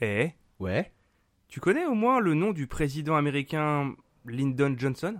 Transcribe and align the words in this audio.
Eh 0.00 0.30
Ouais. 0.60 0.92
Tu 1.48 1.60
connais 1.60 1.86
au 1.86 1.94
moins 1.94 2.20
le 2.20 2.34
nom 2.34 2.52
du 2.52 2.66
président 2.66 3.16
américain 3.16 3.94
Lyndon 4.26 4.74
Johnson? 4.76 5.16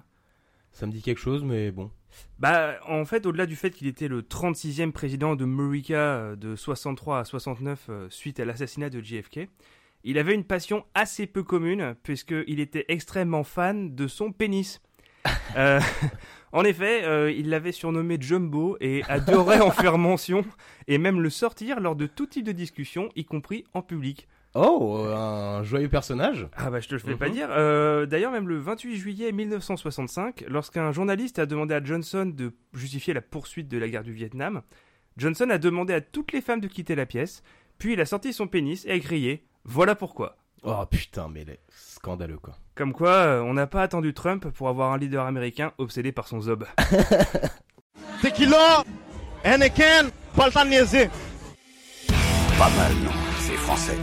Ça 0.73 0.87
me 0.87 0.93
dit 0.93 1.03
quelque 1.03 1.21
chose, 1.21 1.45
mais 1.45 1.71
bon. 1.71 1.91
Bah, 2.39 2.77
en 2.89 3.05
fait, 3.05 3.27
au-delà 3.27 3.47
du 3.47 3.57
fait 3.57 3.71
qu'il 3.71 3.87
était 3.87 4.09
le 4.09 4.23
36e 4.23 4.93
président 4.93 5.37
de 5.37 5.45
Murica 5.45 5.97
euh, 5.97 6.37
de 6.37 6.57
63 6.57 7.21
à 7.21 7.25
69 7.25 7.87
euh, 7.89 8.07
suite 8.11 8.41
à 8.41 8.45
l'assassinat 8.45 8.91
de 8.91 9.01
JFK, 9.01 9.49
il 10.05 10.19
avait 10.19 10.35
une 10.35 10.45
passion 10.45 10.85
assez 10.95 11.27
peu 11.27 11.43
commune, 11.43 11.95
puisqu'il 12.03 12.61
était 12.61 12.85
extrêmement 12.89 13.43
fan 13.43 13.95
de 13.95 14.07
son 14.07 14.33
pénis. 14.33 14.81
Euh, 15.57 15.81
en 16.53 16.65
effet, 16.65 17.05
euh, 17.05 17.31
il 17.31 17.49
l'avait 17.49 17.71
surnommé 17.71 18.19
Jumbo 18.21 18.77
et 18.81 19.05
adorait 19.05 19.61
en 19.61 19.71
faire 19.71 19.99
mention, 19.99 20.45
et 20.89 20.99
même 20.99 21.21
le 21.21 21.31
sortir 21.31 21.79
lors 21.79 21.95
de 21.95 22.07
tout 22.07 22.27
type 22.27 22.45
de 22.45 22.53
discussion, 22.53 23.09
y 23.15 23.25
compris 23.25 23.65
en 23.73 23.81
public. 23.81 24.27
Oh, 24.57 25.05
un 25.13 25.65
joyeux 25.65 25.89
personnage. 25.89 26.47
Ah 26.57 26.71
bah 26.71 26.79
je 26.81 26.87
te 26.89 26.95
le 26.95 27.01
fais 27.01 27.17
pas 27.17 27.27
Mhm. 27.27 27.33
dire. 27.33 27.49
Euh, 27.51 28.07
D'ailleurs 28.07 28.31
même 28.31 28.49
le 28.49 28.59
28 28.59 28.97
juillet 28.97 29.33
1965, 29.33 30.45
lorsqu'un 30.49 30.93
journaliste 30.93 31.39
a 31.41 31.47
demandé 31.47 31.75
à 31.75 31.83
Johnson 31.83 32.25
de 32.33 32.53
justifier 32.73 33.15
la 33.15 33.21
poursuite 33.21 33.67
de 33.69 33.79
la 33.79 33.89
guerre 33.89 34.05
du 34.05 34.13
Vietnam, 34.13 34.63
Johnson 35.17 35.49
a 35.51 35.59
demandé 35.59 35.93
à 35.93 36.01
toutes 36.01 36.31
les 36.33 36.41
femmes 36.41 36.61
de 36.61 36.69
quitter 36.69 36.95
la 36.95 37.05
pièce, 37.07 37.43
puis 37.79 37.95
il 37.95 38.01
a 38.01 38.07
sorti 38.07 38.33
son 38.33 38.47
pénis 38.47 38.85
et 38.87 38.93
a 38.93 38.99
crié 39.01 39.45
«Voilà 39.65 39.95
pourquoi 39.97 40.37
Oh 40.63 40.85
putain, 40.89 41.29
mais 41.33 41.45
les- 41.45 41.59
scandaleux 41.71 42.39
quoi.». 42.39 42.55
Comme 42.77 42.93
quoi, 42.93 43.11
euh, 43.11 43.41
on 43.43 43.55
n'a 43.55 43.67
pas 43.67 43.83
attendu 43.83 44.15
Trump 44.15 44.49
pour 44.51 44.69
avoir 44.69 44.93
un 44.93 44.99
leader 44.99 45.27
américain 45.27 45.73
obsédé 45.79 46.13
par 46.13 46.27
son 46.29 46.41
zob. 46.41 46.65
Tequila, 48.23 48.83
niaiser. 50.65 51.09
Pas 52.59 52.71
mal, 52.71 52.93
non 53.05 53.11
C'est 53.41 53.57
français. 53.57 53.97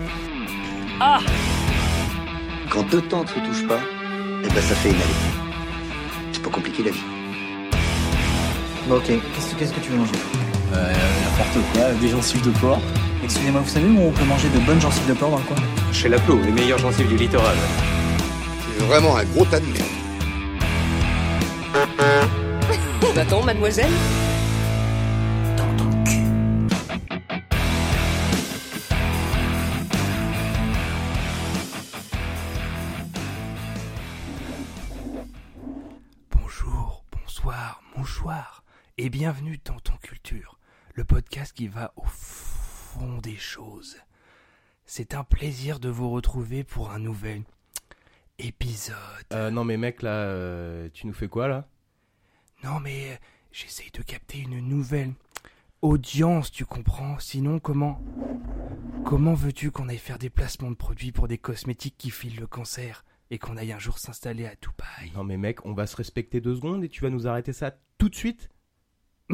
Quand 2.69 2.83
deux 2.91 3.01
temps 3.01 3.23
ne 3.23 3.27
se 3.27 3.33
touchent 3.33 3.67
pas, 3.67 3.79
eh 4.44 4.47
ben 4.47 4.61
ça 4.61 4.75
fait 4.75 4.89
une 4.89 4.95
année. 4.95 5.31
C'est 6.31 6.43
pas 6.43 6.52
compliqué 6.52 6.83
la 6.83 6.91
vie. 6.91 7.02
Bon, 8.88 8.97
ok, 8.97 9.08
qu'est-ce 9.08 9.52
que, 9.52 9.59
qu'est-ce 9.59 9.73
que 9.73 9.80
tu 9.80 9.89
veux 9.89 9.97
manger? 9.97 10.11
Euh, 10.75 10.93
n'importe 11.23 11.58
quoi, 11.73 11.91
des 11.99 12.09
gencives 12.09 12.43
de 12.43 12.52
porc. 12.52 12.81
Excusez-moi, 13.23 13.61
vous 13.61 13.69
savez 13.69 13.88
où 13.88 13.99
on 13.99 14.11
peut 14.11 14.25
manger 14.25 14.47
de 14.49 14.59
bonnes 14.59 14.80
gencives 14.80 15.08
de 15.08 15.13
porc 15.13 15.31
dans 15.31 15.39
le 15.39 15.43
coin? 15.43 15.58
Chez 15.91 16.08
Laplo, 16.08 16.39
les 16.39 16.52
meilleures 16.52 16.77
gencives 16.77 17.08
du 17.08 17.17
littoral. 17.17 17.58
C'est 18.77 18.83
vraiment 18.86 19.17
un 19.17 19.23
gros 19.23 19.45
tas 19.45 19.59
de 19.59 19.65
merde. 19.65 19.88
Attends, 23.17 23.43
mademoiselle 23.43 23.89
bonsoir, 38.22 38.64
et 39.00 39.09
bienvenue 39.09 39.59
dans 39.66 39.80
Ton 39.80 39.97
Culture, 39.97 40.59
le 40.94 41.03
podcast 41.03 41.53
qui 41.53 41.67
va 41.67 41.91
au 41.95 42.03
fond 42.05 43.17
des 43.17 43.36
choses. 43.36 43.97
C'est 44.86 45.16
un 45.16 45.23
plaisir 45.23 45.80
de 45.80 45.89
vous 45.89 46.11
retrouver 46.11 46.64
pour 46.64 46.92
un 46.92 46.99
nouvel 46.99 47.42
épisode. 48.38 48.95
Euh, 49.33 49.49
non 49.49 49.64
mais 49.64 49.75
mec 49.75 50.03
là, 50.03 50.11
euh, 50.11 50.88
tu 50.94 51.08
nous 51.08 51.14
fais 51.14 51.27
quoi 51.27 51.47
là? 51.47 51.67
Non 52.64 52.80
mais 52.80 53.14
euh, 53.14 53.16
j'essaye 53.52 53.89
de 53.89 54.03
capter 54.03 54.38
une 54.38 54.59
nouvelle 54.59 55.14
audience, 55.81 56.52
tu 56.52 56.64
comprends? 56.64 57.17
Sinon 57.17 57.58
comment 57.58 57.99
Comment 59.03 59.33
veux-tu 59.33 59.72
qu'on 59.72 59.89
aille 59.89 59.97
faire 59.97 60.19
des 60.19 60.30
placements 60.30 60.69
de 60.69 60.75
produits 60.75 61.11
pour 61.11 61.27
des 61.27 61.39
cosmétiques 61.39 61.95
qui 61.97 62.11
filent 62.11 62.39
le 62.39 62.47
cancer? 62.47 63.03
Et 63.31 63.39
qu'on 63.39 63.57
aille 63.57 63.71
un 63.71 63.79
jour 63.79 63.97
s'installer 63.97 64.45
à 64.45 64.51
Dubaï 64.61 65.11
Non 65.15 65.23
mais 65.23 65.37
mec, 65.37 65.65
on 65.65 65.73
va 65.73 65.87
se 65.87 65.95
respecter 65.95 66.39
deux 66.41 66.53
secondes 66.55 66.83
et 66.83 66.89
tu 66.89 67.01
vas 67.01 67.09
nous 67.09 67.27
arrêter 67.27 67.53
ça 67.53 67.71
tout 67.97 68.09
de 68.09 68.15
suite? 68.15 68.49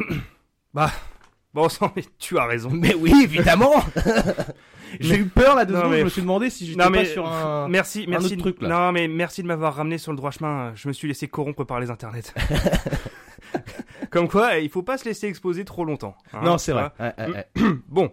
Bon 1.54 1.68
sang, 1.68 1.90
mais 1.96 2.04
tu 2.18 2.38
as 2.38 2.44
raison. 2.46 2.70
Mais 2.70 2.94
oui, 2.94 3.12
évidemment 3.24 3.72
J'ai 5.00 5.16
eu 5.18 5.26
peur 5.26 5.54
là 5.54 5.64
deux 5.66 5.74
Non, 5.74 5.80
secondes, 5.80 5.92
mais- 5.92 5.98
je 6.00 6.04
me 6.04 6.08
suis 6.10 6.22
demandé 6.22 6.48
si 6.50 6.66
j'étais 6.66 6.78
pas 6.78 6.88
mais 6.90 7.04
sur 7.04 7.26
un... 7.30 7.68
merci, 7.68 8.04
un 8.06 8.10
merci. 8.10 8.26
autre 8.26 8.36
de- 8.36 8.40
truc, 8.40 8.62
là. 8.62 8.68
Non 8.68 8.92
mais 8.92 9.06
merci 9.08 9.42
de 9.42 9.46
m'avoir 9.48 9.74
ramené 9.74 9.98
sur 9.98 10.12
le 10.12 10.16
droit 10.16 10.30
chemin. 10.30 10.72
Je 10.74 10.88
me 10.88 10.92
suis 10.92 11.08
laissé 11.08 11.28
corrompre 11.28 11.64
par 11.64 11.80
les 11.80 11.90
internets. 11.90 12.22
Comme 14.10 14.28
quoi, 14.28 14.58
il 14.58 14.70
faut 14.70 14.82
pas 14.82 14.96
se 14.98 15.04
laisser 15.04 15.26
exposer 15.26 15.64
trop 15.64 15.84
longtemps. 15.84 16.16
hein, 16.32 16.40
non, 16.42 16.56
c'est 16.58 16.72
vrai. 16.72 16.90
vois. 16.98 17.06
Ouais, 17.06 17.14
ouais, 17.26 17.32
ouais. 17.56 17.72
Bon. 17.88 18.12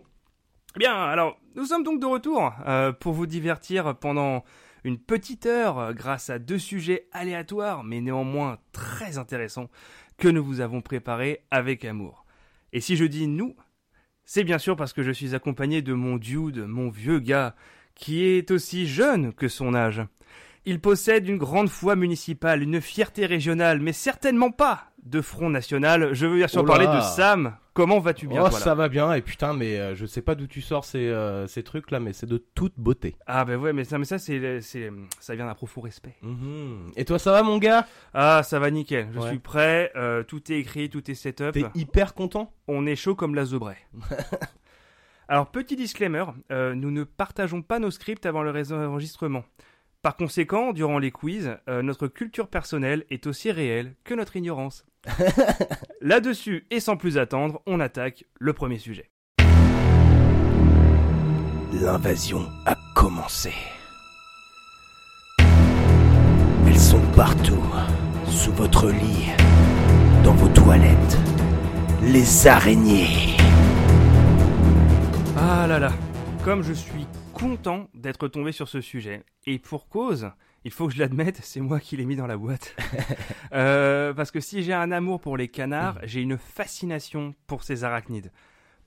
Eh 0.76 0.80
Bien, 0.80 0.94
alors, 0.94 1.38
nous 1.56 1.66
sommes 1.66 1.84
donc 1.84 2.02
de 2.02 2.06
retour 2.06 2.52
euh, 2.68 2.92
pour 2.92 3.14
vous 3.14 3.26
divertir 3.28 3.96
pendant 3.96 4.44
une 4.86 5.00
petite 5.00 5.48
heure 5.48 5.80
euh, 5.80 5.94
grâce 5.94 6.30
à 6.30 6.40
deux 6.40 6.60
sujets 6.60 7.08
aléatoires 7.12 7.84
mais 7.84 8.02
néanmoins 8.02 8.60
très 8.72 9.18
intéressants 9.18 9.70
que 10.18 10.28
nous 10.28 10.44
vous 10.44 10.62
avons 10.62 10.82
préparés 10.82 11.42
avec 11.52 11.84
amour. 11.84 12.26
Et 12.72 12.80
si 12.80 12.96
je 12.96 13.04
dis 13.04 13.28
nous, 13.28 13.56
c'est 14.24 14.44
bien 14.44 14.60
sûr 14.60 14.76
parce 14.76 14.94
que 14.94 15.04
je 15.04 15.12
suis 15.12 15.36
accompagné 15.36 15.82
de 15.82 15.94
mon 15.94 16.18
dude, 16.18 16.60
mon 16.60 16.90
vieux 16.90 17.20
gars, 17.20 17.56
qui 17.96 18.24
est 18.24 18.52
aussi 18.52 18.88
jeune 18.88 19.34
que 19.34 19.48
son 19.48 19.74
âge. 19.74 20.02
Il 20.66 20.80
possède 20.82 21.28
une 21.28 21.38
grande 21.38 21.70
foi 21.70 21.96
municipale, 21.96 22.64
une 22.64 22.82
fierté 22.82 23.26
régionale, 23.26 23.80
mais 23.80 23.94
certainement 23.94 24.50
pas 24.52 24.86
de 25.04 25.22
front 25.22 25.50
national. 25.52 26.14
Je 26.14 26.26
veux 26.26 26.38
bien 26.38 26.48
sûr 26.48 26.62
Oh 26.64 26.66
parler 26.66 26.88
de 26.88 27.02
Sam. 27.02 27.56
Comment 27.74 28.00
vas-tu 28.00 28.28
bien 28.28 28.42
oh, 28.42 28.50
toi, 28.50 28.58
là 28.58 28.64
ça 28.64 28.74
va 28.74 28.88
bien, 28.90 29.14
et 29.14 29.22
putain, 29.22 29.54
mais 29.54 29.78
euh, 29.78 29.96
je 29.96 30.06
sais 30.06 30.22
pas 30.22 30.34
d'où 30.34 30.48
tu 30.48 30.62
sors 30.62 30.86
ces, 30.86 31.10
euh, 31.10 31.46
ces 31.46 31.62
trucs 31.62 31.92
là, 31.92 32.00
mais 32.00 32.14
c'est 32.14 32.26
de 32.26 32.38
toute 32.38 32.74
beauté. 32.78 33.16
Ah 33.28 33.44
ben 33.46 33.58
ouais, 33.60 33.74
mais 33.74 33.84
ça, 33.84 33.98
mais 34.00 34.06
ça 34.06 34.18
c'est, 34.18 34.62
c'est, 34.62 34.90
ça 35.20 35.36
vient 35.36 35.46
d'un 35.46 35.54
profond 35.56 35.82
respect. 35.82 36.16
Mhm. 36.22 36.92
Et 36.96 37.04
toi, 37.06 37.20
ça 37.20 37.32
va 37.34 37.44
mon 37.44 37.58
gars? 37.58 37.86
Ah, 38.14 38.42
ça 38.44 38.60
va 38.60 38.72
nickel. 38.72 39.10
Je 39.14 39.20
Ouais. 39.20 39.30
suis 39.30 39.40
prêt. 39.40 39.92
euh, 39.96 40.24
tout 40.24 40.52
est 40.52 40.58
écrit, 40.58 40.90
tout 40.90 41.12
est 41.12 41.16
setup. 41.16 41.52
T'es 41.52 41.66
hyper 41.76 42.14
content? 42.14 42.52
On 42.68 42.86
est 42.88 42.96
chaud 42.96 43.14
comme 43.14 43.36
la 43.36 43.46
Zobray. 43.46 43.78
Alors 45.28 45.48
petit 45.52 45.76
disclaimer, 45.76 46.26
euh, 46.52 46.76
nous 46.76 46.92
ne 46.92 47.04
partageons 47.04 47.62
pas 47.62 47.80
nos 47.80 47.92
scripts 47.92 48.26
avant 48.26 48.42
le 48.44 48.52
enregistrement. 48.74 49.44
Par 50.06 50.18
conséquent, 50.18 50.72
durant 50.72 51.00
les 51.00 51.10
quiz, 51.10 51.58
euh, 51.68 51.82
notre 51.82 52.08
culture 52.08 52.48
personnelle 52.48 53.06
est 53.10 53.26
aussi 53.26 53.52
réelle 53.52 53.96
que 54.04 54.14
notre 54.14 54.36
ignorance. 54.36 54.86
Là-dessus, 56.00 56.68
et 56.70 56.80
sans 56.80 56.96
plus 56.96 57.18
attendre, 57.18 57.64
on 57.66 57.80
attaque 57.80 58.24
le 58.40 58.54
premier 58.54 58.78
sujet. 58.78 59.10
L'invasion 61.82 62.48
a 62.68 62.76
commencé. 62.94 63.52
Elles 65.40 66.78
sont 66.78 67.02
partout, 67.16 67.66
sous 68.28 68.52
votre 68.52 68.92
lit, 68.92 69.32
dans 70.24 70.36
vos 70.36 70.50
toilettes. 70.50 71.18
Les 72.04 72.46
araignées. 72.46 73.38
Ah 75.36 75.66
là 75.66 75.80
là, 75.80 75.94
comme 76.44 76.62
je 76.62 76.74
suis 76.74 77.05
content 77.36 77.90
d'être 77.94 78.28
tombé 78.30 78.52
sur 78.54 78.68
ce 78.70 78.80
sujet. 78.82 79.24
Et 79.46 79.60
pour 79.60 79.88
cause, 79.90 80.32
il 80.64 80.72
faut 80.72 80.88
que 80.88 80.94
je 80.94 81.00
l'admette, 81.00 81.40
c'est 81.44 81.60
moi 81.60 81.80
qui 81.80 81.98
l'ai 81.98 82.06
mis 82.06 82.16
dans 82.16 82.28
la 82.28 82.38
boîte. 82.38 82.76
Euh, 83.54 84.14
parce 84.14 84.32
que 84.32 84.42
si 84.42 84.64
j'ai 84.64 84.74
un 84.74 84.92
amour 84.92 85.22
pour 85.22 85.38
les 85.38 85.48
canards, 85.48 86.00
j'ai 86.04 86.20
une 86.22 86.38
fascination 86.38 87.34
pour 87.48 87.64
ces 87.64 87.86
arachnides. 87.86 88.32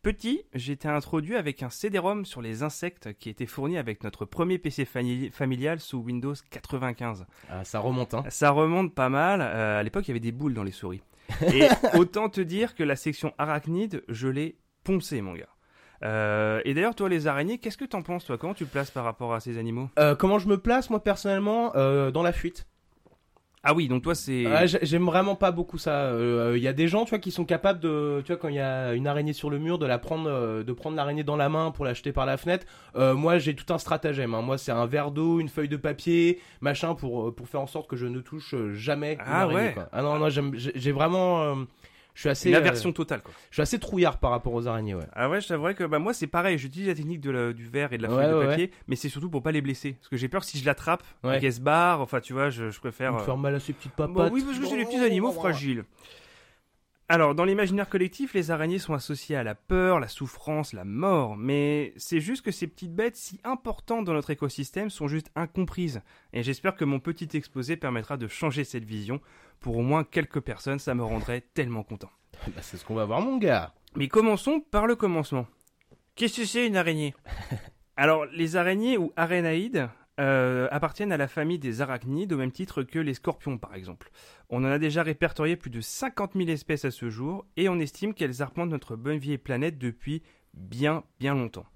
Petit, 0.03 0.43
été 0.53 0.89
introduit 0.89 1.37
avec 1.37 1.63
un 1.63 1.71
CD-ROM 1.71 2.27
sur 2.27 2.43
les 2.43 2.63
insectes 2.63 3.15
qui 3.19 3.31
était 3.31 3.47
fourni 3.47 3.79
avec 3.79 4.05
notre 4.05 4.27
premier 4.27 4.59
PC 4.59 4.85
fami- 4.85 5.31
familial 5.31 5.81
sous 5.81 5.99
Windows 6.01 6.35
95. 6.51 7.25
Ah, 7.49 7.65
ça 7.65 7.79
remonte, 7.79 8.13
hein. 8.15 8.25
Ça 8.29 8.51
remonte 8.51 8.95
pas 8.95 9.09
mal. 9.09 9.41
Euh, 9.41 9.81
à 9.81 9.83
l'époque, 9.83 10.07
il 10.07 10.11
y 10.11 10.13
avait 10.13 10.21
des 10.21 10.33
boules 10.33 10.55
dans 10.55 10.65
les 10.65 10.73
souris. 10.73 11.03
Et 11.55 11.67
autant 11.95 12.29
te 12.29 12.41
dire 12.43 12.75
que 12.75 12.83
la 12.83 12.97
section 12.97 13.33
arachnide, 13.39 14.03
je 14.09 14.29
l'ai 14.29 14.59
poncé, 14.85 15.23
mon 15.23 15.33
gars. 15.35 15.49
Euh, 16.05 16.61
et 16.65 16.75
d'ailleurs, 16.75 16.95
toi, 16.95 17.09
les 17.09 17.27
araignées, 17.27 17.59
qu'est-ce 17.59 17.77
que 17.79 17.85
t'en 17.85 18.03
penses, 18.03 18.25
toi? 18.25 18.39
Comment 18.39 18.55
tu 18.55 18.65
te 18.65 18.71
places 18.71 18.91
par 18.91 19.05
rapport 19.05 19.35
à 19.35 19.41
ces 19.41 19.59
animaux? 19.59 19.89
Euh, 19.99 20.15
comment 20.15 20.39
je 20.39 20.49
me 20.49 20.59
place, 20.59 20.91
moi, 20.91 21.03
personnellement, 21.03 21.73
euh, 21.75 22.11
dans 22.11 22.23
la 22.23 22.33
fuite 22.33 22.67
Ah 23.65 23.75
oui, 23.75 23.89
donc 23.89 24.03
toi, 24.05 24.15
c'est. 24.15 24.69
J'ai- 24.69 24.79
J'aime 24.83 25.05
vraiment 25.05 25.35
pas 25.35 25.51
beaucoup 25.51 25.77
ça. 25.79 26.13
Il 26.55 26.63
y 26.63 26.69
a 26.69 26.73
des 26.73 26.87
gens, 26.87 27.05
tu 27.05 27.11
vois, 27.11 27.19
qui 27.19 27.33
sont 27.33 27.45
capables 27.45 27.81
de, 27.81 28.23
tu 28.25 28.29
vois, 28.33 28.37
quand 28.41 28.49
il 28.49 28.55
y 28.55 28.61
a 28.61 28.95
une 28.95 29.09
araignée 29.09 29.33
sur 29.33 29.51
le 29.51 29.59
mur, 29.59 29.79
de 29.81 29.87
la 29.87 29.99
prendre, 29.99 30.63
de 30.63 30.73
prendre 30.73 30.95
l'araignée 30.97 31.25
dans 31.25 31.37
la 31.37 31.49
main 31.49 31.73
pour 31.73 31.85
la 31.85 31.93
jeter 31.95 32.13
par 32.13 32.25
la 32.27 32.37
fenêtre. 32.37 32.65
Moi, 32.95 33.39
j'ai 33.39 33.57
tout 33.57 33.71
un 33.75 33.79
stratagème. 33.79 34.35
hein. 34.35 34.43
Moi, 34.43 34.57
c'est 34.59 34.71
un 34.73 34.87
verre 34.87 35.11
d'eau, 35.11 35.41
une 35.41 35.49
feuille 35.49 35.69
de 35.69 35.77
papier, 35.77 36.41
machin, 36.61 36.95
pour 36.95 37.35
pour 37.35 37.49
faire 37.49 37.61
en 37.61 37.67
sorte 37.67 37.89
que 37.91 37.97
je 37.97 38.07
ne 38.07 38.21
touche 38.21 38.55
jamais 38.75 39.15
une 39.15 39.21
Ah 39.27 39.43
araignée. 39.43 39.61
ouais. 39.61 39.73
quoi. 39.75 39.89
Ah 39.93 40.03
non, 40.03 40.19
non, 40.21 40.29
j'ai 40.31 40.93
vraiment, 40.93 41.57
je 42.19 42.23
suis 42.23 42.29
assez, 42.31 42.49
Une 42.49 42.57
euh, 42.57 42.59
aversion 42.59 42.93
totale, 42.93 43.23
quoi. 43.23 43.33
je 43.51 43.55
suis 43.55 43.63
assez 43.63 43.79
trouillard 43.79 44.19
par 44.19 44.33
rapport 44.33 44.53
aux 44.53 44.67
araignées, 44.67 44.97
ouais. 44.97 45.07
Ah 45.13 45.31
ouais, 45.31 45.41
je 45.41 45.47
t'avouerais 45.47 45.77
que 45.77 45.85
bah, 45.85 46.01
moi, 46.01 46.13
c'est 46.13 46.27
pareil. 46.27 46.59
J'utilise 46.59 46.89
la 46.89 46.97
technique 46.97 47.21
de 47.21 47.31
la- 47.31 47.53
du 47.53 47.65
verre 47.65 47.93
et 47.93 47.97
de 47.99 48.03
la 48.03 48.09
Ouais, 48.11 48.25
feuille 48.25 48.33
de 48.33 48.39
ouais, 48.39 48.47
papier, 48.47 48.71
mais 48.89 48.97
c'est 48.97 49.09
surtout 49.09 49.31
pour 49.31 49.41
pas 49.45 49.53
les 49.53 49.61
blesser. 49.61 49.93
Parce 49.93 50.09
que 50.09 50.17
j'ai 50.17 50.27
peur 50.29 50.41
que 50.41 50.49
si 50.49 50.59
je 50.59 50.67
l'attrape, 50.67 51.05
Ouais. 51.23 51.39
qu'elle 51.39 51.53
se 51.53 51.61
barre, 51.61 52.01
enfin, 52.01 52.21
tu 52.21 52.33
vois, 52.33 52.51
je, 52.51 52.71
je 52.71 52.81
préfère. 52.81 53.15
Euh, 53.15 53.19
faire 53.21 53.37
mal 53.37 53.55
à 53.55 53.61
ses 53.61 53.73
petites 53.73 53.93
papates. 53.93 54.17
Bah 54.17 54.31
oui, 54.33 54.43
parce 54.45 54.59
que 54.59 54.67
c'est 54.67 54.77
des 54.77 54.85
petits 54.85 54.97
animaux 54.97 55.31
fragiles. 55.31 55.85
Alors, 57.11 57.35
dans 57.35 57.45
l'imaginaire 57.47 57.89
collectif, 57.89 58.35
les 58.35 58.51
araignées 58.51 58.79
sont 58.79 58.93
associées 58.93 59.35
à 59.37 59.43
la 59.43 59.55
peur, 59.55 59.99
la 59.99 60.09
souffrance, 60.09 60.75
la 60.75 60.85
mort, 60.85 61.39
mais 61.39 61.95
c'est 61.97 62.21
juste 62.21 62.45
que 62.45 62.51
ces 62.51 62.67
petites 62.67 62.95
bêtes 62.95 63.17
si 63.17 63.41
importantes 63.45 64.05
dans 64.05 64.13
notre 64.13 64.29
écosystème 64.31 64.91
sont 64.91 65.09
juste 65.09 65.31
incomprises. 65.35 66.03
Et 66.35 66.43
j'espère 66.43 66.75
que 66.77 66.85
mon 66.85 67.01
petit 67.01 67.29
exposé 67.35 67.77
permettra 67.79 68.19
de 68.19 68.29
changer 68.29 68.63
cette 68.65 68.85
vision. 68.85 69.21
Pour 69.61 69.77
au 69.77 69.83
moins 69.83 70.05
quelques 70.05 70.41
personnes, 70.41 70.79
ça 70.79 70.95
me 70.95 71.05
rendrait 71.05 71.43
tellement 71.55 71.83
content. 71.83 72.11
Bah, 72.49 72.63
c'est 72.63 72.77
ce 72.77 72.85
qu'on 72.85 72.95
va 72.95 73.05
voir, 73.05 73.21
mon 73.21 73.37
gars. 73.37 73.75
Mais 73.97 74.09
commençons 74.09 74.61
par 74.61 74.87
le 74.87 74.95
commencement. 74.95 75.47
Qu'est-ce 76.15 76.41
que 76.41 76.47
c'est 76.47 76.67
une 76.67 76.77
araignée? 76.77 77.15
Alors, 77.97 78.27
les 78.27 78.57
araignées 78.57 78.97
ou 78.97 79.13
arénaïdes 79.17 79.89
euh, 80.21 80.67
appartiennent 80.71 81.13
à 81.13 81.17
la 81.17 81.29
famille 81.29 81.59
des 81.59 81.81
arachnides 81.81 82.33
au 82.33 82.37
même 82.37 82.51
titre 82.51 82.83
que 82.83 82.99
les 82.99 83.15
scorpions 83.15 83.57
par 83.57 83.75
exemple. 83.75 84.11
On 84.51 84.65
en 84.65 84.69
a 84.69 84.79
déjà 84.79 85.05
répertorié 85.05 85.57
plus 85.57 85.71
de 85.71 85.81
50 85.81 86.33
000 86.35 86.49
espèces 86.49 86.85
à 86.85 86.91
ce 86.91 87.09
jour 87.09 87.47
et 87.57 87.69
on 87.69 87.79
estime 87.79 88.15
qu'elles 88.15 88.43
arpentent 88.43 88.71
notre 88.71 88.97
bonne 88.97 89.19
vieille 89.19 89.39
planète 89.39 89.79
depuis 89.79 90.23
bien 90.55 91.05
bien 91.21 91.35
longtemps. 91.35 91.67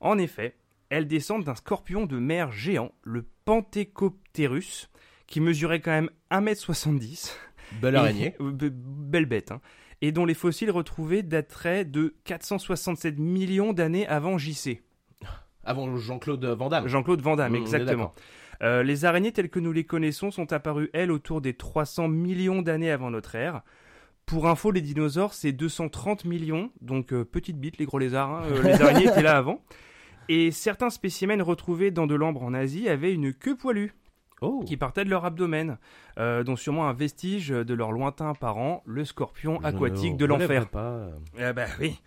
En 0.00 0.18
effet, 0.18 0.56
elles 0.90 1.08
descendent 1.08 1.44
d'un 1.44 1.54
scorpion 1.54 2.04
de 2.04 2.18
mer 2.18 2.52
géant, 2.52 2.92
le 3.02 3.26
Pantecopterus, 3.46 4.90
qui 5.28 5.40
mesurait 5.40 5.80
quand 5.80 5.92
même 5.92 6.10
1m70. 6.32 7.32
Belle 7.80 7.94
araignée. 7.96 8.34
Et- 8.40 8.70
belle 8.70 9.26
bête, 9.26 9.52
hein. 9.52 9.60
Et 10.00 10.10
dont 10.12 10.24
les 10.24 10.34
fossiles 10.34 10.70
retrouvés 10.70 11.22
dateraient 11.22 11.84
de 11.84 12.14
467 12.24 13.18
millions 13.18 13.72
d'années 13.72 14.06
avant 14.06 14.38
JC. 14.38 14.82
Avant 15.64 15.96
Jean-Claude 15.96 16.44
Van 16.44 16.68
Damme. 16.68 16.86
Jean-Claude 16.86 17.20
Van 17.20 17.34
Damme, 17.36 17.52
Mmh, 17.52 17.56
exactement. 17.56 18.14
Euh, 18.62 18.82
les 18.82 19.04
araignées 19.04 19.32
telles 19.32 19.50
que 19.50 19.58
nous 19.60 19.72
les 19.72 19.84
connaissons 19.84 20.30
sont 20.30 20.52
apparues, 20.52 20.88
elles, 20.92 21.10
autour 21.12 21.40
des 21.40 21.54
300 21.54 22.08
millions 22.08 22.62
d'années 22.62 22.90
avant 22.90 23.10
notre 23.10 23.34
ère. 23.34 23.62
Pour 24.24 24.46
info, 24.48 24.70
les 24.70 24.80
dinosaures, 24.82 25.34
c'est 25.34 25.52
230 25.52 26.24
millions, 26.24 26.70
donc 26.80 27.12
euh, 27.12 27.24
petite 27.24 27.58
bite, 27.58 27.78
les 27.78 27.84
gros 27.86 27.98
lézards. 27.98 28.30
hein. 28.30 28.42
Euh, 28.50 28.62
les 28.62 28.80
araignées 28.82 29.06
étaient 29.08 29.22
là 29.22 29.36
avant. 29.36 29.62
Et 30.28 30.50
certains 30.52 30.90
spécimens 30.90 31.42
retrouvés 31.42 31.90
dans 31.90 32.06
de 32.06 32.14
l'ambre 32.14 32.42
en 32.42 32.54
Asie 32.54 32.88
avaient 32.88 33.12
une 33.14 33.32
queue 33.32 33.56
poilue 33.56 33.94
Oh. 34.40 34.62
qui 34.66 34.76
partait 34.76 35.04
de 35.04 35.10
leur 35.10 35.24
abdomen, 35.24 35.78
euh, 36.18 36.44
dont 36.44 36.56
sûrement 36.56 36.88
un 36.88 36.92
vestige 36.92 37.48
de 37.48 37.74
leur 37.74 37.90
lointain 37.92 38.34
parent, 38.34 38.82
le 38.86 39.04
scorpion 39.04 39.58
aquatique 39.64 40.16
de 40.16 40.24
l'enfer. 40.26 40.66
Ah 40.74 41.52
bah 41.52 41.66
oui. 41.80 42.00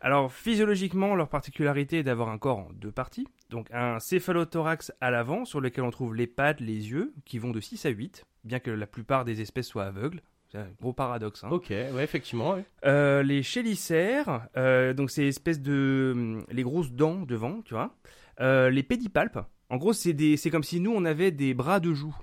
Alors 0.00 0.32
physiologiquement, 0.32 1.14
leur 1.14 1.28
particularité 1.28 1.98
est 1.98 2.02
d'avoir 2.02 2.28
un 2.28 2.38
corps 2.38 2.58
en 2.58 2.68
deux 2.74 2.90
parties. 2.90 3.26
Donc 3.50 3.68
un 3.72 4.00
céphalothorax 4.00 4.92
à 5.00 5.10
l'avant 5.10 5.44
sur 5.44 5.60
lequel 5.60 5.84
on 5.84 5.90
trouve 5.90 6.14
les 6.16 6.26
pattes, 6.26 6.60
les 6.60 6.90
yeux, 6.90 7.12
qui 7.24 7.38
vont 7.38 7.50
de 7.52 7.60
6 7.60 7.86
à 7.86 7.90
8, 7.90 8.24
bien 8.44 8.58
que 8.58 8.70
la 8.70 8.86
plupart 8.86 9.24
des 9.24 9.40
espèces 9.40 9.68
soient 9.68 9.84
aveugles. 9.84 10.20
C'est 10.50 10.58
un 10.58 10.68
gros 10.80 10.92
paradoxe. 10.92 11.44
hein. 11.44 11.48
Ok, 11.50 11.68
ouais, 11.70 12.02
effectivement. 12.04 12.54
ouais. 12.54 12.64
Euh, 12.84 13.22
les 13.22 13.42
chélicères, 13.42 14.48
euh, 14.56 14.92
donc 14.92 15.10
ces 15.10 15.26
espèces 15.28 15.60
de... 15.62 16.12
hum, 16.14 16.44
les 16.50 16.62
grosses 16.62 16.92
dents 16.92 17.20
devant, 17.20 17.62
tu 17.62 17.74
vois. 17.74 17.94
Les 18.40 18.82
pédipalpes, 18.82 19.38
en 19.72 19.76
gros 19.78 19.92
c'est 19.92 20.12
des... 20.12 20.36
c'est 20.36 20.50
comme 20.50 20.62
si 20.62 20.78
nous 20.80 20.92
on 20.94 21.04
avait 21.04 21.30
des 21.32 21.54
bras 21.54 21.80
de 21.80 21.92
joue. 21.92 22.14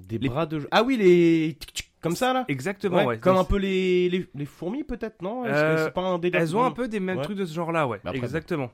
Des 0.00 0.18
Les- 0.18 0.28
bras 0.28 0.46
de. 0.46 0.58
jeu- 0.60 0.68
Ah 0.72 0.82
oui, 0.82 0.96
les. 0.96 1.56
Comme 2.00 2.16
ça, 2.16 2.32
là 2.32 2.44
Exactement, 2.48 2.96
Ouais, 2.96 3.04
ouais. 3.06 3.18
Comme 3.18 3.34
Donc, 3.36 3.42
un 3.42 3.48
peu 3.48 3.56
les, 3.58 4.08
les, 4.08 4.26
les 4.34 4.44
fourmis, 4.46 4.82
peut-être, 4.82 5.22
non 5.22 5.44
Est-ce 5.44 5.52
que 5.52 5.58
Euh, 5.64 5.84
c'est 5.84 5.92
pas 5.94 6.00
un 6.00 6.18
délire 6.18 6.40
Elles 6.40 6.56
ont 6.56 6.64
un 6.64 6.72
peu 6.72 6.88
des 6.88 6.98
mêmes 6.98 7.18
Ouais. 7.18 7.22
trucs 7.24 7.36
de 7.38 7.44
ce 7.44 7.54
genre-là, 7.54 7.86
ouais. 7.86 8.00
Après, 8.04 8.18
Exactement. 8.18 8.72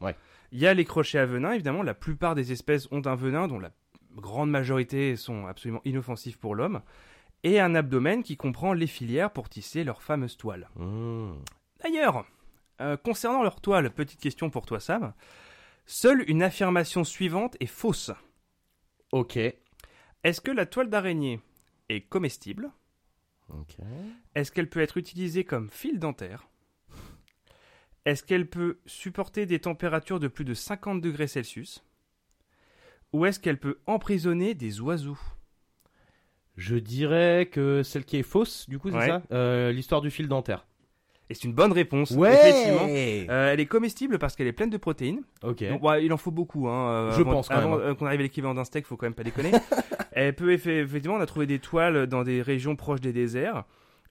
Il 0.52 0.58
y 0.58 0.66
a 0.66 0.72
les 0.72 0.86
crochets 0.86 1.18
à 1.18 1.26
venin, 1.26 1.52
évidemment. 1.52 1.82
La 1.82 1.92
plupart 1.92 2.34
des 2.34 2.52
espèces 2.52 2.88
ont 2.90 3.04
un 3.04 3.14
venin, 3.16 3.46
dont 3.48 3.58
la 3.58 3.70
grande 4.16 4.48
majorité 4.50 5.14
sont 5.16 5.46
absolument 5.46 5.82
inoffensifs 5.84 6.38
pour 6.38 6.54
l'homme. 6.54 6.80
Et 7.44 7.60
un 7.60 7.74
abdomen 7.74 8.22
qui 8.22 8.38
comprend 8.38 8.72
les 8.72 8.86
filières 8.86 9.30
pour 9.30 9.50
tisser 9.50 9.84
leurs 9.84 10.00
fameuses 10.02 10.38
toiles. 10.38 10.70
Mmh. 10.76 11.32
D'ailleurs, 11.84 12.24
euh, 12.80 12.96
concernant 12.96 13.42
leurs 13.42 13.60
toiles, 13.60 13.90
petite 13.90 14.20
question 14.20 14.48
pour 14.48 14.64
toi, 14.64 14.80
Sam. 14.80 15.12
Seule 15.90 16.22
une 16.28 16.42
affirmation 16.42 17.02
suivante 17.02 17.56
est 17.60 17.66
fausse. 17.66 18.10
Ok. 19.10 19.38
Est-ce 19.38 20.42
que 20.42 20.50
la 20.50 20.66
toile 20.66 20.90
d'araignée 20.90 21.40
est 21.88 22.02
comestible? 22.02 22.70
Ok. 23.48 23.76
Est-ce 24.34 24.52
qu'elle 24.52 24.68
peut 24.68 24.80
être 24.82 24.98
utilisée 24.98 25.44
comme 25.44 25.70
fil 25.70 25.98
dentaire? 25.98 26.46
Est-ce 28.04 28.22
qu'elle 28.22 28.50
peut 28.50 28.80
supporter 28.84 29.46
des 29.46 29.60
températures 29.60 30.20
de 30.20 30.28
plus 30.28 30.44
de 30.44 30.52
50 30.52 31.00
degrés 31.00 31.26
Celsius? 31.26 31.82
Ou 33.14 33.24
est-ce 33.24 33.40
qu'elle 33.40 33.58
peut 33.58 33.80
emprisonner 33.86 34.52
des 34.54 34.82
oiseaux? 34.82 35.18
Je 36.58 36.76
dirais 36.76 37.48
que 37.50 37.82
celle 37.82 38.04
qui 38.04 38.18
est 38.18 38.22
fausse, 38.22 38.68
du 38.68 38.78
coup, 38.78 38.90
c'est 38.90 38.96
Ouais. 38.98 39.06
ça? 39.06 39.22
Euh, 39.32 39.72
L'histoire 39.72 40.02
du 40.02 40.10
fil 40.10 40.28
dentaire. 40.28 40.66
Et 41.30 41.34
c'est 41.34 41.44
une 41.44 41.52
bonne 41.52 41.72
réponse. 41.72 42.12
Effectivement. 42.12 42.86
Ouais 42.86 43.26
Euh, 43.28 43.52
elle 43.52 43.60
est 43.60 43.66
comestible 43.66 44.18
parce 44.18 44.34
qu'elle 44.34 44.46
est 44.46 44.52
pleine 44.52 44.70
de 44.70 44.78
protéines. 44.78 45.20
Ok. 45.42 45.62
Donc, 45.68 45.82
il 46.00 46.12
en 46.12 46.16
faut 46.16 46.30
beaucoup. 46.30 46.68
Hein, 46.68 46.88
euh, 46.90 47.12
Je 47.12 47.20
avant- 47.20 47.32
pense 47.32 47.48
quand 47.48 47.56
avant, 47.56 47.70
même, 47.76 47.80
hein. 47.80 47.90
euh, 47.90 47.94
qu'on 47.94 48.06
arrive 48.06 48.20
à 48.20 48.22
l'équivalent 48.22 48.54
d'un 48.54 48.64
steak, 48.64 48.86
faut 48.86 48.96
quand 48.96 49.06
même 49.06 49.14
pas 49.14 49.24
déconner. 49.24 49.52
elle 50.12 50.34
peut 50.34 50.52
effe- 50.54 50.68
effectivement, 50.68 51.16
on 51.16 51.20
a 51.20 51.26
trouvé 51.26 51.46
des 51.46 51.58
toiles 51.58 52.06
dans 52.06 52.22
des 52.22 52.40
régions 52.42 52.76
proches 52.76 53.00
des 53.02 53.12
déserts. 53.12 53.64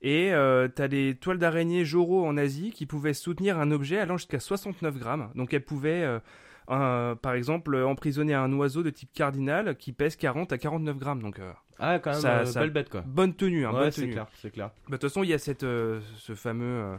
Et 0.04 0.32
euh, 0.32 0.68
t'as 0.68 0.88
des 0.88 1.16
toiles 1.16 1.40
d'araignée 1.40 1.84
Joro 1.84 2.24
en 2.24 2.38
Asie 2.38 2.70
qui 2.72 2.86
pouvaient 2.86 3.16
soutenir 3.16 3.58
un 3.58 3.72
objet 3.72 3.98
allant 3.98 4.18
jusqu'à 4.18 4.40
69 4.40 5.00
grammes. 5.00 5.30
Donc 5.34 5.56
elles 5.56 5.66
pouvaient, 5.66 6.04
euh, 6.04 6.20
un- 6.68 7.16
par 7.22 7.34
exemple, 7.34 7.76
emprisonner 7.76 8.34
un 8.34 8.52
oiseau 8.54 8.84
de 8.84 8.90
type 8.90 9.12
cardinal 9.14 9.78
qui 9.78 9.94
pèse 9.94 10.16
40 10.16 10.52
à 10.52 10.58
49 10.58 10.98
grammes. 10.98 11.22
Donc 11.22 11.40
euh, 11.40 11.52
Ah, 11.80 12.00
quand 12.00 12.12
même, 12.12 12.20
Ça- 12.22 12.40
euh, 12.40 12.46
ça- 12.46 12.60
belle 12.62 12.72
bête, 12.72 12.90
quoi. 12.90 13.02
bonne 13.06 13.34
tenue, 13.36 13.66
hein, 13.66 13.74
ouais, 13.74 13.92
c'est 13.92 14.10
clair, 14.10 14.28
c'est 14.42 14.52
clair. 14.52 14.68
Bah, 14.68 14.74
De 14.90 14.92
toute 14.98 15.04
façon, 15.10 15.24
il 15.24 15.30
y 15.30 15.34
a 15.34 15.38
cette, 15.40 15.64
euh, 15.64 16.02
ce 16.18 16.34
fameux, 16.36 16.98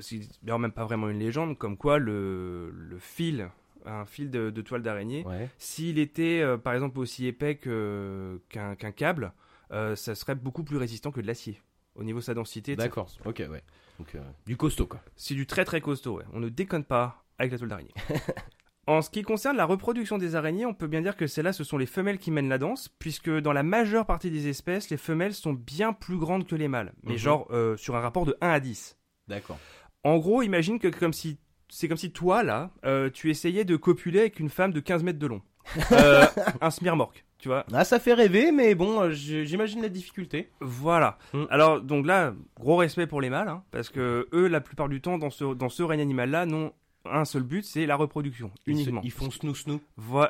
c'est 0.00 0.20
d'ailleurs 0.42 0.58
même 0.58 0.72
pas 0.72 0.84
vraiment 0.84 1.08
une 1.08 1.18
légende, 1.18 1.56
comme 1.58 1.76
quoi 1.76 1.98
le, 1.98 2.70
le 2.70 2.98
fil, 2.98 3.48
un 3.84 4.04
fil 4.04 4.30
de, 4.30 4.50
de 4.50 4.62
toile 4.62 4.82
d'araignée, 4.82 5.24
Ouais. 5.26 5.48
s'il 5.58 5.98
était 5.98 6.40
euh, 6.42 6.56
par 6.58 6.74
exemple 6.74 6.98
aussi 6.98 7.26
épais 7.26 7.56
qu'un 7.56 8.74
câble, 8.94 9.32
euh, 9.72 9.96
ça 9.96 10.14
serait 10.14 10.34
beaucoup 10.34 10.62
plus 10.64 10.76
résistant 10.76 11.10
que 11.10 11.20
de 11.20 11.26
l'acier 11.26 11.60
au 11.94 12.04
niveau 12.04 12.18
de 12.20 12.24
sa 12.24 12.34
densité. 12.34 12.76
D'accord, 12.76 13.08
ok, 13.24 13.42
ouais. 13.50 13.62
Donc, 13.98 14.14
euh, 14.14 14.20
du 14.46 14.56
costaud, 14.58 14.86
quoi. 14.86 15.00
c'est 15.16 15.34
du 15.34 15.46
très 15.46 15.64
très 15.64 15.80
costaud, 15.80 16.18
ouais. 16.18 16.24
On 16.34 16.40
ne 16.40 16.48
déconne 16.50 16.84
pas 16.84 17.24
avec 17.38 17.52
la 17.52 17.58
toile 17.58 17.70
d'araignée. 17.70 17.94
en 18.86 19.02
ce 19.02 19.10
qui 19.10 19.22
concerne 19.22 19.56
la 19.56 19.64
reproduction 19.64 20.16
des 20.18 20.36
araignées, 20.36 20.66
on 20.66 20.74
peut 20.74 20.86
bien 20.86 21.00
dire 21.02 21.16
que 21.16 21.26
celles-là, 21.26 21.52
ce 21.52 21.64
sont 21.64 21.76
les 21.78 21.86
femelles 21.86 22.18
qui 22.18 22.30
mènent 22.30 22.48
la 22.48 22.58
danse, 22.58 22.88
puisque 22.98 23.30
dans 23.30 23.52
la 23.52 23.62
majeure 23.62 24.06
partie 24.06 24.30
des 24.30 24.48
espèces, 24.48 24.90
les 24.90 24.96
femelles 24.96 25.34
sont 25.34 25.52
bien 25.52 25.92
plus 25.92 26.16
grandes 26.18 26.46
que 26.46 26.54
les 26.54 26.68
mâles, 26.68 26.92
mais 27.02 27.12
Mhm. 27.12 27.18
genre 27.18 27.48
euh, 27.50 27.76
sur 27.76 27.96
un 27.96 28.00
rapport 28.00 28.24
de 28.26 28.36
1 28.40 28.48
à 28.50 28.60
10. 28.60 28.96
D'accord. 29.28 29.58
En 30.04 30.18
gros, 30.18 30.42
imagine 30.42 30.78
que 30.78 30.88
comme 30.88 31.12
si 31.12 31.38
c'est 31.68 31.88
comme 31.88 31.96
si 31.96 32.12
toi 32.12 32.44
là, 32.44 32.70
euh, 32.84 33.10
tu 33.10 33.28
essayais 33.28 33.64
de 33.64 33.74
copuler 33.74 34.20
avec 34.20 34.38
une 34.38 34.50
femme 34.50 34.72
de 34.72 34.78
15 34.80 35.02
mètres 35.02 35.18
de 35.18 35.26
long. 35.26 35.42
Euh, 35.90 36.24
un 36.60 36.70
smirmorque, 36.70 37.24
tu 37.38 37.48
vois. 37.48 37.66
Ah, 37.72 37.84
ça 37.84 37.98
fait 37.98 38.14
rêver, 38.14 38.52
mais 38.52 38.76
bon, 38.76 39.10
j'imagine 39.10 39.82
la 39.82 39.88
difficulté. 39.88 40.48
Voilà. 40.60 41.18
Mm. 41.32 41.44
Alors 41.50 41.80
donc 41.80 42.06
là, 42.06 42.34
gros 42.56 42.76
respect 42.76 43.08
pour 43.08 43.20
les 43.20 43.30
mâles, 43.30 43.48
hein, 43.48 43.64
parce 43.72 43.88
que 43.90 44.28
eux, 44.32 44.46
la 44.46 44.60
plupart 44.60 44.88
du 44.88 45.00
temps, 45.00 45.18
dans 45.18 45.30
ce 45.30 45.54
dans 45.54 45.68
ce 45.68 45.82
règne 45.82 46.00
animal 46.00 46.30
là, 46.30 46.46
n'ont 46.46 46.72
un 47.12 47.24
seul 47.24 47.42
but, 47.42 47.64
c'est 47.64 47.86
la 47.86 47.96
reproduction 47.96 48.50
Ils 48.66 48.74
se- 48.76 48.80
uniquement. 48.82 49.00
Ils 49.04 49.10
font 49.12 49.30
snou 49.30 49.54
snou. 49.54 49.80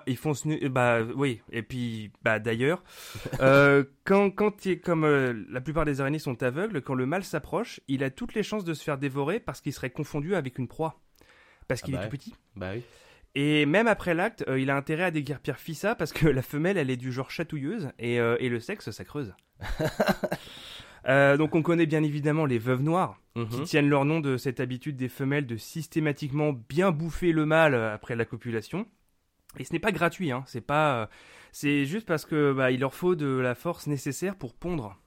Ils 0.06 0.16
font 0.16 0.34
ce 0.34 0.48
nu- 0.48 0.68
bah 0.68 1.02
oui 1.02 1.40
et 1.52 1.62
puis 1.62 2.10
bah 2.22 2.38
d'ailleurs 2.38 2.82
euh, 3.40 3.84
quand 4.04 4.30
quand 4.30 4.64
il- 4.66 4.80
comme 4.80 5.04
euh, 5.04 5.32
la 5.50 5.60
plupart 5.60 5.84
des 5.84 6.00
araignées 6.00 6.18
sont 6.18 6.42
aveugles 6.42 6.82
quand 6.82 6.94
le 6.94 7.06
mâle 7.06 7.24
s'approche 7.24 7.80
il 7.88 8.04
a 8.04 8.10
toutes 8.10 8.34
les 8.34 8.42
chances 8.42 8.64
de 8.64 8.74
se 8.74 8.82
faire 8.84 8.98
dévorer 8.98 9.40
parce 9.40 9.60
qu'il 9.60 9.72
serait 9.72 9.90
confondu 9.90 10.34
avec 10.34 10.58
une 10.58 10.68
proie 10.68 11.00
parce 11.68 11.80
qu'il 11.82 11.94
Ah 11.94 11.98
bah 11.98 12.04
est 12.04 12.08
tout 12.08 12.16
petit 12.16 12.34
Bah 12.54 12.70
oui. 12.74 12.82
et 13.34 13.66
même 13.66 13.88
après 13.88 14.14
l'acte 14.14 14.44
euh, 14.48 14.58
il 14.60 14.70
a 14.70 14.76
intérêt 14.76 15.04
à 15.04 15.10
déguerpir 15.10 15.56
Fissa 15.58 15.94
parce 15.94 16.12
que 16.12 16.26
la 16.28 16.42
femelle 16.42 16.76
elle 16.78 16.90
est 16.90 16.96
du 16.96 17.12
genre 17.12 17.30
chatouilleuse 17.30 17.90
et, 17.98 18.20
euh, 18.20 18.36
et 18.40 18.48
le 18.48 18.60
sexe 18.60 18.90
ça 18.90 19.04
creuse 19.04 19.34
Euh, 21.08 21.36
donc 21.36 21.54
on 21.54 21.62
connaît 21.62 21.86
bien 21.86 22.02
évidemment 22.02 22.46
les 22.46 22.58
veuves 22.58 22.82
noires 22.82 23.20
qui 23.34 23.58
Mhm. 23.58 23.64
tiennent 23.64 23.88
leur 23.90 24.04
nom 24.06 24.20
de 24.20 24.36
cette 24.38 24.60
habitude 24.60 24.96
des 24.96 25.08
femelles 25.10 25.46
de 25.46 25.56
systématiquement 25.58 26.52
bien 26.52 26.90
bouffer 26.90 27.32
le 27.32 27.44
mâle 27.44 27.74
euh, 27.74 27.92
après 27.94 28.16
la 28.16 28.24
copulation. 28.24 28.86
Et 29.58 29.64
ce 29.64 29.72
n'est 29.72 29.78
pas 29.78 29.92
gratuit, 29.92 30.32
hein. 30.32 30.42
C'est 30.46 30.60
pas, 30.62 31.02
euh, 31.02 31.06
c'est 31.52 31.84
juste 31.84 32.06
parce 32.06 32.24
que 32.24 32.52
bah, 32.52 32.70
il 32.70 32.80
leur 32.80 32.94
faut 32.94 33.14
de 33.14 33.26
la 33.26 33.54
force 33.54 33.86
nécessaire 33.86 34.36
pour 34.36 34.54
pondre. 34.54 34.98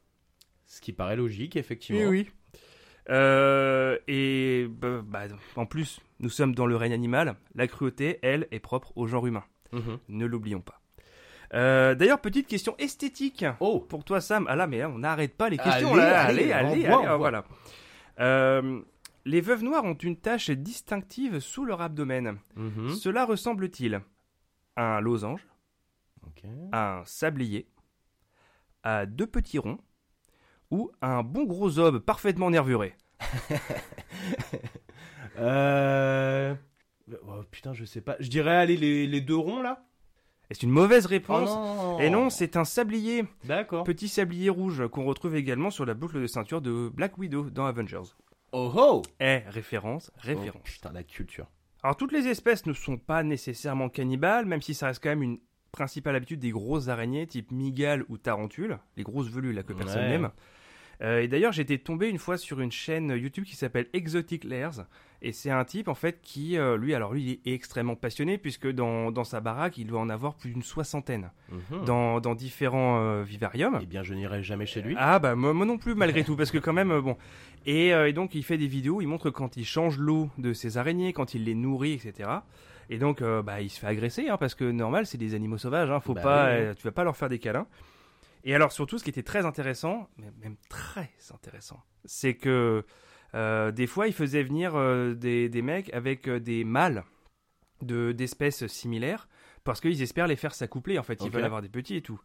Ce 0.68 0.80
qui 0.80 0.94
paraît 0.94 1.16
logique, 1.16 1.56
effectivement. 1.56 2.08
oui. 2.10 2.30
Euh, 3.10 3.98
et 4.08 4.68
bah, 4.70 5.02
bah, 5.04 5.24
en 5.56 5.66
plus, 5.66 6.00
nous 6.20 6.30
sommes 6.30 6.54
dans 6.54 6.68
le 6.68 6.76
règne 6.76 6.94
animal. 6.94 7.36
La 7.56 7.68
cruauté, 7.68 8.20
elle, 8.22 8.48
est 8.52 8.60
propre 8.60 8.94
au 8.96 9.08
genre 9.08 9.26
humain. 9.26 9.44
Mhm. 9.72 9.98
Ne 10.10 10.26
l'oublions 10.26 10.62
pas. 10.62 10.80
Euh, 11.54 11.96
D'ailleurs, 11.96 12.22
petite 12.22 12.48
question 12.48 12.76
esthétique 12.78 13.46
Oh 13.60 13.80
pour 13.80 14.04
toi, 14.04 14.22
Sam. 14.22 14.46
Ah 14.50 14.56
là, 14.56 14.68
mais 14.68 14.80
là, 14.80 14.90
on 14.90 15.00
n'arrête 15.00 15.36
pas 15.36 15.50
les 15.50 15.58
questions. 15.58 15.94
Allez, 15.94 16.02
là. 16.02 16.22
allez, 16.22 16.52
allez, 16.52 16.86
ah, 16.86 17.18
voilà. 17.18 17.44
Euh, 18.20 18.82
les 19.26 19.42
veuves 19.42 19.64
noires 19.64 19.86
ont 19.86 19.96
une 19.96 20.18
tache 20.18 20.50
distinctive 20.52 21.40
sous 21.40 21.66
leur 21.66 21.82
abdomen. 21.82 22.38
Mhm. 22.56 22.96
Cela 22.96 23.26
ressemble-t-il 23.26 24.02
à 24.76 24.98
un 24.98 25.02
losange, 25.02 25.46
à 26.72 27.00
un 27.00 27.06
sablier, 27.06 27.68
à 28.84 29.06
deux 29.06 29.28
petits 29.28 29.60
ronds 29.60 29.80
ou 30.72 30.92
un 31.02 31.24
bon 31.24 31.46
gros 31.46 31.70
zob 31.70 32.00
parfaitement 32.00 32.50
nervuré? 32.50 32.96
Euh... 35.42 36.54
Oh, 37.26 37.42
putain, 37.50 37.74
je 37.74 37.86
sais 37.86 38.02
pas. 38.02 38.18
Je 38.20 38.28
dirais, 38.30 38.58
allez, 38.58 38.76
les, 38.76 39.08
les 39.08 39.22
deux 39.22 39.38
ronds 39.38 39.62
là 39.62 39.89
Et 40.50 40.56
c'est 40.56 40.64
une 40.64 40.72
mauvaise 40.72 41.06
Oh 41.06 41.10
réponse. 41.10 41.50
non 41.50 42.00
Et 42.00 42.10
non, 42.10 42.30
c'est 42.30 42.58
un 42.58 42.64
sablier, 42.66 43.26
D'accord. 43.44 43.84
petit 43.84 44.08
sablier 44.08 44.50
rouge 44.50 44.88
qu'on 44.88 45.06
retrouve 45.06 45.36
également 45.36 45.70
sur 45.70 45.86
la 45.86 45.94
boucle 45.94 46.20
de 46.22 46.28
ceinture 46.28 46.62
de 46.62 46.90
Black 46.90 47.18
Widow 47.18 47.50
dans 47.50 47.66
Avengers. 47.66 48.14
Oh 48.52 48.72
oh 48.76 49.02
Eh, 49.20 49.44
référence, 49.48 50.12
Oh, 50.16 50.20
référence. 50.24 50.64
Putain, 50.64 50.92
la 50.92 51.04
culture. 51.04 51.46
Alors 51.84 51.96
toutes 51.98 52.12
les 52.12 52.28
espèces 52.28 52.66
ne 52.66 52.74
sont 52.74 52.98
pas 52.98 53.22
nécessairement 53.24 53.90
cannibales, 53.90 54.46
même 54.46 54.62
si 54.62 54.74
ça 54.74 54.88
reste 54.88 55.02
quand 55.04 55.10
même 55.10 55.22
une 55.24 55.40
principale 55.72 56.16
habitude 56.16 56.40
des 56.40 56.50
grosses 56.50 56.88
araignées 56.88 57.28
type 57.28 57.52
mygale 57.52 58.04
ou 58.10 58.18
tarentule, 58.18 58.80
les 58.98 59.04
grosses 59.04 59.30
velues 59.30 59.54
là 59.54 59.62
que 59.62 59.74
personne 59.74 60.02
Ouais. 60.02 60.10
n'aime. 60.10 60.32
Euh, 61.02 61.22
et 61.22 61.28
d'ailleurs 61.30 61.54
j'étais 61.54 61.78
tombé 61.78 62.10
une 62.10 62.18
fois 62.18 62.38
sur 62.38 62.60
une 62.60 62.72
chaîne 62.74 63.10
YouTube 63.12 63.46
qui 63.46 63.56
s'appelle 63.56 63.88
Exotic 63.94 64.44
Lairs, 64.44 64.86
et 65.22 65.32
c'est 65.32 65.50
un 65.50 65.64
type 65.64 65.88
en 65.88 65.94
fait 65.96 66.20
qui, 66.22 66.58
euh, 66.58 66.76
lui, 66.78 66.94
alors 66.94 67.14
lui 67.14 67.40
il 67.46 67.52
est 67.52 67.54
extrêmement 67.56 67.96
passionné 67.96 68.38
puisque 68.38 68.68
dans, 68.70 69.10
dans 69.12 69.24
sa 69.24 69.40
baraque 69.40 69.78
il 69.78 69.88
doit 69.88 70.00
en 70.02 70.10
avoir 70.10 70.36
plus 70.36 70.52
d'une 70.52 70.62
soixantaine, 70.64 71.32
Mhm. 71.52 71.86
dans, 71.86 72.20
dans 72.20 72.36
différents 72.36 73.00
euh, 73.02 73.24
vivariums. 73.24 73.80
Eh 73.82 73.86
bien, 73.86 74.04
je 74.04 74.14
n'irai 74.14 74.44
jamais 74.44 74.66
chez 74.66 74.82
lui. 74.82 74.94
Ah 74.98 75.20
bah 75.20 75.36
moi, 75.36 75.54
moi 75.54 75.66
non 75.66 75.78
plus 75.78 75.96
malgré 75.96 76.24
tout 76.26 76.36
parce 76.36 76.52
que 76.52 76.58
quand 76.58 76.74
même 76.74 77.00
bon 77.00 77.16
et, 77.66 77.94
euh, 77.94 78.08
et 78.10 78.14
donc 78.14 78.36
il 78.36 78.44
fait 78.44 78.58
des 78.58 78.68
vidéos 78.68 79.02
il 79.02 79.08
montre 79.08 79.30
quand 79.30 79.56
il 79.58 79.66
change 79.66 79.98
l'eau 79.98 80.30
de 80.38 80.54
ses 80.54 80.78
araignées 80.78 81.14
quand 81.14 81.34
il 81.34 81.44
les 81.46 81.56
nourrit 81.56 81.94
etc 81.94 82.30
et 82.90 82.98
donc 82.98 83.22
bah 83.22 83.62
il 83.62 83.70
se 83.70 83.80
fait 83.80 83.88
agresser 83.88 84.30
hein, 84.30 84.38
parce 84.38 84.56
que 84.56 84.64
normal 84.64 85.06
c'est 85.06 85.18
des 85.18 85.34
animaux 85.36 85.58
sauvages 85.58 85.90
hein, 85.92 86.00
faut 86.00 86.14
Bah 86.14 86.22
pas 86.22 86.56
oui, 86.58 86.76
tu 86.76 86.84
vas 86.84 86.92
pas 86.92 87.04
leur 87.04 87.16
faire 87.18 87.30
des 87.30 87.38
câlins 87.40 87.68
et 88.44 88.56
alors 88.56 88.72
surtout 88.72 88.98
ce 88.98 89.04
qui 89.04 89.10
était 89.10 89.24
très 89.24 89.46
intéressant 89.46 90.10
même 90.42 90.58
très 90.70 91.10
intéressant 91.34 91.84
c'est 92.06 92.36
que 92.36 92.86
euh, 93.36 93.72
des 93.72 93.88
fois 93.88 94.08
il 94.08 94.14
faisait 94.14 94.44
venir 94.44 94.76
euh, 94.76 95.14
des, 95.14 95.50
des 95.50 95.62
mecs 95.62 95.94
avec 95.94 96.28
euh, 96.28 96.40
des 96.40 96.64
mâles 96.64 97.04
de 97.82 98.12
d'espèces 98.12 98.68
similaires 98.68 99.28
parce 99.64 99.82
qu'ils 99.82 100.02
espèrent 100.02 100.28
les 100.28 100.36
faire 100.36 100.56
s'accoupler 100.56 100.98
en 100.98 101.04
fait 101.04 101.22
ils 101.24 101.32
veulent 101.32 101.44
avoir 101.44 101.62
des 101.62 101.70
petits 101.70 101.96
et 101.96 102.02
tout 102.02 102.20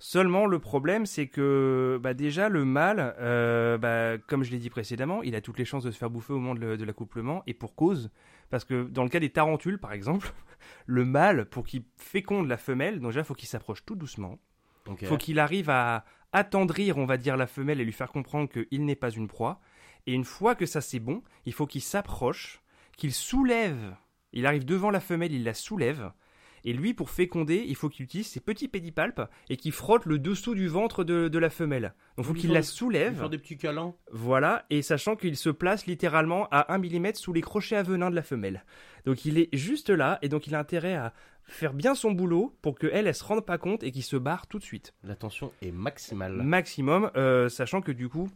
Seulement, 0.00 0.46
le 0.46 0.60
problème, 0.60 1.06
c'est 1.06 1.26
que 1.26 1.98
bah, 2.00 2.14
déjà, 2.14 2.48
le 2.48 2.64
mâle, 2.64 3.16
bah, 3.80 4.16
comme 4.28 4.44
je 4.44 4.52
l'ai 4.52 4.58
dit 4.58 4.70
précédemment, 4.70 5.24
il 5.24 5.34
a 5.34 5.40
toutes 5.40 5.58
les 5.58 5.64
chances 5.64 5.82
de 5.82 5.90
se 5.90 5.98
faire 5.98 6.08
bouffer 6.08 6.34
au 6.34 6.38
moment 6.38 6.54
de 6.54 6.84
l'accouplement, 6.84 7.42
et 7.48 7.52
pour 7.52 7.74
cause. 7.74 8.08
Parce 8.48 8.64
que 8.64 8.84
dans 8.84 9.02
le 9.02 9.08
cas 9.08 9.18
des 9.18 9.30
tarentules, 9.30 9.78
par 9.78 9.92
exemple, 9.92 10.32
le 10.86 11.04
mâle, 11.04 11.46
pour 11.46 11.66
qu'il 11.66 11.82
féconde 11.96 12.46
la 12.46 12.56
femelle, 12.56 13.00
donc 13.00 13.10
déjà, 13.10 13.20
il 13.20 13.26
faut 13.26 13.34
qu'il 13.34 13.48
s'approche 13.48 13.84
tout 13.84 13.96
doucement. 13.96 14.38
Ok. 14.88 15.02
Il 15.02 15.08
faut 15.08 15.16
qu'il 15.16 15.38
arrive 15.38 15.70
à 15.70 16.04
attendrir, 16.32 16.98
on 16.98 17.06
va 17.06 17.16
dire, 17.16 17.36
la 17.36 17.46
femelle 17.46 17.80
et 17.80 17.84
lui 17.84 17.92
faire 17.92 18.10
comprendre 18.10 18.48
qu'il 18.48 18.84
n'est 18.84 18.96
pas 18.96 19.10
une 19.10 19.28
proie. 19.28 19.60
Et 20.06 20.12
une 20.12 20.24
fois 20.24 20.54
que 20.54 20.66
ça 20.66 20.80
c'est 20.80 21.00
bon, 21.00 21.22
il 21.46 21.52
faut 21.52 21.66
qu'il 21.66 21.82
s'approche, 21.82 22.60
qu'il 22.96 23.12
soulève. 23.12 23.94
Il 24.32 24.46
arrive 24.46 24.64
devant 24.64 24.90
la 24.90 25.00
femelle, 25.00 25.32
il 25.32 25.44
la 25.44 25.54
soulève. 25.54 26.12
Et 26.64 26.72
lui, 26.72 26.94
pour 26.94 27.10
féconder, 27.10 27.64
il 27.66 27.76
faut 27.76 27.88
qu'il 27.88 28.04
utilise 28.04 28.26
ses 28.26 28.40
petits 28.40 28.68
pédipalpes 28.68 29.22
et 29.48 29.56
qu'il 29.56 29.72
frotte 29.72 30.06
le 30.06 30.18
dessous 30.18 30.54
du 30.54 30.68
ventre 30.68 31.04
de, 31.04 31.28
de 31.28 31.38
la 31.38 31.50
femelle. 31.50 31.94
Donc 32.16 32.24
il 32.24 32.28
faut 32.28 32.34
qu'il 32.34 32.52
la 32.52 32.62
soulève. 32.62 33.16
Faire 33.16 33.30
des 33.30 33.38
petits 33.38 33.56
câlins. 33.56 33.94
Voilà, 34.12 34.66
et 34.70 34.82
sachant 34.82 35.16
qu'il 35.16 35.36
se 35.36 35.50
place 35.50 35.86
littéralement 35.86 36.48
à 36.50 36.72
1 36.74 36.78
mm 36.78 37.14
sous 37.14 37.32
les 37.32 37.40
crochets 37.40 37.76
à 37.76 37.82
venin 37.82 38.10
de 38.10 38.16
la 38.16 38.22
femelle. 38.22 38.64
Donc 39.04 39.24
il 39.24 39.38
est 39.38 39.48
juste 39.54 39.90
là, 39.90 40.18
et 40.22 40.28
donc 40.28 40.46
il 40.46 40.54
a 40.54 40.58
intérêt 40.58 40.94
à 40.94 41.12
faire 41.44 41.72
bien 41.72 41.94
son 41.94 42.12
boulot 42.12 42.54
pour 42.60 42.78
qu'elle, 42.78 43.06
elle 43.06 43.14
se 43.14 43.24
rende 43.24 43.44
pas 43.44 43.58
compte 43.58 43.82
et 43.82 43.90
qu'il 43.90 44.02
se 44.02 44.16
barre 44.16 44.46
tout 44.46 44.58
de 44.58 44.64
suite 44.64 44.94
La 45.02 45.14
tension 45.14 45.52
est 45.62 45.72
maximale. 45.72 46.32
maximum, 46.42 47.10
euh, 47.16 47.48
sachant 47.48 47.80
que 47.80 47.92
du 47.92 48.08
coup, 48.08 48.28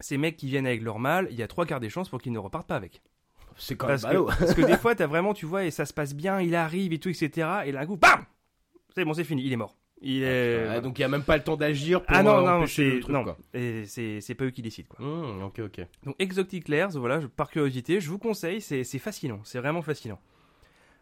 ces 0.00 0.18
mecs 0.18 0.36
qui 0.36 0.46
viennent 0.46 0.66
avec 0.66 0.82
leur 0.82 0.98
mâle, 0.98 1.28
il 1.30 1.36
y 1.36 1.42
a 1.42 1.48
trois 1.48 1.66
quarts 1.66 1.80
des 1.80 1.90
chances 1.90 2.08
pour 2.08 2.20
qu'ils 2.20 2.32
ne 2.32 2.38
repartent 2.38 2.68
pas 2.68 2.76
avec. 2.76 3.02
C'est 3.56 3.76
quand 3.76 3.88
même 3.88 3.98
Parce 4.00 4.14
que, 4.14 4.38
parce 4.38 4.54
que 4.54 4.62
des 4.66 4.76
fois, 4.76 4.94
t'as 4.94 5.06
vraiment, 5.06 5.34
tu 5.34 5.46
vois, 5.46 5.64
et 5.64 5.70
ça 5.70 5.86
se 5.86 5.92
passe 5.92 6.14
bien, 6.14 6.40
il 6.40 6.54
arrive 6.54 6.92
et 6.92 6.98
tout, 6.98 7.08
etc. 7.08 7.48
Et 7.66 7.72
d'un 7.72 7.86
coup, 7.86 7.96
bam 7.96 8.24
C'est 8.94 9.04
bon, 9.04 9.14
c'est 9.14 9.24
fini, 9.24 9.42
il 9.44 9.52
est 9.52 9.56
mort. 9.56 9.76
Il 10.00 10.22
est. 10.22 10.66
Ah, 10.68 10.80
donc 10.80 10.98
il 10.98 11.02
y 11.02 11.04
a 11.04 11.08
même 11.08 11.22
pas 11.22 11.36
le 11.36 11.42
temps 11.42 11.56
d'agir 11.56 12.02
pour 12.02 12.14
ah 12.14 12.22
non, 12.22 12.38
euh, 12.38 12.42
non, 12.42 12.58
empêcher 12.58 12.90
le 12.90 13.00
truc, 13.00 13.14
non, 13.14 13.24
quoi. 13.24 13.38
et 13.54 13.86
c'est 13.86 14.20
c'est 14.20 14.34
pas 14.34 14.44
eux 14.44 14.50
qui 14.50 14.60
décident 14.60 14.88
quoi. 14.88 15.04
Mmh, 15.04 15.42
ok, 15.44 15.60
ok. 15.60 15.86
Donc 16.04 16.16
Exotic 16.18 16.68
Lairs, 16.68 16.90
voilà, 16.90 17.20
par 17.34 17.48
curiosité, 17.48 18.00
je 18.00 18.10
vous 18.10 18.18
conseille, 18.18 18.60
c'est 18.60 18.84
c'est 18.84 18.98
fascinant, 18.98 19.40
c'est 19.44 19.60
vraiment 19.60 19.80
fascinant. 19.80 20.18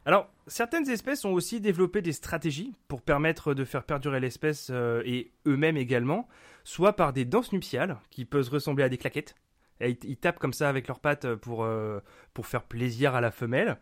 Alors, 0.05 0.29
certaines 0.49 0.89
espèces 0.91 1.25
ont 1.25 1.33
aussi 1.33 1.61
développé 1.61 2.03
des 2.03 2.13
stratégies 2.13 2.75
pour 2.89 3.03
permettre 3.03 3.55
de 3.55 3.65
faire 3.65 3.85
perdurer 3.85 4.19
l'espèce 4.19 4.69
euh, 4.73 5.03
et 5.05 5.31
eux-mêmes 5.47 5.77
également, 5.77 6.29
soit 6.65 6.95
par 6.95 7.13
des 7.13 7.25
danses 7.25 7.53
nuptiales 7.53 7.99
qui 8.11 8.25
peuvent 8.25 8.49
ressembler 8.49 8.83
à 8.83 8.89
des 8.89 8.99
claquettes. 8.99 9.37
Et 9.83 9.99
ils, 10.05 10.17
tapent 10.17 10.39
comme 10.39 10.53
ça 10.53 10.69
avec 10.69 10.89
leurs 10.89 11.01
pattes 11.01 11.35
pour, 11.35 11.65
euh, 11.65 12.01
pour 12.35 12.47
faire 12.47 12.63
plaisir 12.63 13.15
à 13.15 13.21
la 13.21 13.31
femelle. 13.31 13.79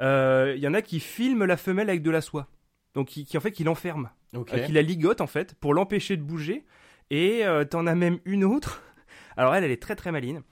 Euh, 0.00 0.54
Il 0.56 0.62
y 0.62 0.68
en 0.68 0.74
a 0.74 0.82
qui 0.82 1.00
filment 1.00 1.44
la 1.44 1.56
femelle 1.56 1.88
avec 1.88 2.02
de 2.02 2.10
la 2.10 2.20
soie. 2.20 2.48
Donc 2.94 3.08
qui, 3.08 3.26
qui 3.26 3.36
en 3.36 3.40
fait 3.40 3.52
qui 3.52 3.64
euh, 3.66 4.44
qui 4.66 4.72
la 4.72 4.82
ligote 4.82 5.20
en 5.20 5.26
fait 5.26 5.54
pour 5.54 5.74
l'empêcher 5.74 6.16
de 6.16 6.22
bouger. 6.22 6.64
Et 7.10 7.44
euh, 7.44 7.64
t'en 7.64 7.86
as 7.86 7.94
même 7.94 8.18
une 8.24 8.44
autre. 8.44 8.82
Alors 9.36 9.54
elle, 9.54 9.64
elle 9.64 9.70
est 9.70 9.82
très 9.82 9.96
très 9.96 10.12
maline. 10.12 10.42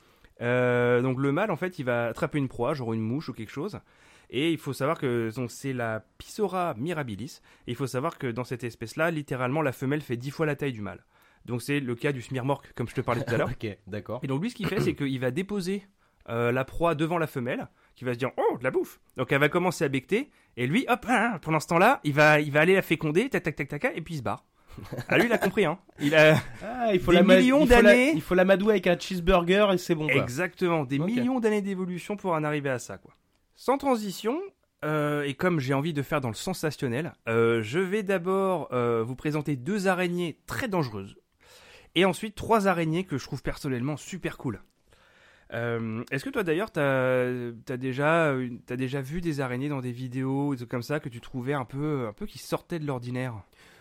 Euh, 0.42 1.00
donc 1.00 1.18
le 1.18 1.32
mâle 1.32 1.50
en 1.50 1.56
fait, 1.56 1.78
il 1.78 1.84
va 1.84 2.08
attraper 2.08 2.38
une 2.38 2.48
proie, 2.48 2.74
genre 2.74 2.92
une 2.92 3.00
mouche 3.00 3.30
ou 3.30 3.32
quelque 3.32 3.50
chose. 3.50 3.80
Et 4.28 4.52
il 4.52 4.58
faut 4.58 4.72
savoir 4.72 4.98
que 4.98 5.30
c'est 5.48 5.72
la 5.72 6.04
Pissora 6.18 6.74
mirabilis. 6.76 7.40
Et 7.66 7.72
il 7.72 7.76
faut 7.76 7.86
savoir 7.86 8.18
que 8.18 8.26
dans 8.26 8.44
cette 8.44 8.64
espèce-là, 8.64 9.10
littéralement, 9.10 9.62
la 9.62 9.72
femelle 9.72 10.00
fait 10.00 10.16
dix 10.16 10.30
fois 10.30 10.44
la 10.44 10.56
taille 10.56 10.72
du 10.72 10.80
mâle. 10.80 11.04
Donc 11.44 11.62
c'est 11.62 11.80
le 11.80 11.94
cas 11.94 12.12
du 12.12 12.22
smirmorque, 12.22 12.72
comme 12.74 12.88
je 12.88 12.94
te 12.94 13.00
parlais 13.00 13.22
tout 13.22 13.34
à 13.34 13.36
l'heure. 13.38 13.50
ok, 13.62 13.76
d'accord. 13.86 14.20
Et 14.22 14.26
donc 14.26 14.42
lui, 14.42 14.50
ce 14.50 14.54
qu'il 14.54 14.66
fait, 14.66 14.80
c'est 14.80 14.94
qu'il 14.94 15.20
va 15.20 15.30
déposer 15.30 15.86
euh, 16.28 16.52
la 16.52 16.64
proie 16.64 16.94
devant 16.94 17.18
la 17.18 17.26
femelle, 17.26 17.68
qui 17.96 18.04
va 18.04 18.14
se 18.14 18.18
dire 18.18 18.30
oh 18.36 18.58
de 18.58 18.64
la 18.64 18.70
bouffe. 18.70 19.00
Donc 19.16 19.30
elle 19.32 19.40
va 19.40 19.48
commencer 19.48 19.84
à 19.84 19.88
becter, 19.88 20.30
et 20.56 20.66
lui, 20.66 20.86
hop, 20.88 21.04
hein, 21.08 21.38
pendant 21.42 21.60
ce 21.60 21.66
temps-là, 21.66 22.00
il 22.04 22.14
va, 22.14 22.40
il 22.40 22.50
va 22.50 22.60
aller 22.60 22.74
la 22.74 22.82
féconder, 22.82 23.28
tac 23.28 23.42
tac 23.42 23.56
tac 23.56 23.68
tac, 23.68 23.92
et 23.94 24.00
puis 24.00 24.14
il 24.14 24.18
se 24.18 24.22
barre. 24.22 24.44
Ah 25.08 25.18
lui, 25.18 25.26
il 25.26 25.32
a 25.32 25.38
compris, 25.38 25.64
hein. 25.66 25.78
Il 26.00 26.14
a 26.16 26.36
Ah, 26.62 26.92
il 26.92 26.98
faut 26.98 27.12
Des 27.12 27.18
la 27.18 27.22
millions 27.22 27.64
d'années. 27.64 28.10
Il 28.14 28.22
faut 28.22 28.34
la 28.34 28.44
madouer 28.44 28.72
avec 28.72 28.86
un 28.88 28.98
cheeseburger 28.98 29.66
et 29.72 29.78
c'est 29.78 29.94
bon 29.94 30.08
quoi. 30.08 30.16
exactement 30.20 30.84
des 30.84 30.98
millions 30.98 31.38
d'années 31.38 31.62
d'évolution 31.62 32.16
pour 32.16 32.32
en 32.32 32.42
arriver 32.42 32.70
à 32.70 32.78
ça, 32.80 32.98
quoi. 32.98 33.12
Sans 33.54 33.78
transition. 33.78 34.40
euh, 34.84 35.22
et 35.22 35.34
comme 35.34 35.60
j'ai 35.60 35.74
envie 35.74 35.92
de 35.92 36.02
faire 36.02 36.20
dans 36.20 36.28
le 36.28 36.34
sensationnel, 36.34 37.12
euh, 37.28 37.62
je 37.62 37.78
vais 37.78 38.02
d'abord 38.02 38.68
euh, 38.72 39.04
vous 39.06 39.14
présenter 39.14 39.54
deux 39.56 39.86
araignées 39.86 40.40
très 40.46 40.66
dangereuses, 40.66 41.16
et 41.94 42.04
ensuite 42.04 42.34
trois 42.34 42.66
araignées 42.68 43.04
que 43.04 43.18
je 43.18 43.24
trouve 43.24 43.42
personnellement 43.42 43.96
super 43.96 44.36
cool. 44.36 44.62
Euh, 45.52 46.02
Est-ce 46.10 46.24
que 46.24 46.30
toi 46.30 46.42
d'ailleurs 46.42 46.70
t'as 46.72 47.26
as 47.68 47.76
déjà 47.76 48.34
déjà 48.70 49.00
vu 49.02 49.20
des 49.20 49.40
araignées 49.40 49.68
dans 49.68 49.82
des 49.82 49.92
vidéos 49.92 50.52
des 50.52 50.58
trucs 50.58 50.70
comme 50.70 50.82
ça 50.82 51.00
que 51.00 51.08
tu 51.10 51.20
trouvais 51.20 51.52
un 51.52 51.66
peu 51.66 52.06
un 52.08 52.12
peu 52.12 52.26
qui 52.26 52.38
sortaient 52.38 52.78
de 52.78 52.86
l'ordinaire? 52.86 53.34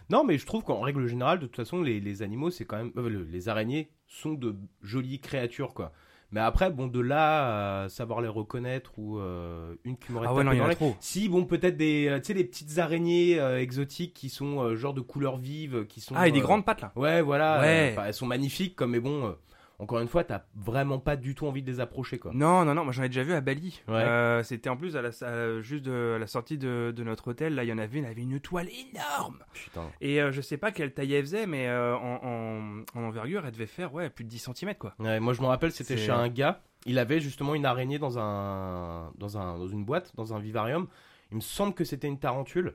Non, 0.09 0.23
mais 0.25 0.37
je 0.37 0.45
trouve 0.45 0.63
qu'en 0.63 0.81
règle 0.81 1.07
générale, 1.07 1.39
de 1.39 1.45
toute 1.45 1.55
façon, 1.55 1.81
les, 1.81 2.21
animaux, 2.21 2.49
c'est 2.51 2.65
quand 2.65 2.75
même. 2.77 2.91
euh, 2.97 3.09
le- 3.09 3.23
les 3.23 3.47
araignées 3.47 3.89
sont 4.05 4.33
de 4.33 4.55
jolies 4.81 5.19
créatures, 5.21 5.73
quoi. 5.73 5.93
Mais 6.33 6.39
après, 6.39 6.71
bon, 6.71 6.87
de 6.87 6.99
là 6.99 7.83
à 7.83 7.89
savoir 7.89 8.19
les 8.19 8.27
reconnaître 8.27 8.97
ou 8.97 9.19
euh, 9.19 9.75
une 9.83 9.97
qui 9.97 10.11
m'aurait 10.11 10.25
Ah 10.27 10.33
ouais 10.33 10.43
non 10.43 10.51
il 10.51 10.57
y 10.57 10.61
en 10.61 10.67
a 10.67 10.73
trop. 10.73 10.95
Si, 10.99 11.29
bon, 11.29 11.45
peut-être 11.45 11.77
des, 11.77 12.07
euh, 12.07 12.17
tu 12.17 12.25
sais, 12.25 12.33
des 12.33 12.43
petites 12.43 12.79
araignées 12.79 13.39
euh, 13.39 13.61
exotiques 13.61 14.15
qui 14.15 14.29
sont 14.29 14.59
euh, 14.59 14.75
genre 14.75 14.95
de 14.95 15.01
couleur 15.01 15.37
vive, 15.37 15.85
qui 15.85 16.01
sont. 16.01 16.15
Ah 16.17 16.27
et 16.27 16.31
des 16.31 16.39
grandes 16.39 16.65
pattes 16.65 16.81
là. 16.81 16.91
Ouais, 16.95 17.21
voilà. 17.21 17.61
Ouais. 17.61 17.95
elles 18.03 18.13
sont 18.15 18.25
magnifiques, 18.25 18.75
comme, 18.75 18.91
mais 18.91 18.99
bon, 18.99 19.35
encore 19.83 19.99
une 19.99 20.07
fois, 20.07 20.23
t'as 20.23 20.43
vraiment 20.55 20.97
pas 20.99 21.15
du 21.15 21.35
tout 21.35 21.45
envie 21.45 21.61
de 21.61 21.69
les 21.71 21.79
approcher, 21.79 22.17
quoi. 22.17 22.31
Non, 22.33 22.65
non, 22.65 22.73
non, 22.73 22.83
moi 22.83 22.91
j'en 22.93 23.03
ai 23.03 23.09
déjà 23.09 23.23
vu 23.23 23.33
à 23.33 23.41
Bali. 23.41 23.81
Ouais. 23.87 23.95
Euh, 23.95 24.41
C'était 24.43 24.69
en 24.69 24.77
plus 24.77 24.95
à 24.95 25.01
la, 25.01 25.09
à- 25.21 25.61
juste 25.61 25.83
de, 25.85 26.13
à 26.15 26.19
la 26.19 26.27
sortie 26.27 26.57
de, 26.57 26.91
de 26.95 27.03
notre 27.03 27.29
hôtel, 27.29 27.55
là 27.55 27.63
il 27.63 27.67
y 27.69 27.73
en 27.73 27.77
avait 27.77 27.99
une, 27.99 28.05
elle 28.05 28.11
avait 28.11 28.21
une 28.23 28.39
toile 28.39 28.69
énorme. 28.69 29.37
Putain. 29.53 29.89
Et 30.01 30.21
euh, 30.21 30.31
je 30.31 30.41
sais 30.41 30.57
pas 30.57 30.71
quelle 30.71 30.93
taille 30.93 31.13
elle 31.13 31.23
faisait, 31.23 31.45
mais 31.45 31.67
euh, 31.67 31.95
en, 31.95 32.19
en, 32.23 32.99
en 32.99 33.03
envergure, 33.03 33.45
elle 33.45 33.51
devait 33.51 33.65
faire 33.67 33.93
ouais, 33.93 34.09
plus 34.09 34.23
de 34.23 34.29
10 34.29 34.49
cm 34.55 34.75
quoi. 34.75 34.93
Ouais, 34.99 35.19
moi 35.19 35.33
je 35.33 35.41
me 35.41 35.47
rappelle, 35.47 35.71
c'était 35.71 35.97
chez 35.97 36.09
un 36.11 36.27
gars. 36.29 36.61
Il 36.85 36.99
avait 36.99 37.19
justement 37.21 37.55
une 37.55 37.65
araignée 37.65 37.99
dans 37.99 38.19
un, 38.19 39.11
dans 39.17 39.37
un, 39.37 39.57
dans 39.57 39.67
une 39.67 39.85
boîte, 39.85 40.11
dans 40.15 40.33
un 40.33 40.39
vivarium. 40.39 40.87
Il 41.31 41.35
me 41.37 41.41
semble 41.41 41.73
que 41.73 41.83
c'était 41.85 42.07
une 42.07 42.19
tarentule. 42.19 42.73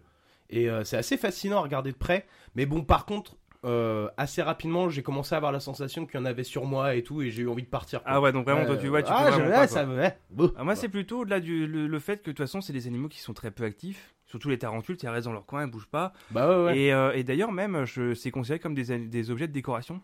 Et 0.51 0.67
c'est 0.85 0.97
assez 0.97 1.19
fascinant 1.19 1.59
à 1.59 1.61
regarder 1.61 1.93
de 1.93 1.97
près. 1.99 2.27
Mais 2.55 2.65
bon, 2.65 2.83
par 2.83 3.05
contre, 3.05 3.37
euh, 3.65 4.09
assez 4.17 4.41
rapidement, 4.43 4.89
j'ai 4.89 5.03
commencé 5.03 5.35
à 5.35 5.39
avoir 5.39 5.53
la 5.53 5.61
sensation 5.61 6.07
qu'il 6.07 6.19
y 6.21 6.23
en 6.23 6.27
avait 6.27 6.45
sur 6.45 6.65
moi 6.65 6.95
et 6.95 7.03
tout, 7.03 7.23
et 7.23 7.31
j'ai 7.31 7.43
eu 7.43 7.49
envie 7.49 7.63
de 7.65 7.69
partir. 7.69 8.03
quoi. 8.03 8.13
Ah 8.13 8.21
ouais, 8.21 8.33
donc 8.33 8.45
vraiment, 8.45 8.65
toi 8.67 8.77
tu 8.77 8.89
vois, 8.89 9.03
tu 9.03 9.11
ah, 9.13 9.25
peux 9.25 9.31
vraiment 9.33 9.51
pas, 9.51 9.67
ça 9.67 9.85
me. 9.85 9.97
ouais, 9.97 10.17
bon. 10.31 10.53
Ah, 10.57 10.65
moi 10.65 10.77
c'est 10.77 10.89
plutôt 10.89 11.25
là 11.25 11.41
du, 11.41 11.67
le, 11.67 11.87
le 11.87 11.99
fait 11.99 12.19
que 12.23 12.31
de 12.31 12.37
toute 12.37 12.39
façon 12.39 12.61
c'est 12.61 12.73
des 12.73 12.87
animaux 12.87 13.09
qui 13.09 13.21
sont 13.21 13.35
très 13.35 13.51
peu 13.51 13.65
actifs. 13.65 14.15
Surtout 14.27 14.51
les 14.51 14.59
tarentules, 14.59 14.97
tu 14.99 15.09
restent 15.09 15.25
dans 15.27 15.33
leur 15.33 15.47
coin, 15.47 15.63
elles 15.65 15.71
bougent 15.71 15.89
pas. 15.89 16.13
Bah 16.31 16.49
ouais, 16.49 16.65
ouais. 16.67 16.79
Et, 16.79 16.93
euh, 16.93 17.13
et 17.15 17.25
d'ailleurs 17.25 17.51
même, 17.51 17.87
je- 17.87 18.15
c'est 18.15 18.31
considéré 18.31 18.59
comme 18.61 18.75
des, 18.75 18.99
des 18.99 19.31
objets 19.31 19.49
de 19.49 19.53
décoration. 19.53 20.03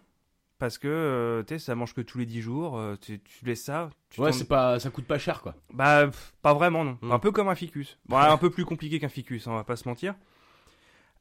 Parce 0.59 0.79
que, 0.79 0.89
euh, 0.89 1.43
tu 1.43 1.55
sais, 1.55 1.59
ça 1.59 1.75
mange 1.75 1.95
que 1.95 2.01
tous 2.01 2.17
les 2.17 2.27
10 2.27 2.41
jours, 2.41 2.79
euh, 2.79 2.95
tu, 2.99 3.21
tu 3.21 3.45
laisses 3.45 3.65
ça. 3.65 3.91
Tu 4.09 4.21
Ouais, 4.21 4.33
c'est 4.33 4.47
pas, 4.49 4.79
ça 4.79 4.89
coûte 4.89 5.05
pas 5.05 5.19
cher, 5.19 5.43
quoi. 5.43 5.57
Bah, 5.73 6.07
pff, 6.07 6.33
pas 6.43 6.55
vraiment, 6.55 6.85
non. 6.85 6.97
Mm. 7.03 7.11
Un 7.11 7.19
peu 7.19 7.33
comme 7.33 7.49
un 7.49 7.57
ficus. 7.57 7.99
Bon, 8.07 8.17
un 8.17 8.37
peu 8.39 8.51
plus 8.51 8.65
compliqué 8.65 8.99
qu'un 9.01 9.09
ficus, 9.09 9.47
hein, 9.47 9.51
on 9.53 9.57
va 9.57 9.65
pas 9.65 9.75
se 9.77 9.87
mentir. 9.89 10.15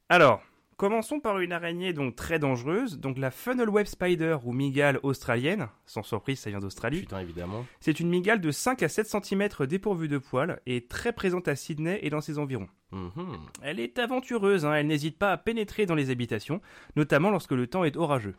Alors, 0.07 0.41
commençons 0.77 1.19
par 1.19 1.39
une 1.39 1.51
araignée 1.51 1.93
donc 1.93 2.15
très 2.15 2.39
dangereuse, 2.39 2.99
donc 2.99 3.17
la 3.17 3.31
funnel 3.31 3.69
web 3.69 3.85
spider 3.85 4.37
ou 4.43 4.53
migale 4.53 4.99
australienne. 5.03 5.67
Sans 5.85 6.03
surprise, 6.03 6.39
ça 6.39 6.49
vient 6.49 6.59
d'Australie. 6.59 7.01
Putain, 7.01 7.19
évidemment. 7.19 7.65
C'est 7.79 7.99
une 7.99 8.09
migale 8.09 8.41
de 8.41 8.51
5 8.51 8.83
à 8.83 8.89
7 8.89 9.07
cm 9.07 9.49
dépourvue 9.67 10.07
de 10.07 10.17
poils 10.17 10.59
et 10.65 10.85
très 10.85 11.13
présente 11.13 11.47
à 11.47 11.55
Sydney 11.55 11.99
et 12.01 12.09
dans 12.09 12.21
ses 12.21 12.39
environs. 12.39 12.67
Mhm. 12.91 13.37
Elle 13.61 13.79
est 13.79 13.97
aventureuse, 13.99 14.65
hein, 14.65 14.73
elle 14.73 14.87
n'hésite 14.87 15.17
pas 15.17 15.31
à 15.31 15.37
pénétrer 15.37 15.85
dans 15.85 15.95
les 15.95 16.09
habitations, 16.09 16.61
notamment 16.95 17.31
lorsque 17.31 17.51
le 17.51 17.67
temps 17.67 17.83
est 17.83 17.97
orageux. 17.97 18.35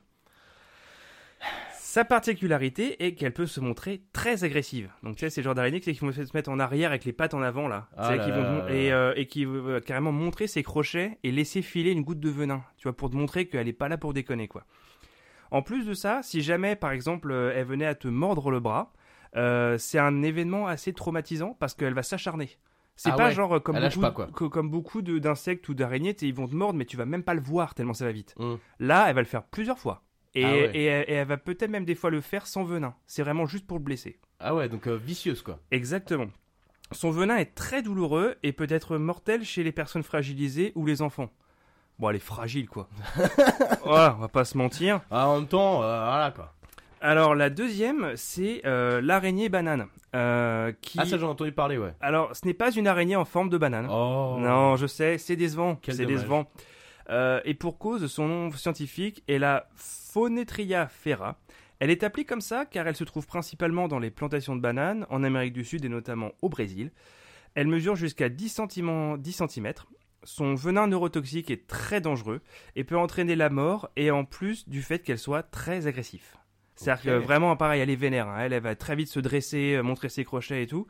Sa 1.95 2.05
particularité 2.05 3.05
est 3.07 3.15
qu'elle 3.15 3.33
peut 3.33 3.47
se 3.47 3.61
montrer 3.61 4.03
très 4.13 4.43
agressive. 4.43 4.91
Donc 5.05 5.15
tu 5.15 5.21
sais, 5.21 5.31
c'est 5.31 5.43
le 5.43 5.45
genre 5.45 5.55
d'araignée 5.55 5.79
qui 5.79 5.93
vont 5.93 6.11
se 6.11 6.23
mettre 6.35 6.51
en 6.51 6.59
arrière 6.59 6.91
avec 6.91 7.05
les 7.05 7.13
pattes 7.13 7.35
en 7.35 7.41
avant 7.43 7.69
là, 7.69 7.87
Ah 7.97 8.17
là 8.17 8.25
qui 8.25 8.31
là 8.31 8.37
vont- 8.41 8.65
là 8.67 8.75
et, 8.75 8.93
euh, 8.93 9.25
qui 9.25 9.45
veut 9.45 9.79
carrément 9.79 10.11
montrer 10.11 10.49
ses 10.49 10.65
crochets 10.65 11.19
et 11.23 11.31
laisser 11.31 11.63
filer 11.63 11.93
une 11.93 12.03
goutte 12.03 12.19
de 12.19 12.31
venin, 12.31 12.65
tu 12.79 12.89
vois, 12.89 12.97
pour 12.97 13.11
te 13.11 13.15
montrer 13.15 13.47
qu'elle 13.47 13.69
est 13.69 13.73
pas 13.73 13.89
là 13.89 13.97
pour 13.97 14.13
déconner 14.13 14.49
quoi. 14.49 14.65
En 15.53 15.63
plus 15.63 15.87
de 15.87 15.95
ça, 15.95 16.21
si 16.25 16.41
jamais 16.43 16.75
par 16.75 16.91
exemple 16.91 17.31
euh, 17.31 17.53
elle 17.55 17.67
venait 17.67 17.87
à 17.87 17.95
te 17.95 18.09
mordre 18.09 18.51
le 18.51 18.59
bras, 18.59 18.93
euh, 19.37 19.79
c'est 19.79 20.01
un 20.01 20.23
événement 20.25 20.67
assez 20.67 20.93
traumatisant 20.93 21.57
parce 21.61 21.75
qu'elle 21.75 21.95
va 21.95 22.03
s'acharner. 22.03 22.59
C'est 22.97 23.11
Ah 23.11 23.17
pas 23.17 23.25
ouais, 23.27 23.35
genre 23.35 23.63
comme 23.63 23.75
elle 23.77 23.85
beaucoup, 23.89 24.01
pas, 24.01 24.11
quoi. 24.13 24.27
co- 24.33 24.49
comme 24.51 24.69
beaucoup 24.71 25.01
d'insectes 25.03 25.69
ou 25.69 25.75
d'araignées, 25.75 26.17
ils 26.23 26.35
vont 26.35 26.47
te 26.49 26.55
mordre 26.57 26.77
mais 26.79 26.85
tu 26.87 26.97
vas 26.97 27.07
même 27.07 27.23
pas 27.23 27.35
le 27.35 27.41
voir 27.41 27.75
tellement 27.75 27.95
ça 27.95 28.05
va 28.05 28.11
vite. 28.13 28.35
Mm. 28.39 28.55
Là, 28.81 29.07
elle 29.09 29.15
va 29.15 29.21
le 29.21 29.27
faire 29.29 29.43
plusieurs 29.45 29.79
fois. 29.81 30.04
Et, 30.35 30.45
Ah 30.45 30.51
ouais. 30.53 30.71
et 30.75 30.85
elle- 30.85 31.11
et 31.11 31.13
elle 31.15 31.29
va 31.29 31.37
peut-être 31.37 31.71
même 31.71 31.85
des 31.85 31.95
fois 31.95 32.11
le 32.11 32.21
faire 32.21 32.47
sans 32.47 32.65
venin. 32.65 32.95
C'est 33.07 33.23
vraiment 33.23 33.47
juste 33.47 33.67
pour 33.67 33.79
le 33.79 33.85
blesser. 33.85 34.19
Ah 34.41 34.55
ouais, 34.55 34.69
donc 34.69 34.87
euh, 34.89 34.97
vicieuse 34.97 35.43
quoi. 35.43 35.59
Exactement. 35.71 36.27
Son 36.93 37.11
venin 37.11 37.37
est 37.37 37.55
très 37.55 37.83
douloureux 37.83 38.35
et 38.43 38.53
peut 38.53 38.67
être 38.69 38.99
mortel 38.99 39.45
chez 39.45 39.63
les 39.63 39.73
personnes 39.73 40.03
fragilisées 40.03 40.73
ou 40.75 40.85
les 40.87 41.03
enfants. 41.03 41.31
Bon, 41.99 42.11
elle 42.11 42.17
est 42.17 42.19
fragile 42.19 42.69
quoi. 42.69 42.89
voilà, 43.85 44.15
on 44.17 44.21
va 44.21 44.29
pas 44.29 44.45
se 44.45 44.57
mentir. 44.59 45.01
Ah, 45.11 45.29
en 45.29 45.39
même 45.41 45.49
temps, 45.49 45.83
euh, 45.83 46.05
voilà 46.05 46.33
quoi. 46.35 46.53
Alors 47.01 47.35
la 47.35 47.51
deuxième, 47.51 48.13
c'est 48.17 48.63
euh, 48.65 49.01
l'araignée 49.03 49.49
banane. 49.49 49.87
euh, 50.15 50.73
qui... 50.81 50.99
Ah, 50.99 51.05
ça 51.05 51.19
j'en 51.19 51.29
ai 51.29 51.31
entendu 51.31 51.53
parler, 51.53 51.77
ouais. 51.79 51.93
Alors, 52.01 52.35
ce 52.35 52.47
n'est 52.47 52.55
pas 52.55 52.71
une 52.73 52.87
araignée 52.87 53.17
en 53.17 53.25
forme 53.27 53.51
de 53.51 53.59
banane. 53.59 53.89
Oh. 53.91 54.37
Non, 54.41 54.77
je 54.77 54.87
sais, 54.87 55.19
c'est 55.19 55.37
décevant. 55.37 55.79
C'est 55.89 56.07
décevant. 56.07 56.47
Euh, 57.11 57.41
et 57.45 57.55
pour 57.55 57.79
cause, 57.79 58.07
son 58.11 58.29
nom 58.29 58.51
scientifique 58.53 59.23
est 59.29 59.39
la 59.39 59.69
Phonetria 59.75 60.87
ferra. 60.89 61.39
Elle 61.81 61.91
est 61.91 62.03
appelée 62.03 62.25
comme 62.25 62.41
ça 62.41 62.65
car 62.65 62.87
elle 62.87 62.97
se 62.97 63.05
trouve 63.05 63.27
principalement 63.27 63.89
dans 63.89 63.99
les 63.99 64.11
plantations 64.11 64.57
de 64.57 64.61
bananes 64.61 65.07
en 65.11 65.23
Amérique 65.25 65.53
du 65.53 65.65
Sud 65.65 65.85
et 65.85 65.89
notamment 65.89 66.33
au 66.41 66.49
Brésil. 66.49 66.93
Elle 67.55 67.67
mesure 67.67 67.97
jusqu'à 67.97 68.29
10 68.29 68.49
cm. 68.71 69.17
10 69.19 69.43
cm. 69.49 69.73
Son 70.23 70.55
venin 70.55 70.87
neurotoxique 70.87 71.51
est 71.51 71.67
très 71.67 72.01
dangereux 72.01 72.41
et 72.77 72.85
peut 72.85 72.97
entraîner 72.97 73.37
la 73.37 73.51
mort 73.51 73.91
et 73.97 74.11
en 74.11 74.25
plus 74.25 74.69
du 74.69 74.83
fait 74.83 75.01
qu'elle 75.01 75.19
soit 75.19 75.43
très 75.43 75.87
agressive. 75.87 76.25
C'est-à-dire 76.77 77.03
que 77.05 77.11
vraiment, 77.25 77.55
pareil, 77.57 77.81
elle 77.83 77.91
est 77.91 77.95
vénère. 77.97 78.29
hein. 78.29 78.39
Elle, 78.41 78.53
elle 78.53 78.63
va 78.63 78.75
très 78.75 78.97
vite 78.97 79.09
se 79.09 79.21
dresser, 79.21 79.75
euh, 79.77 79.83
montrer 79.83 80.09
ses 80.09 80.25
crochets 80.25 80.63
et 80.63 80.67
tout. 80.67 80.87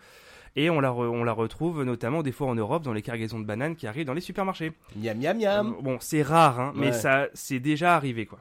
Et 0.57 0.71
on 0.71 0.81
la, 0.81 0.91
re- 0.91 1.09
on 1.09 1.25
la 1.25 1.33
retrouve 1.33 1.83
notamment 1.83 2.23
des 2.23 2.31
fois 2.33 2.47
en 2.47 2.55
Europe 2.55 2.83
dans 2.85 2.93
les 2.93 3.03
cargaisons 3.03 3.41
de 3.41 3.45
bananes 3.45 3.75
qui 3.75 3.87
arrivent 3.89 4.07
dans 4.07 4.15
les 4.15 4.21
supermarchés. 4.21 4.73
Miam 4.97 5.19
miam 5.19 5.37
miam. 5.39 5.75
Euh, 5.79 5.83
Bon, 5.83 5.99
c'est 6.01 6.23
rare, 6.23 6.61
hein, 6.61 6.73
mais 6.77 6.93
ça, 6.93 7.27
c'est 7.35 7.59
déjà 7.61 7.97
arrivé, 7.97 8.25
quoi. 8.27 8.41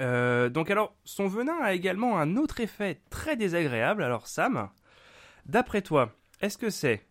Euh, 0.00 0.48
donc 0.48 0.70
alors, 0.70 0.94
son 1.04 1.26
venin 1.28 1.56
a 1.62 1.72
également 1.74 2.18
un 2.18 2.36
autre 2.36 2.60
effet 2.60 3.00
très 3.10 3.36
désagréable. 3.36 4.02
Alors 4.02 4.26
Sam, 4.26 4.68
d'après 5.46 5.82
toi, 5.82 6.12
est-ce 6.40 6.58
que 6.58 6.70
c'est 6.70 7.04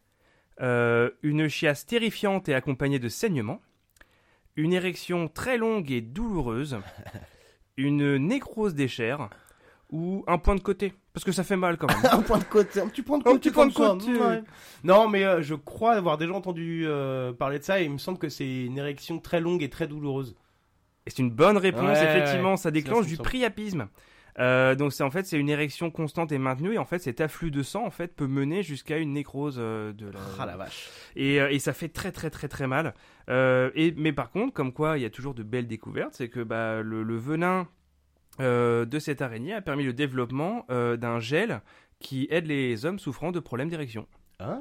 euh, 0.62 1.10
une 1.24 1.48
chiasse 1.48 1.86
terrifiante 1.86 2.48
et 2.50 2.54
accompagnée 2.56 3.00
de 3.00 3.10
saignements, 3.10 3.62
une 4.56 4.74
érection 4.74 5.28
très 5.28 5.58
longue 5.58 5.92
et 5.92 6.02
douloureuse, 6.02 6.80
une 7.78 8.16
nécrose 8.18 8.74
des 8.74 8.88
chairs 8.88 9.30
ou 9.92 10.24
un 10.28 10.38
point 10.38 10.56
de 10.56 10.60
côté 10.62 10.94
Parce 11.14 11.24
que 11.24 11.32
ça 11.32 11.44
fait 11.44 11.56
mal 11.56 11.78
quand 11.78 11.88
même. 11.88 11.98
un 12.12 12.22
point 12.22 12.38
de 12.40 12.44
côté, 12.44 12.80
un 12.82 12.88
petit 12.88 13.02
point 13.02 13.18
de 13.20 13.24
Un 13.24 13.32
côté. 13.34 13.40
petit 13.40 13.52
point 13.52 13.68
de 13.68 13.74
côté. 13.74 14.12
ouais. 14.20 14.44
Non, 14.84 15.08
mais 15.08 15.24
euh, 15.26 15.42
je 15.42 15.56
crois 15.56 15.94
avoir 15.94 16.18
déjà 16.18 16.34
entendu 16.34 16.84
euh, 16.86 17.32
parler 17.34 17.60
de 17.60 17.64
ça 17.64 17.80
et 17.82 17.86
il 17.86 17.92
me 17.92 17.98
semble 17.98 18.18
que 18.18 18.30
c'est 18.30 18.66
une 18.66 18.78
érection 18.78 19.20
très 19.20 19.40
longue 19.40 19.64
et 19.64 19.70
très 19.70 19.88
douloureuse. 19.88 20.36
Et 21.06 21.10
c'est 21.10 21.20
une 21.20 21.32
bonne 21.32 21.58
réponse, 21.58 21.98
Ouais, 21.98 22.04
effectivement, 22.04 22.52
ouais. 22.52 22.58
ça 22.58 22.70
déclenche 22.72 23.08
du 23.08 23.18
priapisme. 23.18 23.88
Euh, 24.40 24.76
donc 24.76 24.94
c'est 24.94 25.02
en 25.04 25.10
fait 25.10 25.26
c'est 25.26 25.40
une 25.40 25.50
érection 25.50 25.90
constante 25.90 26.32
et 26.32 26.38
maintenue 26.38 26.74
et 26.76 26.78
en 26.78 26.86
fait 26.86 27.00
cet 27.00 27.22
afflux 27.22 27.50
de 27.50 27.64
sang 27.64 27.84
en 27.84 27.90
fait 27.90 28.16
peut 28.16 28.28
mener 28.28 28.62
jusqu'à 28.62 29.00
une 29.00 29.14
nécrose 29.14 29.56
euh, 29.58 29.94
de 29.94 30.06
la... 30.12 30.20
Ah 30.40 30.46
la 30.46 30.56
vache. 30.58 30.90
et, 31.16 31.42
euh, 31.42 31.50
et 31.50 31.58
ça 31.58 31.74
fait 31.74 31.90
très 31.90 32.12
très 32.12 32.30
très 32.30 32.48
très 32.48 32.68
mal. 32.68 32.94
Euh, 33.32 33.72
et 33.74 33.96
mais 33.98 34.14
par 34.14 34.30
contre 34.30 34.54
comme 34.54 34.74
quoi 34.74 35.00
il 35.00 35.02
y 35.02 35.06
a 35.06 35.10
toujours 35.10 35.34
de 35.34 35.42
belles 35.42 35.66
découvertes, 35.66 36.14
c'est 36.14 36.30
que 36.30 36.42
bah, 36.42 36.84
le, 36.84 37.02
le 37.02 37.18
venin 37.18 37.68
de 38.40 39.00
cette 39.00 39.22
araignée 39.22 39.54
a 39.54 39.62
permis 39.62 39.84
le 39.84 39.94
développement 39.94 40.66
euh, 40.70 40.98
d'un 40.98 41.20
gel 41.20 41.62
qui 42.00 42.28
aide 42.30 42.48
les 42.48 42.86
hommes 42.86 43.00
souffrant 43.00 43.32
de 43.32 43.40
problèmes 43.40 43.70
d'érection. 43.70 44.08
Ah. 44.40 44.60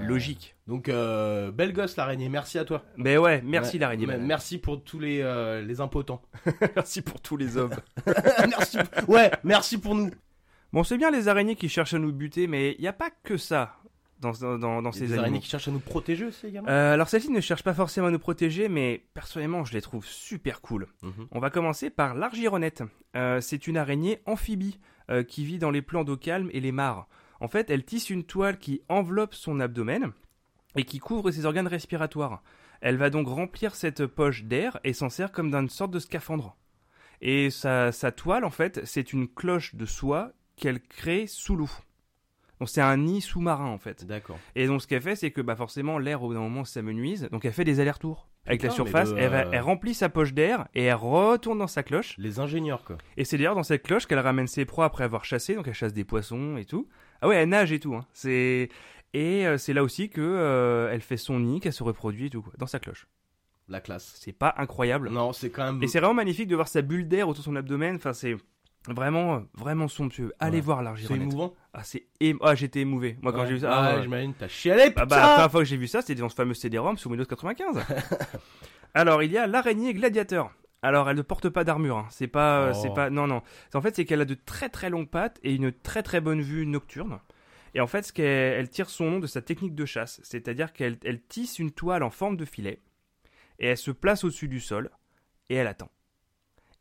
Logique. 0.00 0.56
Donc 0.66 0.88
euh, 0.88 1.52
belle 1.52 1.72
gosse 1.72 1.96
l'araignée, 1.96 2.28
merci 2.28 2.58
à 2.58 2.64
toi. 2.64 2.82
Mais 2.96 3.16
ouais, 3.16 3.40
merci 3.44 3.76
Ouais. 3.76 3.80
l'araignée. 3.80 4.06
Merci 4.06 4.58
pour 4.58 4.82
tous 4.82 4.98
les 4.98 5.20
euh, 5.22 5.62
les 5.62 5.80
impotents. 5.80 6.22
merci 6.76 7.02
pour 7.02 7.20
tous 7.20 7.36
les 7.36 7.56
hommes. 7.56 7.74
merci. 8.48 8.78
Ouais, 9.06 9.30
merci 9.44 9.78
pour 9.78 9.94
nous. 9.94 10.10
Bon, 10.72 10.82
c'est 10.82 10.96
bien 10.98 11.10
les 11.10 11.28
araignées 11.28 11.54
qui 11.54 11.68
cherchent 11.68 11.94
à 11.94 11.98
nous 11.98 12.12
buter, 12.12 12.46
mais 12.48 12.74
il 12.78 12.80
n'y 12.80 12.88
a 12.88 12.92
pas 12.92 13.10
que 13.22 13.36
ça 13.36 13.76
dans, 14.22 14.92
ces 14.92 15.08
des 15.08 15.18
araignées 15.18 15.40
qui 15.40 15.48
cherchent 15.48 15.68
à 15.68 15.70
nous 15.70 15.80
protéger 15.80 16.26
aussi 16.26 16.46
également? 16.46 16.68
Euh, 16.68 16.94
alors 16.94 17.08
celles-ci 17.08 17.30
ne 17.30 17.40
cherchent 17.40 17.64
pas 17.64 17.74
forcément 17.74 18.06
à 18.06 18.10
nous 18.10 18.18
protéger, 18.18 18.68
mais 18.68 19.04
personnellement 19.14 19.64
je 19.64 19.72
les 19.72 19.82
trouve 19.82 20.06
super 20.06 20.60
cool. 20.60 20.86
Mhm. 21.02 21.28
On 21.32 21.40
va 21.40 21.50
commencer 21.50 21.90
par 21.90 22.14
l'argironnette. 22.14 22.82
Euh, 23.16 23.40
c'est 23.40 23.66
une 23.66 23.76
araignée 23.76 24.20
amphibie 24.26 24.78
euh, 25.10 25.22
qui 25.22 25.44
vit 25.44 25.58
dans 25.58 25.70
les 25.70 25.82
plans 25.82 26.04
d'eau 26.04 26.16
calme 26.16 26.48
et 26.52 26.60
les 26.60 26.72
mares. 26.72 27.08
En 27.40 27.48
fait, 27.48 27.70
elle 27.70 27.84
tisse 27.84 28.08
une 28.08 28.24
toile 28.24 28.58
qui 28.58 28.82
enveloppe 28.88 29.34
son 29.34 29.58
abdomen 29.58 30.12
et 30.76 30.84
qui 30.84 31.00
couvre 31.00 31.30
ses 31.30 31.44
organes 31.44 31.66
respiratoires. 31.66 32.42
Elle 32.80 32.96
va 32.96 33.10
donc 33.10 33.28
remplir 33.28 33.74
cette 33.74 34.06
poche 34.06 34.44
d'air 34.44 34.78
et 34.84 34.92
s'en 34.92 35.08
sert 35.10 35.32
comme 35.32 35.50
d'une 35.50 35.68
sorte 35.68 35.90
de 35.90 35.98
scaphandre. 35.98 36.56
Et 37.20 37.50
sa, 37.50 37.92
sa 37.92 38.10
toile, 38.10 38.44
en 38.44 38.50
fait, 38.50 38.80
c'est 38.84 39.12
une 39.12 39.28
cloche 39.28 39.74
de 39.74 39.86
soie 39.86 40.32
qu'elle 40.56 40.80
crée 40.80 41.26
sous 41.26 41.56
l'eau. 41.56 41.70
Donc 42.62 42.68
c'est 42.68 42.80
un 42.80 42.96
nid 42.96 43.20
sous-marin, 43.20 43.66
en 43.66 43.78
fait. 43.78 44.04
D'accord. 44.06 44.38
Et 44.54 44.68
donc 44.68 44.82
ce 44.82 44.86
qu'elle 44.86 45.02
fait, 45.02 45.16
c'est 45.16 45.32
que 45.32 45.40
bah, 45.40 45.56
forcément 45.56 45.98
l'air 45.98 46.22
au 46.22 46.28
bout 46.28 46.34
d'un 46.34 46.40
moment 46.40 46.64
s'amenuise, 46.64 47.28
donc 47.32 47.44
elle 47.44 47.52
fait 47.52 47.64
des 47.64 47.80
allers-retours 47.80 48.28
avec 48.46 48.62
la 48.62 48.68
Putain, 48.68 48.76
surface, 48.84 49.10
de, 49.12 49.18
elle, 49.18 49.30
va- 49.30 49.46
euh, 49.46 49.50
elle 49.52 49.62
remplit 49.62 49.94
sa 49.94 50.08
poche 50.08 50.32
d'air 50.32 50.68
et 50.76 50.84
elle 50.84 50.94
retourne 50.94 51.58
dans 51.58 51.66
sa 51.66 51.82
cloche. 51.82 52.14
Les 52.18 52.38
ingénieurs 52.38 52.84
quoi. 52.84 52.98
Et 53.16 53.24
c'est 53.24 53.36
d'ailleurs 53.36 53.56
dans 53.56 53.64
cette 53.64 53.82
cloche 53.82 54.06
qu'elle 54.06 54.20
ramène 54.20 54.46
ses 54.46 54.64
proies 54.64 54.84
après 54.84 55.02
avoir 55.02 55.24
chassé, 55.24 55.56
donc 55.56 55.66
elle 55.66 55.74
chasse 55.74 55.92
des 55.92 56.04
poissons 56.04 56.56
et 56.56 56.64
tout. 56.64 56.86
Ah 57.20 57.26
ouais, 57.26 57.34
elle 57.34 57.48
nage 57.48 57.72
et 57.72 57.80
tout. 57.80 57.96
Hein. 57.96 58.06
C'est 58.12 58.68
et 59.12 59.44
euh, 59.44 59.58
c'est 59.58 59.72
là 59.72 59.82
aussi 59.82 60.08
que 60.08 60.20
euh, 60.20 60.88
elle 60.92 61.00
fait 61.00 61.16
son 61.16 61.40
nid, 61.40 61.58
qu'elle 61.58 61.72
se 61.72 61.82
reproduit 61.82 62.26
et 62.26 62.30
tout 62.30 62.42
quoi, 62.42 62.52
dans 62.58 62.68
sa 62.68 62.78
cloche. 62.78 63.08
La 63.68 63.80
classe. 63.80 64.14
C'est 64.20 64.32
pas 64.32 64.54
incroyable. 64.58 65.08
Non, 65.10 65.32
c'est 65.32 65.50
quand 65.50 65.64
même. 65.64 65.82
Et 65.82 65.88
c'est 65.88 65.98
vraiment 65.98 66.14
magnifique 66.14 66.46
de 66.48 66.54
voir 66.54 66.68
sa 66.68 66.82
bulle 66.82 67.08
d'air 67.08 67.28
autour 67.28 67.40
de 67.42 67.44
son 67.46 67.56
abdomen. 67.56 67.96
Enfin 67.96 68.12
c'est 68.12 68.36
vraiment 68.88 69.42
vraiment 69.54 69.88
somptueux. 69.88 70.32
Allez 70.40 70.56
Ouais. 70.56 70.60
voir 70.62 70.78
C'est 70.78 70.84
l'argironnette. 70.84 71.22
émouvant? 71.22 71.54
Ah 71.72 71.84
c'est 71.84 72.06
émo- 72.20 72.38
ah 72.42 72.54
j'étais 72.54 72.80
émouvé. 72.80 73.16
Moi 73.22 73.32
quand 73.32 73.40
Ouais. 73.40 73.46
j'ai 73.46 73.54
vu 73.54 73.60
ça. 73.60 73.70
Ah, 73.72 73.84
ah, 73.92 73.96
ouais. 73.96 74.02
j'imagine, 74.02 74.34
t'as 74.34 74.48
chialé, 74.48 74.82
Ah 74.86 74.88
putain 74.90 75.06
bah, 75.06 75.16
la 75.20 75.28
première 75.34 75.50
fois 75.50 75.60
que 75.60 75.66
j'ai 75.68 75.76
vu 75.76 75.86
ça, 75.86 76.00
c'était 76.02 76.20
dans 76.20 76.28
ce 76.28 76.34
fameux 76.34 76.54
CD-ROM 76.54 76.96
sur 76.98 77.10
Windows 77.10 77.24
95. 77.24 77.78
Alors, 78.94 79.22
il 79.22 79.30
y 79.32 79.38
a 79.38 79.46
l'araignée 79.46 79.94
gladiateur. 79.94 80.50
Alors, 80.82 81.08
elle 81.08 81.16
ne 81.16 81.22
porte 81.22 81.48
pas 81.48 81.64
d'armure. 81.64 81.96
hein. 81.96 82.06
C'est 82.10 82.26
pas, 82.26 82.60
euh, 82.60 82.72
Oh. 82.74 82.78
c'est 82.82 82.92
pas, 82.92 83.08
non, 83.08 83.26
non. 83.26 83.42
En 83.72 83.80
fait, 83.80 83.94
c'est 83.96 84.04
qu'elle 84.04 84.20
a 84.20 84.24
de 84.24 84.34
très 84.34 84.68
très 84.68 84.90
longues 84.90 85.08
pattes 85.08 85.38
et 85.42 85.54
une 85.54 85.72
très 85.72 86.02
très 86.02 86.20
bonne 86.20 86.40
vue 86.42 86.66
nocturne. 86.66 87.20
Et 87.74 87.80
en 87.80 87.86
fait, 87.86 88.02
ce 88.02 88.12
qu'elle, 88.12 88.26
elle 88.58 88.68
tire 88.68 88.90
son 88.90 89.08
nom 89.12 89.18
de 89.18 89.26
sa 89.26 89.40
technique 89.40 89.74
de 89.74 89.86
chasse, 89.86 90.20
c'est-à-dire 90.24 90.72
qu'elle 90.72 90.98
elle 91.04 91.22
tisse 91.22 91.58
une 91.58 91.70
toile 91.70 92.02
en 92.02 92.10
forme 92.10 92.36
de 92.36 92.44
filet 92.44 92.80
et 93.58 93.68
elle 93.68 93.76
se 93.78 93.90
place 93.92 94.24
au-dessus 94.24 94.48
du 94.48 94.60
sol 94.60 94.90
et 95.48 95.54
elle 95.54 95.66
attend. 95.68 95.90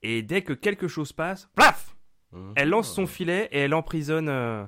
Et 0.04 0.22
dès 0.24 0.42
que 0.42 0.52
quelque 0.52 0.88
chose 0.90 1.14
passe, 1.14 1.48
plaf, 1.56 1.91
Mhm. 2.34 2.54
elle 2.56 2.70
lance 2.70 2.94
son 2.94 3.08
filet 3.08 3.50
et 3.52 3.60
elle 3.60 3.74
emprisonne, 3.74 4.30
euh, 4.30 4.64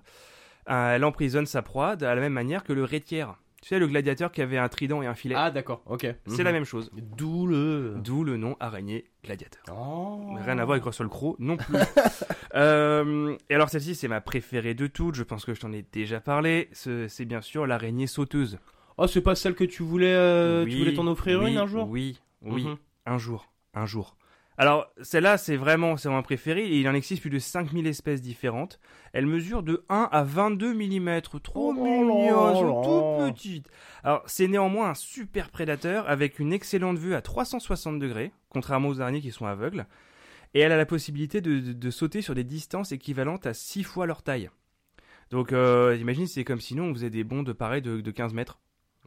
elle 0.65 1.03
emprisonne 1.05 1.45
sa 1.45 1.61
proie 1.61 1.95
de 1.95 2.05
la 2.05 2.15
même 2.15 2.33
manière 2.33 2.63
que 2.63 2.73
le 2.73 2.83
rétière. 2.83 3.35
Tu 3.61 3.69
sais, 3.69 3.79
le 3.79 3.87
gladiateur 3.87 4.29
qui 4.33 4.41
avait 4.41 4.57
un 4.57 4.67
trident 4.67 5.01
et 5.01 5.07
un 5.07 5.13
filet. 5.13 5.35
Ah 5.37 5.49
d'accord, 5.49 5.83
ok. 5.85 6.01
c'est 6.27 6.39
Mhm. 6.39 6.43
la 6.43 6.51
même 6.51 6.65
chose. 6.65 6.91
D'où 6.93 7.47
le. 7.47 7.93
D'où 7.95 8.25
le 8.25 8.35
nom 8.35 8.57
araignée 8.59 9.05
gladiateur. 9.23 9.63
Oh. 9.71 10.35
Rien 10.43 10.57
à 10.59 10.65
voir 10.65 10.71
avec 10.73 10.83
Russell 10.83 11.07
Crowe 11.07 11.35
non 11.39 11.55
plus. 11.57 11.73
Euh, 12.55 13.35
et 13.49 13.55
alors 13.55 13.69
celle-ci, 13.69 13.95
c'est 13.95 14.07
ma 14.07 14.21
préférée 14.21 14.73
de 14.75 14.85
toutes. 14.85 15.15
Je 15.15 15.23
pense 15.23 15.43
que 15.45 15.53
je 15.55 15.59
t'en 15.59 15.71
ai 15.71 15.83
déjà 15.91 16.19
parlé. 16.19 16.69
Ce- 16.71 17.07
C'est 17.07 17.25
bien 17.25 17.41
sûr 17.41 17.65
l'araignée 17.65 18.05
sauteuse. 18.05 18.59
Oh, 18.97 19.07
c'est 19.07 19.21
pas 19.21 19.33
celle 19.33 19.55
que 19.55 19.63
tu 19.63 19.81
voulais, 19.81 20.13
euh, 20.13 20.63
tu 20.65 20.77
voulais 20.77 20.93
t'en 20.93 21.07
offrir 21.07 21.41
oui, 21.41 21.53
une 21.53 21.57
un 21.57 21.65
jour? 21.65 21.89
Oui, 21.89 22.19
oui, 22.43 22.65
Mhm. 22.65 22.75
un 23.07 23.17
jour, 23.17 23.51
un 23.73 23.85
jour. 23.87 24.15
Alors, 24.57 24.87
celle-là, 25.01 25.37
c'est 25.37 25.55
vraiment 25.55 25.97
c'est 25.97 26.09
mon 26.09 26.21
préféré. 26.21 26.65
Et 26.65 26.79
il 26.79 26.87
en 26.87 26.93
existe 26.93 27.21
plus 27.21 27.29
de 27.29 27.39
5000 27.39 27.87
espèces 27.87 28.21
différentes. 28.21 28.79
Elles 29.13 29.25
mesurent 29.25 29.63
de 29.63 29.83
1 29.89 30.09
à 30.11 30.23
22 30.23 30.73
mm. 30.73 31.21
Trop 31.21 31.73
Oh 31.75 32.49
elles 32.49 32.55
sont 32.55 32.81
toutes 33.27 33.35
petites. 33.35 33.67
Alors, 34.03 34.23
c'est 34.25 34.47
néanmoins 34.47 34.89
un 34.91 34.93
super 34.95 35.49
prédateur 35.49 36.07
avec 36.09 36.39
une 36.39 36.53
excellente 36.53 36.97
vue 36.97 37.15
à 37.15 37.21
360 37.21 37.99
degrés, 37.99 38.31
contrairement 38.49 38.89
aux 38.89 39.01
araignées 39.01 39.21
qui 39.21 39.31
sont 39.31 39.45
aveugles. 39.45 39.87
Et 40.53 40.59
elle 40.59 40.71
a 40.71 40.77
la 40.77 40.85
possibilité 40.85 41.41
de, 41.41 41.59
de- 41.59 41.73
de 41.73 41.89
sauter 41.91 42.21
sur 42.21 42.35
des 42.35 42.43
distances 42.43 42.91
équivalentes 42.91 43.47
à 43.47 43.53
6 43.55 43.83
fois 43.83 44.05
leur 44.05 44.21
taille. 44.21 44.49
Donc, 45.31 45.51
euh, 45.51 45.97
imagine, 45.99 46.27
c'est 46.27 46.43
comme 46.43 46.59
si 46.61 46.75
nous, 46.75 46.83
on 46.83 46.93
faisait 46.93 47.09
des 47.09 47.23
bonds 47.23 47.41
de 47.41 47.53
pareil 47.53 47.81
de, 47.81 48.01
de 48.01 48.11
15 48.11 48.33
mètres. 48.35 48.59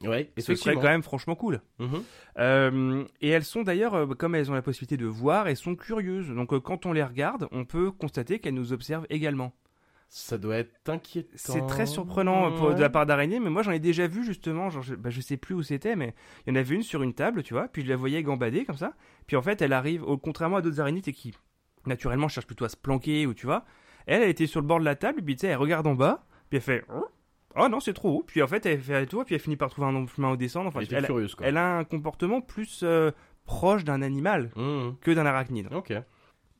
Ouais, 0.03 0.31
Ce 0.37 0.55
serait 0.57 0.75
quand 0.83 0.89
même 0.91 1.03
franchement 1.03 1.35
cool. 1.37 1.61
Mhm. 1.79 2.03
Euh, 2.39 3.05
et 3.21 3.29
elles 3.31 3.45
sont 3.45 3.63
d'ailleurs, 3.63 3.95
euh, 3.95 4.07
comme 4.07 4.35
elles 4.35 4.51
ont 4.51 4.55
la 4.55 4.63
possibilité 4.63 4.97
de 4.97 5.07
voir, 5.07 5.49
elles 5.49 5.57
sont 5.57 5.75
curieuses. 5.75 6.29
Donc 6.29 6.53
euh, 6.53 6.61
quand 6.61 6.85
on 6.87 6.93
les 6.93 7.03
regarde, 7.03 7.49
on 7.51 7.65
peut 7.65 7.91
constater 7.91 8.39
qu'elles 8.39 8.55
nous 8.55 8.73
observent 8.75 9.07
également. 9.09 9.53
Ça 10.09 10.39
doit 10.39 10.59
être 10.59 10.89
inquiétant. 10.89 11.33
C'est 11.35 11.67
très 11.67 11.87
surprenant 11.87 12.53
pour- 12.53 12.75
de 12.75 12.81
la 12.81 12.91
part 12.91 13.07
d'araignées, 13.07 13.41
mais 13.41 13.51
moi 13.51 13.63
j'en 13.63 13.73
ai 13.73 13.81
déjà 13.81 14.07
vu 14.07 14.25
justement, 14.25 14.71
genre, 14.71 14.83
je, 14.83 14.95
bah, 14.95 15.11
je 15.11 15.21
sais 15.21 15.37
plus 15.37 15.55
où 15.55 15.63
c'était, 15.63 15.97
mais 15.97 16.15
il 16.47 16.51
y 16.51 16.53
en 16.53 16.61
avait 16.61 16.75
une 16.77 16.83
sur 16.83 17.03
une 17.03 17.13
table, 17.15 17.43
tu 17.43 17.55
vois, 17.55 17.67
puis 17.67 17.83
je 17.83 17.89
la 17.89 17.97
voyais 17.97 18.23
gambader 18.23 18.65
comme 18.65 18.77
ça, 18.77 18.93
puis 19.27 19.37
en 19.37 19.43
fait 19.43 19.61
elle 19.63 19.73
arrive, 19.73 20.05
au, 20.05 20.17
contrairement 20.17 20.59
à 20.59 20.63
d'autres 20.63 20.81
araignées 20.81 21.01
qui 21.01 21.35
naturellement 21.87 22.29
cherchent 22.29 22.47
plutôt 22.47 22.65
à 22.65 22.69
se 22.69 22.77
planquer, 22.77 23.27
ou 23.27 23.35
tu 23.35 23.47
vois, 23.47 23.65
elle, 24.07 24.23
elle 24.23 24.29
était 24.29 24.47
sur 24.47 24.61
le 24.61 24.67
bord 24.69 24.79
de 24.79 24.85
la 24.85 24.95
table, 24.95 25.23
puis 25.23 25.35
tu 25.35 25.41
sais, 25.41 25.49
elle 25.49 25.57
regarde 25.57 25.87
en 25.89 25.95
bas, 25.95 26.25
puis 26.51 26.59
elle 26.59 26.63
fait... 26.63 26.85
Oh 27.59 27.69
non, 27.69 27.81
c'est 27.81 27.93
trop 27.95 28.11
haut. 28.19 28.25
Puis 28.27 28.43
en 28.43 28.47
fait, 28.47 28.65
elle 28.67 28.81
fait 28.81 28.95
un 28.97 29.07
tour, 29.07 29.25
puis 29.25 29.35
elle 29.35 29.41
finit 29.41 29.57
par 29.57 29.71
trouver 29.71 29.89
un 29.89 30.07
chemin 30.07 30.31
au 30.31 30.37
descendre. 30.37 30.69
Enfin, 30.69 30.81
Elle 30.81 30.87
était 30.87 30.97
elle, 30.97 31.07
curieuse, 31.07 31.35
quoi. 31.35 31.47
elle 31.47 31.57
a 31.57 31.79
un 31.79 31.85
comportement 31.85 32.41
plus 32.41 32.81
euh, 32.83 33.11
proche 33.45 33.85
d'un 33.85 34.03
animal 34.03 34.51
Mhm. 34.57 34.97
que 35.01 35.11
d'un 35.11 35.27
arachnide. 35.27 35.69
Ok. 35.73 35.93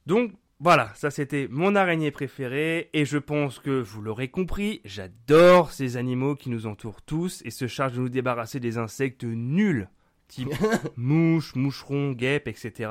Donc 0.07 0.33
voilà, 0.59 0.91
ça 0.95 1.11
c'était 1.11 1.49
mon 1.51 1.75
araignée 1.75 2.11
préférée 2.11 2.89
et 2.95 3.05
je 3.05 3.19
pense 3.19 3.59
que 3.59 3.79
vous 3.81 4.01
l'aurez 4.01 4.29
compris, 4.29 4.81
j'adore 4.85 5.71
ces 5.73 5.97
animaux 5.99 6.35
qui 6.35 6.49
nous 6.49 6.67
entourent 6.67 7.03
tous 7.03 7.43
et 7.45 7.51
se 7.51 7.67
chargent 7.67 7.95
de 7.97 8.01
nous 8.01 8.09
débarrasser 8.09 8.59
des 8.61 8.79
insectes 8.79 9.25
nuls, 9.25 9.89
type 10.29 10.49
mouches, 10.97 11.55
moucherons, 11.57 12.13
guêpes, 12.13 12.49
etc. 12.49 12.91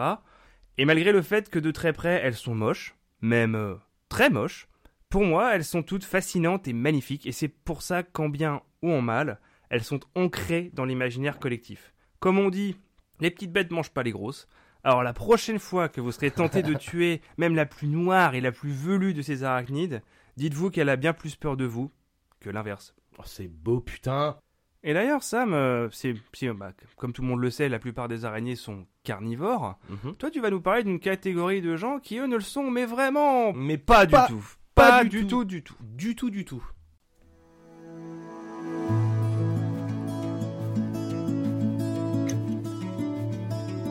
Et 0.77 0.85
malgré 0.85 1.11
le 1.11 1.21
fait 1.23 1.49
que 1.49 1.57
de 1.57 1.71
très 1.71 1.91
près 1.93 2.19
elles 2.23 2.35
sont 2.35 2.53
moches, 2.53 2.95
même 3.21 3.55
euh, 3.55 3.75
très 4.09 4.29
moches, 4.29 4.67
pour 5.15 5.23
moi 5.23 5.55
elles 5.55 5.63
sont 5.63 5.81
toutes 5.81 6.03
fascinantes 6.03 6.67
et 6.67 6.73
magnifiques 6.73 7.25
et 7.25 7.31
c'est 7.31 7.47
pour 7.47 7.83
ça 7.83 8.03
qu'en 8.03 8.27
bien 8.27 8.61
ou 8.81 8.91
en 8.91 8.99
mal, 8.99 9.39
elles 9.69 9.85
sont 9.85 10.01
ancrées 10.13 10.71
dans 10.73 10.83
l'imaginaire 10.83 11.39
collectif. 11.39 11.93
Comme 12.19 12.37
on 12.37 12.49
dit, 12.49 12.75
les 13.21 13.31
petites 13.31 13.53
bêtes 13.53 13.71
mangent 13.71 13.93
pas 13.93 14.03
les 14.03 14.11
grosses. 14.11 14.45
Alors 14.83 15.03
la 15.03 15.13
prochaine 15.13 15.57
fois 15.57 15.87
que 15.87 16.01
vous 16.01 16.11
serez 16.11 16.31
tenté 16.31 16.63
de 16.63 16.73
tuer 16.77 17.21
même 17.37 17.55
la 17.55 17.65
plus 17.65 17.87
noire 17.87 18.35
et 18.35 18.41
la 18.41 18.51
plus 18.51 18.73
velue 18.73 19.13
de 19.13 19.21
ces 19.21 19.45
arachnides, 19.45 20.01
dites-vous 20.35 20.69
qu'elle 20.69 20.89
a 20.89 20.97
bien 20.97 21.13
plus 21.13 21.37
peur 21.37 21.55
de 21.55 21.63
vous 21.63 21.93
que 22.41 22.49
l'inverse. 22.49 22.93
Oh, 23.17 23.23
c'est 23.25 23.47
beau, 23.47 23.79
putain. 23.79 24.35
Et 24.83 24.93
d'ailleurs, 24.93 25.23
Sam, 25.23 25.53
euh, 25.53 25.87
c'est, 25.93 26.13
bah, 26.53 26.73
comme 26.97 27.13
tout 27.13 27.21
le 27.21 27.29
monde 27.29 27.39
le 27.39 27.51
sait, 27.51 27.69
la 27.69 27.79
plupart 27.79 28.09
des 28.09 28.25
araignées 28.25 28.57
sont 28.57 28.85
carnivores. 29.05 29.79
Mhm. 29.87 30.15
Toi, 30.17 30.29
tu 30.29 30.41
vas 30.41 30.49
nous 30.49 30.59
parler 30.59 30.83
d'une 30.83 30.99
catégorie 30.99 31.61
de 31.61 31.77
gens 31.77 31.99
qui, 31.99 32.17
eux, 32.17 32.27
ne 32.27 32.35
le 32.35 32.41
sont, 32.41 32.69
mais 32.69 32.85
vraiment 32.85 33.53
Mais 33.53 33.77
pas, 33.77 34.05
pas- 34.05 34.27
du 34.27 34.33
tout. 34.33 34.45
Pas 34.75 34.89
Pas, 34.89 35.03
du 35.03 35.09
du 35.09 35.21
tout. 35.21 35.27
tout, 35.27 35.45
du 35.45 35.63
tout. 35.63 35.75
Du 35.81 36.15
tout, 36.15 36.29
du 36.29 36.45
tout. 36.45 36.63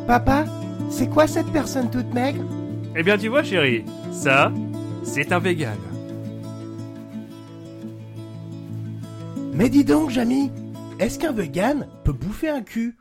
Papa, 0.06 0.44
c'est 0.90 1.08
quoi 1.08 1.26
cette 1.26 1.50
personne 1.50 1.90
toute 1.90 2.12
maigre? 2.12 2.44
Eh 2.96 3.02
bien, 3.02 3.16
tu 3.18 3.28
vois, 3.28 3.42
chérie, 3.42 3.84
ça, 4.12 4.52
c'est 5.02 5.32
un 5.32 5.38
vegan. 5.38 5.78
Mais 9.52 9.68
dis 9.68 9.84
donc, 9.84 10.10
Jamy, 10.10 10.50
est-ce 10.98 11.18
qu'un 11.18 11.32
vegan 11.32 11.88
peut 12.04 12.12
bouffer 12.12 12.50
un 12.50 12.62
cul? 12.62 12.98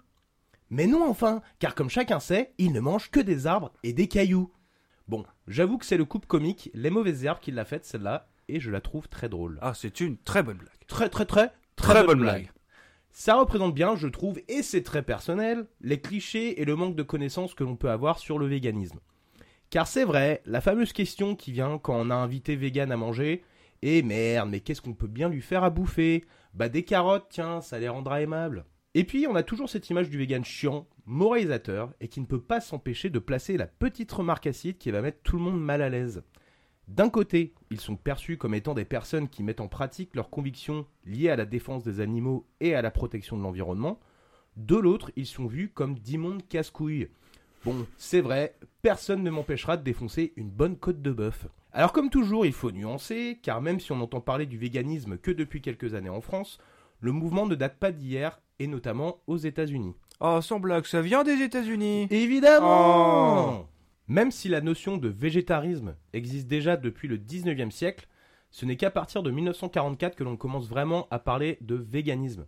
Mais 0.69 0.87
non, 0.87 1.07
enfin, 1.07 1.41
car 1.59 1.75
comme 1.75 1.89
chacun 1.89 2.19
sait, 2.19 2.53
il 2.57 2.71
ne 2.71 2.79
mange 2.79 3.11
que 3.11 3.19
des 3.19 3.47
arbres 3.47 3.71
et 3.83 3.93
des 3.93 4.07
cailloux. 4.07 4.51
J'avoue 5.47 5.77
que 5.77 5.85
c'est 5.85 5.97
le 5.97 6.05
couple 6.05 6.27
comique 6.27 6.69
Les 6.73 6.89
Mauvaises 6.89 7.25
Herbes 7.25 7.39
qui 7.39 7.51
l'a 7.51 7.65
faite, 7.65 7.85
celle-là, 7.85 8.27
et 8.47 8.59
je 8.59 8.71
la 8.71 8.81
trouve 8.81 9.07
très 9.07 9.29
drôle. 9.29 9.59
Ah, 9.61 9.73
c'est 9.73 9.99
une 9.99 10.17
très 10.17 10.43
bonne 10.43 10.57
blague. 10.57 10.87
Très, 10.87 11.09
très, 11.09 11.25
très, 11.25 11.51
Très 11.75 12.03
bonne 12.03 12.19
blague. 12.19 12.51
Ça 13.11 13.35
représente 13.35 13.75
bien, 13.75 13.95
je 13.95 14.07
trouve, 14.07 14.39
et 14.47 14.63
c'est 14.63 14.83
très 14.83 15.03
personnel, 15.03 15.67
les 15.81 16.01
clichés 16.01 16.61
et 16.61 16.65
le 16.65 16.75
manque 16.75 16.95
de 16.95 17.03
connaissances 17.03 17.53
que 17.53 17.63
l'on 17.63 17.75
peut 17.75 17.89
avoir 17.89 18.17
sur 18.17 18.39
le 18.39 18.47
véganisme. 18.47 18.99
Car 19.69 19.87
c'est 19.87 20.03
vrai, 20.03 20.41
la 20.45 20.61
fameuse 20.61 20.93
question 20.93 21.35
qui 21.35 21.51
vient 21.51 21.77
quand 21.77 21.95
on 21.95 22.09
a 22.09 22.15
invité 22.15 22.55
vegan 22.55 22.91
à 22.91 22.97
manger, 22.97 23.43
et 23.81 24.01
merde, 24.01 24.49
mais 24.49 24.61
qu'est-ce 24.61 24.81
qu'on 24.81 24.93
peut 24.93 25.07
bien 25.07 25.29
lui 25.29 25.41
faire 25.41 25.63
à 25.63 25.69
bouffer? 25.69 26.25
Bah 26.53 26.69
des 26.69 26.83
carottes, 26.83 27.27
tiens, 27.29 27.61
ça 27.61 27.79
les 27.79 27.89
rendra 27.89 28.21
aimables. 28.21 28.65
Et 28.95 29.03
puis 29.03 29.25
on 29.27 29.35
a 29.35 29.43
toujours 29.43 29.69
cette 29.69 29.89
image 29.89 30.09
du 30.09 30.17
vegan 30.17 30.45
chiant, 30.45 30.87
moralisateur, 31.05 31.93
et 31.99 32.07
qui 32.07 32.21
ne 32.21 32.25
peut 32.25 32.41
pas 32.41 32.61
s'empêcher 32.61 33.09
de 33.09 33.19
placer 33.19 33.57
la 33.57 33.65
petite 33.65 34.11
remarque 34.11 34.47
acide 34.47 34.77
qui 34.77 34.91
va 34.91 35.01
mettre 35.01 35.21
tout 35.23 35.37
le 35.37 35.43
monde 35.43 35.61
mal 35.61 35.81
à 35.81 35.89
l'aise. 35.89 36.23
D'un 36.87 37.09
côté, 37.09 37.53
ils 37.71 37.79
sont 37.79 37.95
perçus 37.95 38.37
comme 38.37 38.53
étant 38.53 38.73
des 38.73 38.85
personnes 38.85 39.29
qui 39.29 39.41
mettent 39.41 39.61
en 39.61 39.67
pratique 39.67 40.15
leurs 40.15 40.29
convictions 40.29 40.85
liées 41.05 41.29
à 41.29 41.35
la 41.35 41.45
défense 41.45 41.83
des 41.83 42.01
animaux 42.01 42.45
et 42.59 42.75
à 42.75 42.81
la 42.81 42.91
protection 42.91 43.37
de 43.37 43.41
l'environnement. 43.41 43.99
De 44.57 44.75
l'autre, 44.75 45.11
ils 45.15 45.25
sont 45.25 45.47
vus 45.47 45.69
comme 45.69 45.97
d'immondes 45.97 46.47
casse-couilles. 46.47 47.07
Bon, 47.65 47.87
c'est 47.97 48.21
vrai, 48.21 48.55
personne 48.81 49.23
ne 49.23 49.31
m'empêchera 49.31 49.77
de 49.77 49.83
défoncer 49.83 50.33
une 50.35 50.49
bonne 50.49 50.77
côte 50.77 51.01
de 51.01 51.11
bœuf. 51.11 51.47
Alors 51.71 51.93
comme 51.93 52.09
toujours, 52.09 52.45
il 52.45 52.53
faut 52.53 52.71
nuancer, 52.71 53.39
car 53.41 53.61
même 53.61 53.79
si 53.79 53.91
on 53.93 54.01
entend 54.01 54.21
parler 54.21 54.45
du 54.45 54.57
véganisme 54.57 55.17
que 55.17 55.31
depuis 55.31 55.61
quelques 55.61 55.95
années 55.95 56.09
en 56.09 56.21
France, 56.21 56.59
le 56.99 57.13
mouvement 57.13 57.47
ne 57.47 57.55
date 57.55 57.79
pas 57.79 57.91
d'hier, 57.91 58.39
et 58.59 58.67
notamment 58.67 59.21
aux 59.27 59.37
États-Unis. 59.37 59.95
Oh, 60.19 60.39
sans 60.41 60.59
blague, 60.59 60.85
ça 60.85 61.01
vient 61.01 61.23
des 61.23 61.41
États-Unis. 61.41 62.07
Évidemment 62.09 63.59
Oh. 63.61 63.65
Même 64.07 64.31
si 64.31 64.49
la 64.49 64.61
notion 64.61 64.97
de 64.97 65.07
végétarisme 65.09 65.95
existe 66.13 66.47
déjà 66.47 66.77
depuis 66.77 67.07
le 67.07 67.17
19e 67.17 67.71
siècle, 67.71 68.07
ce 68.51 68.65
n'est 68.65 68.75
qu'à 68.75 68.91
partir 68.91 69.23
de 69.23 69.31
1944 69.31 70.15
que 70.15 70.23
l'on 70.23 70.37
commence 70.37 70.67
vraiment 70.67 71.07
à 71.09 71.19
parler 71.19 71.57
de 71.61 71.75
véganisme. 71.75 72.45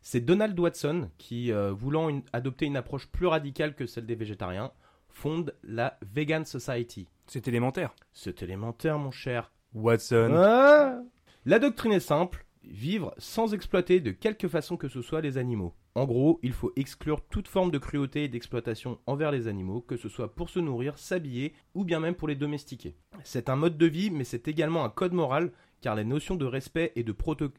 C'est 0.00 0.20
Donald 0.20 0.58
Watson 0.58 1.10
qui, 1.18 1.52
euh, 1.52 1.72
voulant 1.72 2.08
une- 2.08 2.22
adopter 2.32 2.66
une 2.66 2.76
approche 2.76 3.06
plus 3.08 3.26
radicale 3.26 3.74
que 3.74 3.86
celle 3.86 4.06
des 4.06 4.14
végétariens, 4.14 4.72
fonde 5.08 5.54
la 5.62 5.98
Vegan 6.14 6.44
Society. 6.44 7.08
C'est 7.26 7.46
élémentaire. 7.48 7.94
C'est 8.12 8.42
élémentaire, 8.42 8.98
mon 8.98 9.10
cher. 9.10 9.52
Watson. 9.74 10.32
Ah 10.34 11.00
La 11.44 11.58
doctrine 11.58 11.92
est 11.92 12.00
simple, 12.00 12.46
vivre 12.64 13.14
sans 13.18 13.54
exploiter 13.54 14.00
de 14.00 14.10
quelque 14.12 14.48
façon 14.48 14.76
que 14.76 14.88
ce 14.88 15.02
soit 15.02 15.20
les 15.20 15.38
animaux. 15.38 15.74
En 15.94 16.04
gros, 16.06 16.38
il 16.42 16.52
faut 16.52 16.72
exclure 16.76 17.20
toute 17.28 17.48
forme 17.48 17.70
de 17.70 17.78
cruauté 17.78 18.24
et 18.24 18.28
d'exploitation 18.28 18.98
envers 19.06 19.30
les 19.30 19.46
animaux, 19.48 19.80
que 19.80 19.96
ce 19.96 20.08
soit 20.08 20.34
pour 20.34 20.48
se 20.48 20.58
nourrir, 20.60 20.98
s'habiller 20.98 21.52
ou 21.74 21.84
bien 21.84 22.00
même 22.00 22.14
pour 22.14 22.28
les 22.28 22.34
domestiquer. 22.36 22.96
C'est 23.24 23.48
un 23.48 23.56
mode 23.56 23.76
de 23.76 23.86
vie, 23.86 24.10
mais 24.10 24.24
c'est 24.24 24.48
également 24.48 24.84
un 24.84 24.90
code 24.90 25.12
moral, 25.12 25.52
car 25.80 25.94
les 25.96 26.04
notions 26.04 26.36
de 26.36 26.46
respect 26.46 26.92
et 26.96 27.02
de, 27.02 27.14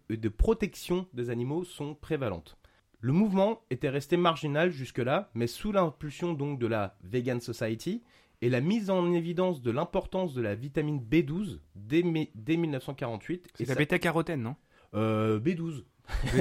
de 0.09 0.29
protection 0.29 1.07
des 1.13 1.29
animaux 1.29 1.63
sont 1.63 1.93
prévalentes. 1.95 2.57
Le 3.01 3.11
mouvement 3.11 3.61
était 3.69 3.89
resté 3.89 4.15
marginal 4.17 4.71
jusque-là, 4.71 5.29
mais 5.35 5.47
sous 5.47 5.71
l'impulsion 5.73 6.33
donc 6.33 6.57
de 6.57 6.67
la 6.67 6.95
Vegan 7.03 7.41
Society, 7.41 8.01
et 8.41 8.49
la 8.49 8.61
mise 8.61 8.89
en 8.89 9.13
évidence 9.13 9.61
de 9.61 9.71
l'importance 9.71 10.33
de 10.33 10.41
la 10.41 10.55
vitamine 10.55 10.99
B12 11.01 11.59
dès, 11.75 12.03
mai- 12.03 12.31
dès 12.35 12.57
1948. 12.57 13.47
C'est 13.55 13.67
la 13.67 13.75
bêta-carotène, 13.75 14.41
non? 14.41 14.55
Euh, 14.95 15.39
B12. 15.39 15.83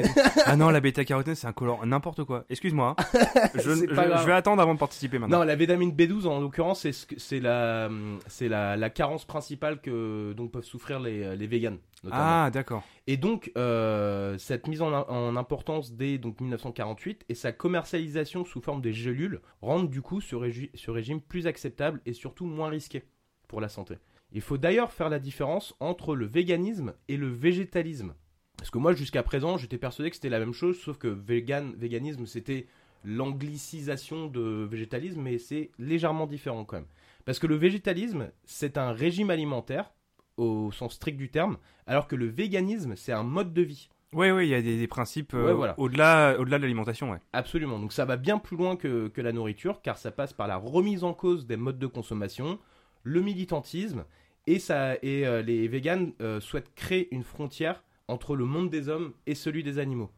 Ah 0.46 0.56
non, 0.56 0.70
la 0.70 0.80
bêta-carotène, 0.80 1.34
c'est 1.36 1.46
un 1.46 1.52
colorant, 1.52 1.86
n'importe 1.86 2.24
quoi. 2.24 2.44
Excuse-moi. 2.50 2.96
hein. 2.98 3.18
Je, 3.54 4.24
vais 4.26 4.32
attendre 4.32 4.60
avant 4.60 4.74
de 4.74 4.78
participer 4.78 5.18
maintenant. 5.18 5.38
Non, 5.38 5.44
la 5.44 5.54
vitamine 5.54 5.92
B12 5.92 6.26
en 6.26 6.40
l'occurrence, 6.40 6.80
c'est 6.80 6.92
ce 6.92 7.06
que- 7.06 7.18
c'est 7.18 7.38
la, 7.40 7.88
c'est 8.26 8.48
la, 8.48 8.76
la 8.76 8.90
carence 8.90 9.24
principale 9.24 9.80
que 9.80 10.32
dont 10.36 10.48
peuvent 10.48 10.64
souffrir 10.64 10.98
les, 11.00 11.36
les 11.36 11.46
véganes. 11.46 11.78
notamment. 12.02 12.22
ah, 12.22 12.50
d'accord. 12.52 12.82
Et 13.06 13.16
donc, 13.16 13.52
euh, 13.56 14.36
cette 14.36 14.66
mise 14.66 14.82
en, 14.82 14.92
en 14.92 15.36
importance 15.36 15.92
dès 15.92 16.18
donc, 16.18 16.40
1948 16.40 17.24
et 17.28 17.34
sa 17.36 17.52
commercialisation 17.52 18.44
sous 18.44 18.60
forme 18.60 18.82
des 18.82 18.92
gélules 18.92 19.40
rendent 19.62 19.88
du 19.90 20.02
coup 20.02 20.20
ce, 20.20 20.34
régi- 20.34 20.70
ce 20.74 20.90
régime 20.90 21.20
plus 21.20 21.46
acceptable 21.46 22.00
et 22.04 22.12
surtout 22.12 22.46
moins 22.46 22.68
risqué 22.68 23.04
pour 23.48 23.60
la 23.60 23.68
santé. 23.68 23.94
Il 24.32 24.40
faut 24.40 24.58
d'ailleurs 24.58 24.92
faire 24.92 25.08
la 25.08 25.18
différence 25.20 25.74
entre 25.78 26.16
le 26.16 26.26
véganisme 26.26 26.94
et 27.08 27.16
le 27.16 27.28
végétalisme. 27.28 28.14
Parce 28.62 28.70
que 28.70 28.78
moi, 28.78 28.92
jusqu'à 28.92 29.24
présent, 29.24 29.56
j'étais 29.56 29.76
persuadé 29.76 30.08
que 30.08 30.14
c'était 30.14 30.28
la 30.28 30.38
même 30.38 30.52
chose, 30.52 30.78
sauf 30.78 30.96
que 30.96 31.08
vegan, 31.08 31.74
véganisme, 31.76 32.26
c'était 32.26 32.68
l'anglicisation 33.04 34.28
de 34.28 34.64
végétalisme, 34.70 35.20
mais 35.20 35.38
c'est 35.38 35.72
légèrement 35.80 36.28
différent 36.28 36.64
quand 36.64 36.76
même. 36.76 36.86
Parce 37.24 37.40
que 37.40 37.48
le 37.48 37.56
végétalisme, 37.56 38.30
c'est 38.44 38.78
un 38.78 38.92
régime 38.92 39.30
alimentaire, 39.30 39.92
au 40.36 40.70
sens 40.70 40.94
strict 40.94 41.18
du 41.18 41.28
terme, 41.28 41.58
alors 41.88 42.06
que 42.06 42.14
le 42.14 42.26
véganisme, 42.26 42.94
c'est 42.94 43.10
un 43.10 43.24
mode 43.24 43.52
de 43.52 43.62
vie. 43.62 43.88
Oui, 44.12 44.30
oui, 44.30 44.46
il 44.46 44.50
y 44.50 44.54
a 44.54 44.62
des, 44.62 44.78
des 44.78 44.86
principes 44.86 45.34
euh, 45.34 45.46
Ouais, 45.46 45.54
voilà. 45.54 45.74
au-delà, 45.76 46.36
au-delà 46.38 46.58
de 46.58 46.62
l'alimentation, 46.62 47.10
ouais. 47.10 47.18
Absolument. 47.32 47.80
Donc 47.80 47.92
ça 47.92 48.04
va 48.04 48.16
bien 48.16 48.38
plus 48.38 48.56
loin 48.56 48.76
que, 48.76 49.08
que 49.08 49.20
la 49.20 49.32
nourriture, 49.32 49.82
car 49.82 49.98
ça 49.98 50.12
passe 50.12 50.32
par 50.32 50.46
la 50.46 50.56
remise 50.56 51.02
en 51.02 51.14
cause 51.14 51.48
des 51.48 51.56
modes 51.56 51.80
de 51.80 51.88
consommation, 51.88 52.60
le 53.02 53.22
militantisme, 53.22 54.04
et, 54.46 54.60
ça, 54.60 54.94
et 55.02 55.26
euh, 55.26 55.42
les 55.42 55.66
véganes 55.66 56.12
euh, 56.20 56.38
souhaitent 56.38 56.72
créer 56.76 57.12
une 57.12 57.24
frontière 57.24 57.82
entre 58.12 58.36
le 58.36 58.44
monde 58.44 58.70
des 58.70 58.88
hommes 58.88 59.12
et 59.26 59.34
celui 59.34 59.62
des 59.62 59.78
animaux. 59.78 60.10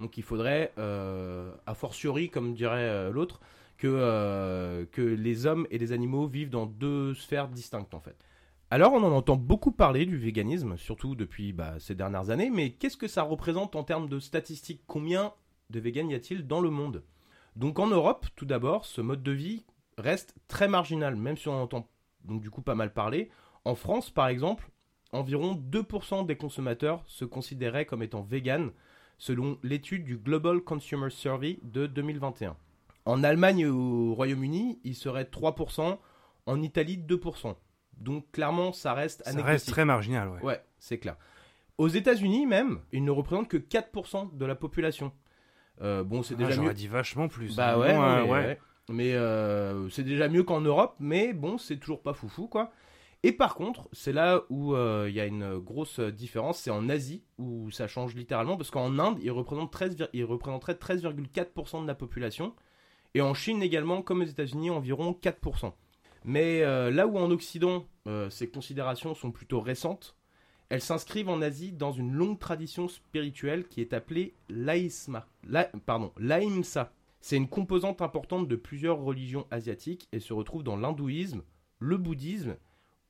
Donc 0.00 0.16
il 0.16 0.22
faudrait, 0.22 0.72
euh, 0.78 1.52
a 1.66 1.74
fortiori, 1.74 2.30
comme 2.30 2.54
dirait 2.54 2.88
euh, 2.88 3.10
l'autre, 3.10 3.40
que, 3.76 3.88
euh, 3.88 4.86
que 4.90 5.02
les 5.02 5.46
hommes 5.46 5.66
et 5.70 5.78
les 5.78 5.92
animaux 5.92 6.26
vivent 6.26 6.50
dans 6.50 6.66
deux 6.66 7.14
sphères 7.14 7.48
distinctes 7.48 7.94
en 7.94 8.00
fait. 8.00 8.16
Alors 8.70 8.92
on 8.94 9.02
en 9.02 9.12
entend 9.12 9.36
beaucoup 9.36 9.72
parler 9.72 10.06
du 10.06 10.16
véganisme, 10.16 10.76
surtout 10.78 11.14
depuis 11.14 11.52
bah, 11.52 11.74
ces 11.78 11.94
dernières 11.94 12.30
années, 12.30 12.48
mais 12.48 12.70
qu'est-ce 12.70 12.96
que 12.96 13.08
ça 13.08 13.22
représente 13.22 13.76
en 13.76 13.84
termes 13.84 14.08
de 14.08 14.18
statistiques? 14.18 14.82
Combien 14.86 15.32
de 15.70 15.80
véganes 15.80 16.10
y 16.10 16.14
a-t-il 16.14 16.46
dans 16.46 16.60
le 16.60 16.70
monde? 16.70 17.02
Donc 17.54 17.78
en 17.78 17.88
Europe, 17.88 18.26
tout 18.34 18.46
d'abord, 18.46 18.86
ce 18.86 19.00
mode 19.02 19.22
de 19.22 19.32
vie 19.32 19.64
reste 19.98 20.34
très 20.48 20.68
marginal, 20.68 21.16
même 21.16 21.36
si 21.36 21.48
on 21.48 21.54
en 21.54 21.62
entend 21.62 21.86
du 22.24 22.50
coup 22.50 22.62
pas 22.62 22.74
mal 22.74 22.92
parler. 22.92 23.30
En 23.64 23.74
France, 23.74 24.10
par 24.10 24.28
exemple, 24.28 24.70
environ 25.12 25.54
2% 25.54 26.26
des 26.26 26.36
consommateurs 26.36 27.02
se 27.06 27.24
considéraient 27.24 27.86
comme 27.86 28.02
étant 28.02 28.22
véganes, 28.22 28.70
selon 29.18 29.58
l'étude 29.62 30.04
du 30.04 30.16
Global 30.16 30.60
Consumer 30.60 31.10
Survey 31.10 31.58
de 31.62 31.86
2021. 31.86 32.56
En 33.04 33.22
Allemagne 33.24 33.60
et 33.60 33.66
au 33.66 34.14
Royaume-Uni, 34.14 34.80
il 34.84 34.94
serait 34.94 35.24
3%, 35.24 35.98
en 36.46 36.62
Italie 36.62 36.98
2%. 36.98 37.54
Donc 37.98 38.30
clairement, 38.32 38.72
ça 38.72 38.94
reste 38.94 39.22
Ça 39.24 39.30
anecdotique. 39.30 39.50
reste 39.52 39.68
très 39.70 39.84
marginal, 39.84 40.28
ouais. 40.30 40.42
Ouais, 40.42 40.60
c'est 40.78 40.98
clair. 40.98 41.16
Aux 41.78 41.88
États-Unis 41.88 42.46
même, 42.46 42.80
il 42.92 43.04
ne 43.04 43.10
représente 43.10 43.48
que 43.48 43.56
4% 43.56 44.36
de 44.36 44.44
la 44.46 44.54
population. 44.54 45.12
Euh, 45.80 46.04
bon, 46.04 46.22
c'est 46.22 46.34
Ah, 46.40 46.46
déjà 46.46 46.60
mieux. 46.62 46.74
dit 46.74 46.86
vachement 46.88 47.28
plus. 47.28 47.56
Bah 47.56 47.74
hein. 47.74 47.78
ouais, 47.78 47.94
Bon, 47.94 48.00
non, 48.02 48.16
mais, 48.16 48.22
ouais. 48.22 48.28
ouais. 48.46 48.58
Mais, 48.88 49.12
euh, 49.14 49.88
c'est 49.90 50.02
déjà 50.04 50.28
mieux 50.28 50.42
qu'en 50.42 50.60
Europe, 50.60 50.96
mais 51.00 51.32
bon, 51.32 51.58
c'est 51.58 51.76
toujours 51.78 52.02
pas 52.02 52.12
foufou 52.14 52.46
quoi. 52.48 52.72
Et 53.24 53.32
par 53.32 53.54
contre, 53.54 53.88
c'est 53.92 54.12
là 54.12 54.42
où 54.50 54.74
euh, 54.74 55.06
il 55.08 55.14
y 55.14 55.20
a 55.20 55.26
une 55.26 55.58
grosse 55.58 56.00
différence, 56.00 56.58
c'est 56.58 56.70
en 56.72 56.88
Asie 56.88 57.22
où 57.38 57.70
ça 57.70 57.86
change 57.86 58.16
littéralement, 58.16 58.56
parce 58.56 58.70
qu'en 58.72 58.98
Inde, 58.98 59.18
il, 59.22 59.30
représente 59.30 59.70
13, 59.70 59.96
vir- 59.96 60.08
il 60.12 60.24
représenterait 60.24 60.72
13,4% 60.74 61.82
de 61.82 61.86
la 61.86 61.94
population, 61.94 62.54
et 63.14 63.20
en 63.20 63.32
Chine 63.34 63.62
également, 63.62 64.02
comme 64.02 64.22
aux 64.22 64.24
États-Unis, 64.24 64.70
environ 64.70 65.12
4%. 65.22 65.72
Mais 66.24 66.62
euh, 66.62 66.90
là 66.90 67.06
où 67.06 67.16
en 67.16 67.30
Occident, 67.30 67.86
euh, 68.08 68.28
ces 68.30 68.48
considérations 68.48 69.14
sont 69.14 69.30
plutôt 69.30 69.60
récentes, 69.60 70.16
elles 70.68 70.80
s'inscrivent 70.80 71.28
en 71.28 71.42
Asie 71.42 71.70
dans 71.70 71.92
une 71.92 72.12
longue 72.12 72.38
tradition 72.38 72.88
spirituelle 72.88 73.68
qui 73.68 73.80
est 73.82 73.92
appelée 73.92 74.34
l'Aïsma. 74.48 75.26
La, 75.46 75.64
pardon, 75.84 76.12
l'Aïmsa. 76.16 76.92
C'est 77.20 77.36
une 77.36 77.48
composante 77.48 78.00
importante 78.02 78.48
de 78.48 78.56
plusieurs 78.56 78.98
religions 78.98 79.46
asiatiques 79.50 80.08
et 80.12 80.18
se 80.18 80.32
retrouve 80.32 80.64
dans 80.64 80.76
l'hindouisme, 80.76 81.42
le 81.78 81.98
bouddhisme 81.98 82.56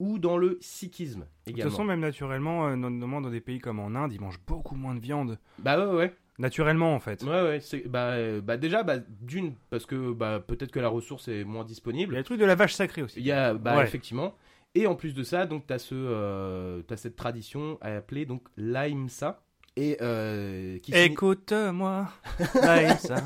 ou 0.02 0.18
dans 0.18 0.36
le 0.36 0.58
sikhisme 0.60 1.20
De 1.20 1.24
toute 1.24 1.30
également. 1.54 1.70
façon, 1.70 1.84
même 1.84 2.00
naturellement, 2.00 2.66
euh, 2.66 2.74
notamment 2.76 3.20
dans 3.20 3.30
des 3.30 3.40
pays 3.40 3.60
comme 3.60 3.78
en 3.78 3.94
Inde, 3.94 4.12
ils 4.12 4.20
mangent 4.20 4.40
beaucoup 4.46 4.74
moins 4.74 4.94
de 4.96 5.00
viande. 5.00 5.38
Bah 5.60 5.78
ouais, 5.78 5.94
ouais. 5.94 6.14
Naturellement, 6.38 6.94
en 6.94 6.98
fait. 6.98 7.22
Ouais, 7.22 7.42
ouais. 7.42 7.60
c'est- 7.60 7.86
Bah, 7.88 8.10
euh, 8.14 8.40
bah 8.40 8.56
déjà, 8.56 8.82
bah, 8.82 8.96
d'une, 9.20 9.54
parce 9.70 9.86
que 9.86 10.12
bah, 10.12 10.42
peut-être 10.44 10.72
que 10.72 10.80
la 10.80 10.88
ressource 10.88 11.28
est 11.28 11.44
moins 11.44 11.62
Il 11.62 11.66
y 11.66 11.68
disponible. 11.68 12.14
a 12.16 12.18
le 12.18 12.24
truc 12.24 12.40
de 12.40 12.44
la 12.44 12.56
vache 12.56 12.74
sacrée 12.74 13.02
aussi. 13.02 13.20
Il 13.20 13.26
y 13.26 13.30
a, 13.32 13.54
bah, 13.54 13.76
Ouais. 13.76 13.84
effectivement. 13.84 14.34
Et 14.74 14.86
en 14.88 14.96
plus 14.96 15.14
de 15.14 15.22
ça, 15.22 15.46
donc, 15.46 15.66
t'as 15.68 15.78
ce, 15.78 15.94
euh, 15.94 16.82
cette 16.96 17.14
tradition 17.14 17.78
appelée 17.80 18.24
donc 18.26 18.42
l'Aïmsa. 18.56 19.42
Et 19.76 19.98
euh, 20.02 20.78
qui 20.80 20.92
Écoute-moi, 20.94 22.08
Aïmsa, 22.62 23.16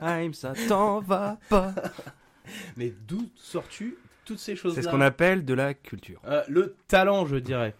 Aïmsa, 0.00 0.54
t'en 0.68 1.00
vas 1.00 1.38
pas. 1.48 1.72
Mais 2.76 2.92
d'où 3.06 3.28
sors-tu 3.34 3.96
toutes 4.26 4.38
ces 4.38 4.56
choses-là 4.56 4.82
C'est 4.82 4.86
ce 4.86 4.92
qu'on 4.92 5.00
appelle 5.00 5.46
de 5.46 5.54
la 5.54 5.72
culture. 5.72 6.20
Euh, 6.26 6.42
le 6.48 6.76
talent, 6.88 7.24
je 7.24 7.36
dirais. 7.36 7.74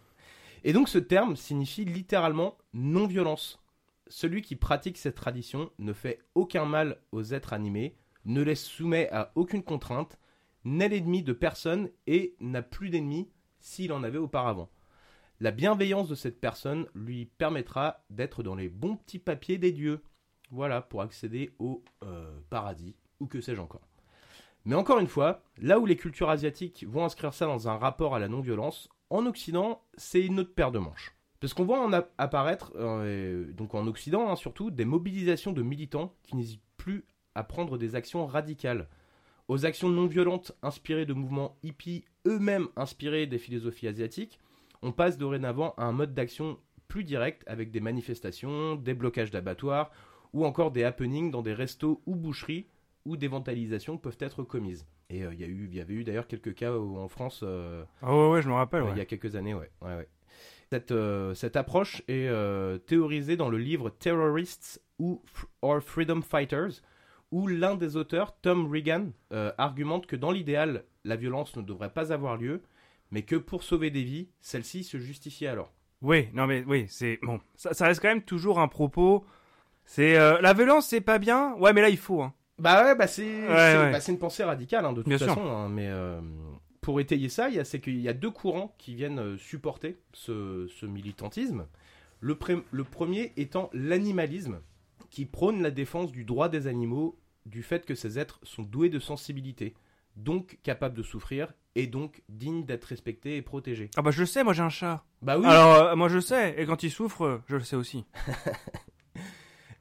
Et 0.64 0.72
donc 0.72 0.88
ce 0.88 0.98
terme 0.98 1.36
signifie 1.36 1.84
littéralement 1.84 2.56
non-violence. 2.72 3.62
Celui 4.08 4.40
qui 4.40 4.56
pratique 4.56 4.96
cette 4.96 5.16
tradition 5.16 5.70
ne 5.78 5.92
fait 5.92 6.20
aucun 6.34 6.64
mal 6.64 6.98
aux 7.12 7.22
êtres 7.22 7.52
animés, 7.52 7.96
ne 8.24 8.40
les 8.40 8.54
soumet 8.54 9.10
à 9.10 9.32
aucune 9.34 9.62
contrainte, 9.62 10.18
n'est 10.64 10.88
l'ennemi 10.88 11.22
de 11.22 11.32
personne 11.32 11.90
et 12.06 12.34
n'a 12.40 12.62
plus 12.62 12.90
d'ennemis 12.90 13.28
s'il 13.60 13.92
en 13.92 14.02
avait 14.02 14.18
auparavant. 14.18 14.70
La 15.40 15.50
bienveillance 15.50 16.08
de 16.08 16.14
cette 16.14 16.40
personne 16.40 16.86
lui 16.94 17.26
permettra 17.26 18.04
d'être 18.08 18.42
dans 18.42 18.54
les 18.54 18.68
bons 18.68 18.96
petits 18.96 19.18
papiers 19.18 19.58
des 19.58 19.72
dieux. 19.72 20.02
Voilà, 20.50 20.80
pour 20.80 21.02
accéder 21.02 21.54
au 21.58 21.84
euh, 22.04 22.38
paradis, 22.48 22.94
ou 23.20 23.26
que 23.26 23.40
sais-je 23.40 23.60
encore. 23.60 23.86
Mais 24.66 24.74
encore 24.74 24.98
une 24.98 25.06
fois, 25.06 25.42
là 25.58 25.78
où 25.78 25.86
les 25.86 25.96
cultures 25.96 26.28
asiatiques 26.28 26.84
vont 26.88 27.04
inscrire 27.04 27.32
ça 27.32 27.46
dans 27.46 27.68
un 27.68 27.78
rapport 27.78 28.16
à 28.16 28.18
la 28.18 28.28
non-violence, 28.28 28.88
en 29.10 29.24
Occident, 29.26 29.80
c'est 29.96 30.20
une 30.20 30.40
autre 30.40 30.54
paire 30.54 30.72
de 30.72 30.80
manches. 30.80 31.16
Parce 31.38 31.54
qu'on 31.54 31.64
voit 31.64 31.80
en 31.80 31.92
apparaître, 32.18 32.72
euh, 32.74 33.52
donc 33.52 33.76
en 33.76 33.86
Occident 33.86 34.28
hein, 34.28 34.34
surtout, 34.34 34.72
des 34.72 34.84
mobilisations 34.84 35.52
de 35.52 35.62
militants 35.62 36.12
qui 36.24 36.34
n'hésitent 36.34 36.64
plus 36.76 37.04
à 37.36 37.44
prendre 37.44 37.78
des 37.78 37.94
actions 37.94 38.26
radicales. 38.26 38.88
Aux 39.46 39.64
actions 39.66 39.88
non 39.88 40.06
violentes 40.06 40.50
inspirées 40.62 41.06
de 41.06 41.12
mouvements 41.12 41.56
hippies, 41.62 42.04
eux-mêmes 42.26 42.66
inspirés 42.74 43.28
des 43.28 43.38
philosophies 43.38 43.86
asiatiques, 43.86 44.40
on 44.82 44.90
passe 44.90 45.16
dorénavant 45.16 45.74
à 45.76 45.84
un 45.84 45.92
mode 45.92 46.12
d'action 46.12 46.58
plus 46.88 47.04
direct 47.04 47.44
avec 47.46 47.70
des 47.70 47.80
manifestations, 47.80 48.74
des 48.74 48.94
blocages 48.94 49.30
d'abattoirs 49.30 49.92
ou 50.32 50.44
encore 50.44 50.72
des 50.72 50.82
happenings 50.82 51.30
dans 51.30 51.42
des 51.42 51.54
restos 51.54 52.02
ou 52.06 52.16
boucheries 52.16 52.66
où 53.06 53.16
des 53.16 53.28
vandalisations 53.28 53.96
peuvent 53.96 54.18
être 54.20 54.42
commises. 54.42 54.86
Et 55.08 55.22
euh, 55.24 55.32
il 55.32 55.40
y, 55.40 55.44
a 55.44 55.46
eu- 55.46 55.68
y 55.72 55.80
avait 55.80 55.94
eu 55.94 56.04
d'ailleurs 56.04 56.26
quelques 56.26 56.54
cas 56.54 56.72
où- 56.76 56.98
en 56.98 57.08
France 57.08 57.40
euh, 57.42 57.84
Ah 58.02 58.14
ouais, 58.14 58.30
ouais, 58.32 58.42
je 58.42 58.48
me 58.48 58.54
rappelle, 58.54 58.82
ouais. 58.82 58.90
il 58.92 58.98
y 58.98 59.00
a 59.00 59.04
quelques 59.06 59.34
années. 59.36 59.54
Ouais, 59.54 59.70
ouais, 59.80 59.96
ouais. 59.96 60.08
Cette, 60.70 60.90
euh, 60.92 61.32
cette 61.34 61.56
approche 61.56 62.02
est 62.08 62.28
théorisée 62.86 63.36
dans 63.36 63.48
le 63.48 63.58
livre 63.58 63.88
Terrorists 63.90 64.82
ou 64.98 65.22
or 65.62 65.80
Freedom 65.80 66.20
Fighters, 66.22 66.82
où 67.30 67.46
l'un 67.46 67.76
des 67.76 67.96
auteurs, 67.96 68.36
Tom 68.40 68.70
Regan, 68.70 69.12
euh, 69.32 69.52
argumente 69.58 70.06
que 70.06 70.16
dans 70.16 70.30
l'idéal, 70.32 70.84
la 71.04 71.16
violence 71.16 71.54
ne 71.56 71.62
devrait 71.62 71.92
pas 71.92 72.12
avoir 72.12 72.36
lieu, 72.36 72.62
mais 73.12 73.22
que 73.22 73.36
pour 73.36 73.62
sauver 73.62 73.90
des 73.90 74.02
vies, 74.02 74.28
celle-ci 74.40 74.82
se 74.84 74.98
justifie 74.98 75.46
alors. 75.46 75.72
Oui, 76.02 76.28
non 76.34 76.46
mais 76.46 76.64
oui, 76.66 76.86
c'est 76.88 77.18
bon. 77.22 77.40
Ça, 77.56 77.72
ça 77.72 77.86
reste 77.86 78.00
quand 78.02 78.08
même 78.08 78.22
toujours 78.22 78.58
un 78.58 78.68
propos. 78.68 79.24
C'est 79.84 80.16
euh, 80.18 80.40
la 80.40 80.52
violence, 80.52 80.88
c'est 80.88 81.00
pas 81.00 81.18
bien. 81.18 81.54
Ouais, 81.54 81.72
mais 81.72 81.80
là 81.82 81.88
il 81.90 81.96
faut. 81.96 82.22
Hein. 82.22 82.34
Bah 82.58 82.84
ouais, 82.84 82.94
bah 82.94 83.06
c'est 83.06 83.22
Ouais, 83.48 83.48
ouais. 83.48 83.92
bah, 83.92 83.98
une 84.08 84.18
pensée 84.18 84.44
radicale 84.44 84.84
hein, 84.86 84.92
de 84.92 85.02
toute 85.02 85.08
Bien 85.08 85.18
façon. 85.18 85.40
hein, 85.46 85.68
mais 85.68 85.88
euh, 85.88 86.20
pour 86.80 87.00
étayer 87.00 87.28
ça, 87.28 87.48
il 87.48 87.56
y 87.56 87.58
a- 87.58 87.64
c'est 87.64 87.80
qu'il 87.80 88.00
y 88.00 88.08
a 88.08 88.12
deux 88.14 88.30
courants 88.30 88.74
qui 88.78 88.94
viennent 88.94 89.18
euh, 89.18 89.36
supporter 89.36 89.98
ce, 90.12 90.66
ce 90.68 90.86
militantisme. 90.86 91.66
Le, 92.20 92.38
le 92.70 92.84
premier 92.84 93.32
étant 93.36 93.68
l'animalisme, 93.74 94.60
qui 95.10 95.26
prône 95.26 95.62
la 95.62 95.70
défense 95.70 96.12
du 96.12 96.24
droit 96.24 96.48
des 96.48 96.66
animaux, 96.66 97.18
du 97.44 97.62
fait 97.62 97.84
que 97.84 97.94
ces 97.94 98.18
êtres 98.18 98.40
sont 98.42 98.62
doués 98.62 98.88
de 98.88 98.98
sensibilité, 98.98 99.74
donc 100.16 100.58
capables 100.62 100.96
de 100.96 101.02
souffrir, 101.02 101.52
et 101.74 101.86
donc 101.86 102.22
dignes 102.30 102.64
d'être 102.64 102.84
respectés 102.86 103.36
et 103.36 103.42
protégés. 103.42 103.90
Ah 103.96 104.02
bah 104.02 104.10
je 104.10 104.20
le 104.20 104.26
sais, 104.26 104.42
moi 104.42 104.54
j'ai 104.54 104.62
un 104.62 104.70
chat. 104.70 105.04
Bah 105.20 105.38
oui. 105.38 105.46
Alors 105.46 105.74
euh, 105.74 105.94
moi 105.96 106.08
je 106.08 106.18
sais, 106.20 106.54
et 106.58 106.64
quand 106.64 106.82
il 106.82 106.90
souffre, 106.90 107.42
je 107.48 107.56
le 107.56 107.62
sais 107.62 107.76
aussi. 107.76 108.06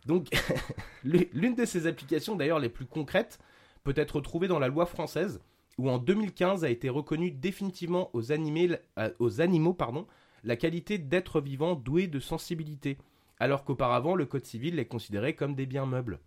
Donc, 0.06 0.28
l'une 1.04 1.56
de 1.56 1.66
ces 1.66 1.88
applications 1.88 2.36
d'ailleurs 2.36 2.60
les 2.60 2.70
plus 2.70 2.86
concrètes 2.86 3.40
peut 3.84 3.94
être 3.96 4.18
retrouvée 4.18 4.48
dans 4.48 4.60
la 4.60 4.68
loi 4.68 4.86
française, 4.86 5.42
où 5.78 5.90
en 5.90 5.98
2015 5.98 6.64
a 6.64 6.70
été 6.70 6.90
reconnue 6.90 7.32
définitivement 7.32 8.10
aux, 8.14 8.32
animés- 8.32 8.80
euh, 8.98 9.10
aux 9.20 9.42
animaux 9.42 9.74
pardon, 9.74 10.08
la 10.44 10.56
qualité 10.56 10.98
d'être 10.98 11.42
vivant 11.42 11.76
doué 11.76 12.08
de 12.08 12.20
sensibilité, 12.20 12.98
alors 13.40 13.64
qu'auparavant 13.64 14.16
le 14.16 14.26
Code 14.26 14.46
civil 14.46 14.76
les 14.76 14.86
considérait 14.86 15.34
comme 15.34 15.56
des 15.56 15.66
biens 15.66 15.86
meubles. 15.86 16.20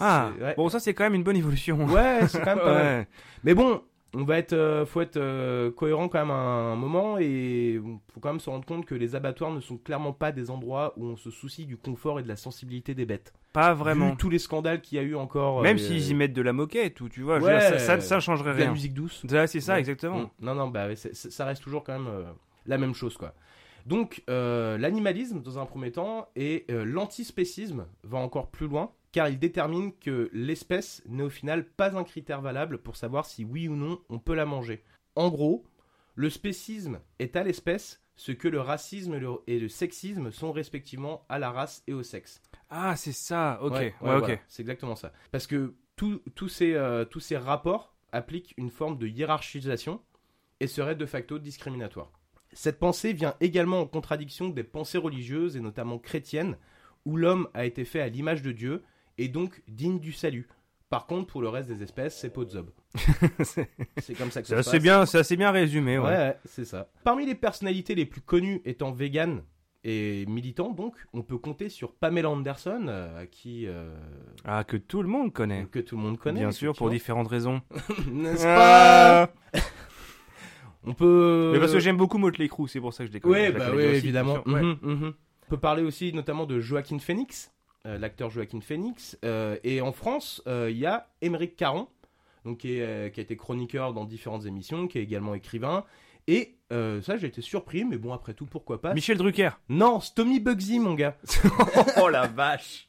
Ah, 0.00 0.32
ouais. 0.40 0.54
bon 0.56 0.68
ça 0.68 0.80
c'est 0.80 0.92
quand 0.92 1.04
même 1.04 1.14
une 1.14 1.22
bonne 1.22 1.36
évolution. 1.36 1.84
Ouais, 1.86 2.26
c'est 2.28 2.40
quand 2.40 2.56
même 2.56 2.64
pas 2.64 2.74
mal. 2.82 3.06
Mais 3.44 3.54
bon, 3.54 3.80
on 4.14 4.24
va 4.24 4.38
être, 4.38 4.52
euh, 4.52 4.86
faut 4.86 5.00
être 5.00 5.16
euh, 5.16 5.70
cohérent 5.70 6.08
quand 6.08 6.18
même 6.20 6.30
à 6.30 6.34
un 6.34 6.76
moment 6.76 7.18
et 7.18 7.80
faut 8.12 8.20
quand 8.20 8.30
même 8.30 8.40
se 8.40 8.48
rendre 8.48 8.64
compte 8.64 8.86
que 8.86 8.94
les 8.94 9.16
abattoirs 9.16 9.50
ne 9.50 9.60
sont 9.60 9.76
clairement 9.76 10.12
pas 10.12 10.30
des 10.32 10.50
endroits 10.50 10.94
où 10.96 11.04
on 11.06 11.16
se 11.16 11.30
soucie 11.30 11.66
du 11.66 11.76
confort 11.76 12.20
et 12.20 12.22
de 12.22 12.28
la 12.28 12.36
sensibilité 12.36 12.94
des 12.94 13.06
bêtes. 13.06 13.32
Pas 13.52 13.74
vraiment. 13.74 14.10
Vu 14.10 14.16
tous 14.16 14.30
les 14.30 14.38
scandales 14.38 14.80
qu'il 14.80 14.96
y 14.96 15.00
a 15.00 15.04
eu 15.04 15.14
encore. 15.14 15.62
Même 15.62 15.76
euh, 15.76 15.80
s'ils 15.80 16.08
y 16.10 16.14
mettent 16.14 16.32
de 16.32 16.42
la 16.42 16.52
moquette 16.52 17.00
ou 17.00 17.08
tu 17.08 17.22
vois, 17.22 17.38
Ouais, 17.40 17.50
dire, 17.58 17.60
ça, 17.60 17.78
ça, 17.78 18.00
ça 18.00 18.20
changerait 18.20 18.52
de 18.54 18.58
la 18.58 18.64
rien. 18.64 18.72
musique 18.72 18.94
douce. 18.94 19.24
C'est 19.28 19.60
ça, 19.60 19.74
Ouais. 19.74 19.78
exactement. 19.80 20.18
Mm. 20.20 20.30
Non, 20.40 20.54
non, 20.54 20.68
bah, 20.68 20.88
ça 20.96 21.44
reste 21.44 21.62
toujours 21.62 21.84
quand 21.84 21.92
même 21.98 22.08
euh, 22.08 22.24
la 22.66 22.78
même 22.78 22.94
chose, 22.94 23.16
quoi. 23.16 23.34
Donc, 23.86 24.22
euh, 24.30 24.78
l'animalisme, 24.78 25.42
dans 25.42 25.58
un 25.58 25.66
premier 25.66 25.92
temps, 25.92 26.26
et 26.36 26.64
euh, 26.70 26.84
l'antispécisme 26.84 27.86
va 28.02 28.18
encore 28.18 28.48
plus 28.48 28.66
loin, 28.66 28.90
car 29.14 29.28
il 29.28 29.38
détermine 29.38 29.92
que 29.96 30.28
l'espèce 30.32 31.00
n'est 31.06 31.22
au 31.22 31.30
final 31.30 31.64
pas 31.64 31.96
un 31.96 32.02
critère 32.02 32.40
valable 32.40 32.78
pour 32.78 32.96
savoir 32.96 33.26
si 33.26 33.44
oui 33.44 33.68
ou 33.68 33.76
non 33.76 34.00
on 34.08 34.18
peut 34.18 34.34
la 34.34 34.44
manger. 34.44 34.82
En 35.14 35.28
gros, 35.28 35.64
le 36.16 36.28
spécisme 36.28 36.98
est 37.20 37.36
à 37.36 37.44
l'espèce 37.44 38.02
ce 38.16 38.32
que 38.32 38.48
le 38.48 38.60
racisme 38.60 39.14
et 39.46 39.60
le, 39.60 39.68
sexisme 39.68 40.32
sont 40.32 40.50
respectivement 40.50 41.24
à 41.28 41.38
la 41.38 41.52
race 41.52 41.84
et 41.86 41.92
au 41.92 42.02
sexe. 42.02 42.42
Ah, 42.70 42.96
c'est 42.96 43.12
ça, 43.12 43.60
ok. 43.62 43.74
Ouais, 43.74 43.78
Ouais, 43.78 44.08
ouais, 44.08 44.14
ok. 44.16 44.20
voilà, 44.24 44.38
c'est 44.48 44.62
exactement 44.62 44.96
ça. 44.96 45.12
Parce 45.30 45.46
que 45.46 45.76
tous 45.94 46.20
tous 46.34 46.48
ces, 46.48 46.74
euh, 46.74 47.04
tous 47.04 47.20
ces 47.20 47.36
rapports 47.36 47.94
appliquent 48.10 48.54
une 48.56 48.70
forme 48.70 48.98
de 48.98 49.06
hiérarchisation 49.06 50.00
et 50.58 50.66
seraient 50.66 50.96
de 50.96 51.06
facto 51.06 51.38
discriminatoires. 51.38 52.10
Cette 52.52 52.80
pensée 52.80 53.12
vient 53.12 53.36
également 53.40 53.80
en 53.80 53.86
contradiction 53.86 54.48
des 54.48 54.64
pensées 54.64 54.98
religieuses 54.98 55.56
et 55.56 55.60
notamment 55.60 56.00
chrétiennes 56.00 56.56
où 57.04 57.16
l'homme 57.16 57.48
a 57.54 57.64
été 57.64 57.84
fait 57.84 58.00
à 58.00 58.08
l'image 58.08 58.42
de 58.42 58.50
Dieu 58.50 58.82
et 59.18 59.28
donc 59.28 59.62
digne 59.68 59.98
du 60.00 60.12
salut. 60.12 60.48
Par 60.90 61.06
contre, 61.06 61.26
pour 61.28 61.40
le 61.42 61.48
reste 61.48 61.68
des 61.68 61.82
espèces, 61.82 62.16
c'est 62.16 62.30
peau 62.30 62.44
de 62.44 62.50
zob. 62.50 62.70
c'est 63.44 64.14
comme 64.14 64.30
ça 64.30 64.42
que 64.42 64.48
ça 64.48 64.62
se 64.62 64.70
passe. 64.70 64.82
bien, 64.82 65.06
c'est 65.06 65.18
assez 65.18 65.36
bien 65.36 65.50
résumé, 65.50 65.98
Ouais, 65.98 66.04
ouais. 66.06 66.38
c'est 66.44 66.64
ça. 66.64 66.88
Parmi 67.02 67.26
les 67.26 67.34
personnalités 67.34 67.94
les 67.94 68.06
plus 68.06 68.20
connues 68.20 68.60
étant 68.64 68.92
vegan 68.92 69.42
et 69.82 70.24
militant, 70.26 70.70
donc, 70.70 70.94
on 71.12 71.22
peut 71.22 71.36
compter 71.36 71.68
sur 71.68 71.92
Pamela 71.94 72.30
Anderson, 72.30 72.86
euh, 72.88 73.22
à 73.22 73.26
qui 73.26 73.66
euh, 73.66 73.94
Ah, 74.44 74.62
que 74.64 74.76
tout 74.76 75.02
le 75.02 75.08
monde 75.08 75.32
connaît. 75.32 75.66
que 75.70 75.78
tout 75.80 75.96
le 75.96 76.02
monde 76.02 76.18
connaît. 76.18 76.40
Bien 76.40 76.52
sûr, 76.52 76.74
pour 76.74 76.88
différentes 76.90 77.28
raisons. 77.28 77.60
N'est-ce 78.10 78.44
pas 78.44 79.24
Ah 79.24 79.30
On 80.86 80.92
peut. 80.94 81.50
Mais 81.54 81.60
parce 81.60 81.72
que 81.72 81.80
j'aime 81.80 81.96
beaucoup 81.96 82.18
Motley 82.18 82.48
Crue, 82.48 82.68
c'est 82.68 82.80
pour 82.80 82.92
ça 82.92 83.04
que 83.04 83.08
je 83.08 83.12
déconne. 83.12 83.32
Ouais, 83.32 83.50
bah 83.52 83.70
oui, 83.74 83.82
évidemment. 83.84 84.42
Ouais. 84.46 84.62
Mhm, 84.62 84.78
mhm. 84.82 85.14
On 85.46 85.50
peut 85.50 85.56
parler 85.58 85.82
aussi 85.82 86.12
notamment 86.12 86.46
de 86.46 86.60
Joaquin 86.60 86.98
Phoenix, 86.98 87.50
l'acteur 87.84 88.30
Joaquin 88.30 88.60
Phoenix. 88.60 89.18
euh, 89.24 89.56
et 89.64 89.80
en 89.80 89.92
France, 89.92 90.42
euh, 90.46 90.68
il 90.70 90.78
y 90.78 90.86
a 90.86 91.08
Émeric 91.20 91.56
Caron, 91.56 91.88
donc 92.44 92.58
qui, 92.58 92.78
est, 92.78 92.82
euh, 92.82 93.08
qui 93.10 93.20
a 93.20 93.22
été 93.22 93.36
chroniqueur 93.36 93.92
dans 93.92 94.04
différentes 94.04 94.46
émissions, 94.46 94.86
qui 94.88 94.98
est 94.98 95.02
également 95.02 95.34
écrivain. 95.34 95.84
Et 96.26 96.56
euh, 96.72 97.02
ça, 97.02 97.16
j'ai 97.18 97.26
été 97.26 97.42
surpris, 97.42 97.84
mais 97.84 97.98
bon, 97.98 98.12
après 98.14 98.32
tout, 98.34 98.46
pourquoi 98.46 98.80
pas. 98.80 98.94
Michel 98.94 99.18
Drucker. 99.18 99.50
Non, 99.68 100.00
c'est 100.00 100.14
Tommy 100.14 100.40
Bugsy, 100.40 100.78
mon 100.78 100.94
gars. 100.94 101.16
oh 102.02 102.08
la 102.08 102.26
vache. 102.26 102.88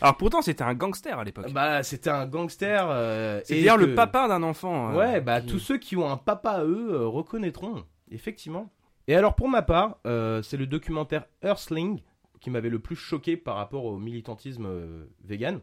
Alors 0.00 0.16
pourtant, 0.16 0.40
c'était 0.42 0.62
un 0.62 0.74
gangster 0.74 1.18
à 1.18 1.24
l'époque. 1.24 1.50
Bah, 1.52 1.82
c'était 1.82 2.10
un 2.10 2.26
gangster. 2.26 2.86
euh, 2.90 3.40
et 3.40 3.44
C'est-à-dire 3.44 3.76
que- 3.76 3.80
le 3.80 3.94
papa 3.94 4.28
d'un 4.28 4.42
enfant. 4.42 4.90
euh, 4.92 4.96
Ouais, 4.96 5.20
bah 5.20 5.40
qui- 5.40 5.46
tous 5.48 5.58
ceux 5.58 5.78
qui 5.78 5.96
ont 5.96 6.08
un 6.10 6.16
papa 6.16 6.50
à 6.50 6.64
eux 6.64 6.88
euh, 6.92 7.06
reconnaîtront, 7.06 7.84
effectivement. 8.10 8.70
Et 9.08 9.16
alors 9.16 9.34
pour 9.34 9.48
ma 9.48 9.62
part, 9.62 9.98
euh, 10.06 10.42
c'est 10.42 10.56
le 10.56 10.66
documentaire 10.66 11.24
Earthling 11.42 12.00
qui 12.44 12.50
m'avait 12.50 12.68
le 12.68 12.78
plus 12.78 12.94
choqué 12.94 13.38
par 13.38 13.56
rapport 13.56 13.86
au 13.86 13.96
militantisme 13.96 14.66
euh, 14.66 15.06
vegan. 15.24 15.62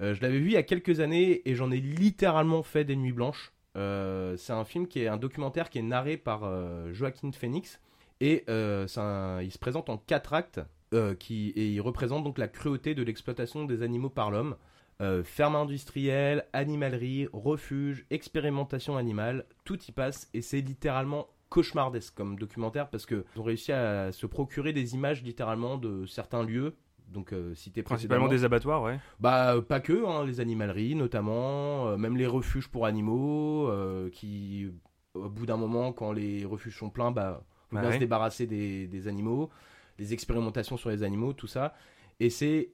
Euh, 0.00 0.14
je 0.14 0.20
l'avais 0.20 0.40
vu 0.40 0.46
il 0.46 0.52
y 0.52 0.56
a 0.56 0.64
quelques 0.64 0.98
années 0.98 1.48
et 1.48 1.54
j'en 1.54 1.70
ai 1.70 1.78
littéralement 1.78 2.64
fait 2.64 2.84
des 2.84 2.96
nuits 2.96 3.12
blanches. 3.12 3.52
Euh, 3.76 4.36
c'est 4.36 4.52
un 4.52 4.64
film 4.64 4.88
qui 4.88 5.00
est 5.00 5.06
un 5.06 5.16
documentaire 5.16 5.70
qui 5.70 5.78
est 5.78 5.82
narré 5.82 6.16
par 6.16 6.40
Joaquin 6.92 7.30
Phoenix 7.30 7.80
et 8.20 8.42
il 8.48 8.88
se 8.88 9.58
présente 9.60 9.88
en 9.90 9.96
quatre 9.96 10.34
actes 10.34 10.60
qui, 11.20 11.50
et 11.50 11.68
il 11.68 11.80
représente 11.80 12.24
donc 12.24 12.38
la 12.38 12.48
cruauté 12.48 12.96
de 12.96 13.04
l'exploitation 13.04 13.64
des 13.64 13.82
animaux 13.82 14.10
par 14.10 14.32
l'homme. 14.32 14.56
Ferme 15.22 15.54
industrielle, 15.54 16.46
animalerie, 16.52 17.28
refuge, 17.32 18.04
expérimentation 18.10 18.96
animale, 18.96 19.44
tout 19.64 19.78
y 19.84 19.92
passe 19.92 20.28
et 20.34 20.42
c'est 20.42 20.62
littéralement 20.62 21.28
cauchemardesque 21.48 22.14
comme 22.14 22.36
documentaire 22.38 22.88
parce 22.90 23.06
que 23.06 23.24
ils 23.34 23.40
ont 23.40 23.44
réussi 23.44 23.72
à 23.72 24.12
se 24.12 24.26
procurer 24.26 24.72
des 24.72 24.94
images 24.94 25.22
littéralement 25.22 25.78
de 25.78 26.06
certains 26.06 26.42
lieux 26.42 26.74
donc 27.12 27.32
euh, 27.32 27.54
Principalement 27.84 28.28
des 28.28 28.44
abattoirs, 28.44 28.82
ouais. 28.82 28.98
Bah 29.20 29.54
euh, 29.54 29.62
pas 29.62 29.80
que, 29.80 30.06
hein, 30.06 30.24
les 30.26 30.40
animaleries 30.40 30.94
notamment, 30.94 31.88
euh, 31.88 31.96
même 31.96 32.16
les 32.16 32.26
refuges 32.26 32.68
pour 32.68 32.86
animaux 32.86 33.68
euh, 33.68 34.10
qui 34.10 34.70
au 35.14 35.28
bout 35.28 35.46
d'un 35.46 35.56
moment 35.56 35.92
quand 35.92 36.12
les 36.12 36.44
refuges 36.44 36.76
sont 36.76 36.90
pleins 36.90 37.10
bah 37.10 37.42
faut 37.70 37.76
Bah 37.76 37.82
ouais. 37.86 37.94
se 37.94 37.98
débarrasser 37.98 38.46
des, 38.46 38.86
des 38.86 39.08
animaux, 39.08 39.50
les 39.98 40.12
expérimentations 40.12 40.76
sur 40.76 40.90
les 40.90 41.02
animaux, 41.02 41.32
tout 41.32 41.46
ça. 41.46 41.74
Et 42.20 42.30
c'est 42.30 42.70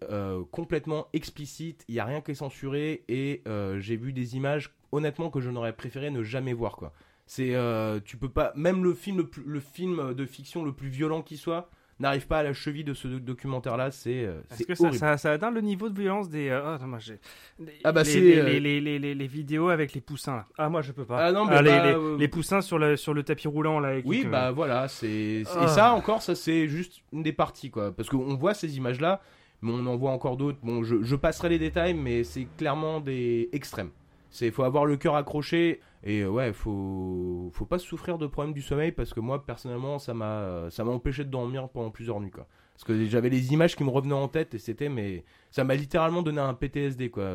complètement 0.53 1.07
explicite, 1.13 1.85
il 1.89 1.95
n'y 1.95 2.01
a 2.01 2.05
rien 2.07 2.23
qui 2.23 2.31
est 2.31 2.35
censuré 2.35 3.05
et 3.09 3.43
j'ai 3.79 3.97
vu 3.97 4.13
des 4.15 4.37
images 4.37 4.75
honnêtement 4.91 5.31
que 5.31 5.41
je 5.41 5.51
n'aurais 5.51 5.75
préféré 5.75 6.11
ne 6.11 6.23
jamais 6.23 6.55
voir 6.55 6.77
quoi. 6.77 6.93
C'est 7.27 7.55
euh, 7.55 8.01
tu 8.05 8.17
peux 8.17 8.29
pas 8.29 8.53
même 8.55 8.85
le 8.85 8.93
film 8.95 9.17
le, 9.19 9.27
plus- 9.27 9.45
le 9.47 9.61
film 9.61 10.13
de 10.15 10.27
fiction 10.27 10.65
le 10.65 10.73
plus 10.73 10.89
violent 10.89 11.23
qui 11.23 11.37
soit 11.39 11.71
n'arrive 12.01 12.27
pas 12.27 12.39
à 12.39 12.43
la 12.43 12.53
cheville 12.53 12.83
de 12.85 12.93
ce 12.93 13.07
documentaire 13.07 13.77
là, 13.77 13.91
c'est 13.93 14.25
euh, 14.25 14.41
Est-ce 14.51 14.59
c'est 14.59 14.65
que 14.65 14.75
ça, 14.75 14.83
horrible. 14.85 14.99
ça, 14.99 15.17
ça 15.17 15.31
atteint 15.31 15.51
le 15.53 15.61
niveau 15.61 15.89
de 15.89 15.99
violence 15.99 16.29
des. 16.29 16.49
euh, 16.49 16.61
oh, 16.63 16.69
attends, 16.71 16.89
moi, 16.89 16.99
j'ai- 16.99 17.21
les- 17.61 17.73
Ah 17.85 17.93
bah 17.93 18.03
les, 18.03 18.11
c'est, 18.11 18.21
les, 18.21 18.39
euh, 18.39 18.45
les, 18.45 18.61
les, 18.61 18.81
les, 18.81 18.99
les- 18.99 19.15
les 19.15 19.27
vidéos 19.29 19.69
avec 19.69 19.95
les 19.95 20.01
poussins 20.01 20.35
là. 20.37 20.47
Ah 20.59 20.69
moi 20.69 20.83
je 20.83 20.91
peux 20.93 21.05
pas. 21.05 21.25
Ah 21.25 21.33
non, 21.33 21.45
mais 21.47 21.63
les, 21.63 21.71
bah, 21.71 21.87
les, 21.87 21.95
euh, 21.95 22.17
les 22.19 22.29
poussins 22.29 22.61
sur 22.61 22.79
le 22.79 22.97
sur 22.97 23.15
le 23.15 23.23
tapis 23.23 23.47
roulant 23.49 23.79
là. 23.81 23.95
Oui, 24.05 24.27
bah 24.31 24.51
voilà, 24.51 24.89
c'est 24.89 25.45
c'est- 25.47 25.57
Ah. 25.59 25.65
et 25.65 25.69
ça 25.69 25.93
encore, 25.95 26.21
ça 26.21 26.35
c'est 26.35 26.67
juste 26.69 27.01
une 27.13 27.23
des 27.23 27.33
parties 27.33 27.71
quoi, 27.71 27.93
parce 27.93 28.09
qu'on 28.11 28.35
voit 28.35 28.55
ces 28.55 28.77
images 28.77 29.01
là, 29.01 29.23
mais 29.63 29.71
on 29.73 29.87
en 29.87 29.97
voit 29.97 30.11
encore 30.11 30.37
d'autres. 30.37 30.59
Bon, 30.65 30.83
je, 30.83 31.03
je 31.03 31.17
passerai 31.17 31.49
les 31.49 31.59
détails, 31.61 31.95
mais 31.95 32.25
c'est 32.25 32.49
clairement 32.59 33.01
des 33.01 33.49
extrêmes. 33.53 33.91
C'est 34.35 34.51
faut 34.51 34.65
avoir 34.65 34.85
le 34.85 34.97
cœur 34.97 35.15
accroché 35.15 35.81
et 36.03 36.23
euh, 36.23 36.29
ouais, 36.29 36.53
faut 36.53 37.51
faut 37.53 37.67
pas 37.67 37.79
souffrir 37.79 38.19
de 38.19 38.27
problèmes 38.27 38.53
du 38.53 38.63
sommeil 38.63 38.91
parce 38.91 39.15
que 39.15 39.21
moi 39.21 39.47
personnellement 39.47 40.01
ça 40.01 40.13
m'a 40.13 40.67
ça 40.71 40.83
m'a 40.83 40.91
empêché 40.91 41.25
de 41.25 41.31
dormir 41.31 41.69
pendant 41.69 41.91
plusieurs 41.91 42.21
nuits 42.21 42.33
quoi. 42.33 42.49
Parce 42.75 42.83
que 42.83 43.05
j'avais 43.05 43.29
les 43.29 43.53
images 43.53 43.77
qui 43.77 43.85
me 43.85 43.91
revenaient 43.91 44.13
en 44.15 44.27
tête 44.27 44.55
et 44.55 44.59
c'était 44.59 44.89
mais 44.89 45.25
ça 45.53 45.63
m'a 45.63 45.77
littéralement 45.77 46.23
donné 46.23 46.41
un 46.41 46.55
PTSD 46.55 47.11
quoi. 47.11 47.31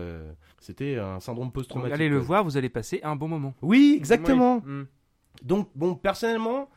C'était 0.59 0.97
un 0.97 1.21
syndrome 1.21 1.53
post-traumatique. 1.53 1.95
allez 1.95 2.09
le 2.09 2.19
voir, 2.19 2.43
vous 2.43 2.57
allez 2.57 2.69
passer 2.69 2.99
un 3.03 3.15
bon 3.15 3.29
moment. 3.29 3.53
Oui, 3.61 3.95
exactement. 3.97 4.61
Oui. 4.65 4.71
Mm. 4.71 4.87
Donc, 5.43 5.69
bon, 5.75 5.95
personnellement, 5.95 6.69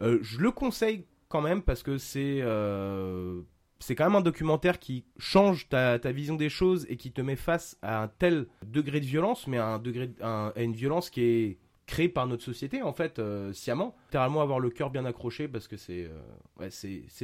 euh, 0.00 0.18
je 0.22 0.40
le 0.40 0.50
conseille 0.50 1.04
quand 1.28 1.40
même 1.40 1.62
parce 1.62 1.82
que 1.82 1.98
c'est 1.98 2.40
euh, 2.40 3.42
c'est 3.80 3.94
quand 3.94 4.04
même 4.04 4.16
un 4.16 4.20
documentaire 4.20 4.78
qui 4.78 5.04
change 5.18 5.68
ta, 5.68 5.98
vision 6.12 6.34
des 6.34 6.48
choses 6.48 6.86
et 6.88 6.96
qui 6.96 7.12
te 7.12 7.20
met 7.20 7.36
face 7.36 7.76
à 7.82 8.02
un 8.02 8.08
tel 8.08 8.46
degré 8.66 9.00
de 9.00 9.06
violence, 9.06 9.46
mais 9.46 9.58
à, 9.58 9.66
un 9.66 9.78
degré, 9.78 10.10
une 10.56 10.72
violence 10.72 11.10
qui 11.10 11.22
est 11.22 11.58
créée 11.86 12.08
par 12.08 12.26
notre 12.26 12.44
société, 12.44 12.82
en 12.82 12.92
fait, 12.92 13.18
euh, 13.18 13.52
sciemment. 13.52 13.96
Littéralement 14.08 14.42
avoir 14.42 14.60
le 14.60 14.70
cœur 14.70 14.90
bien 14.90 15.04
accroché 15.06 15.48
parce 15.48 15.66
que 15.66 15.76
c'est 15.76 16.04
euh, 16.04 16.20
ouais, 16.60 16.68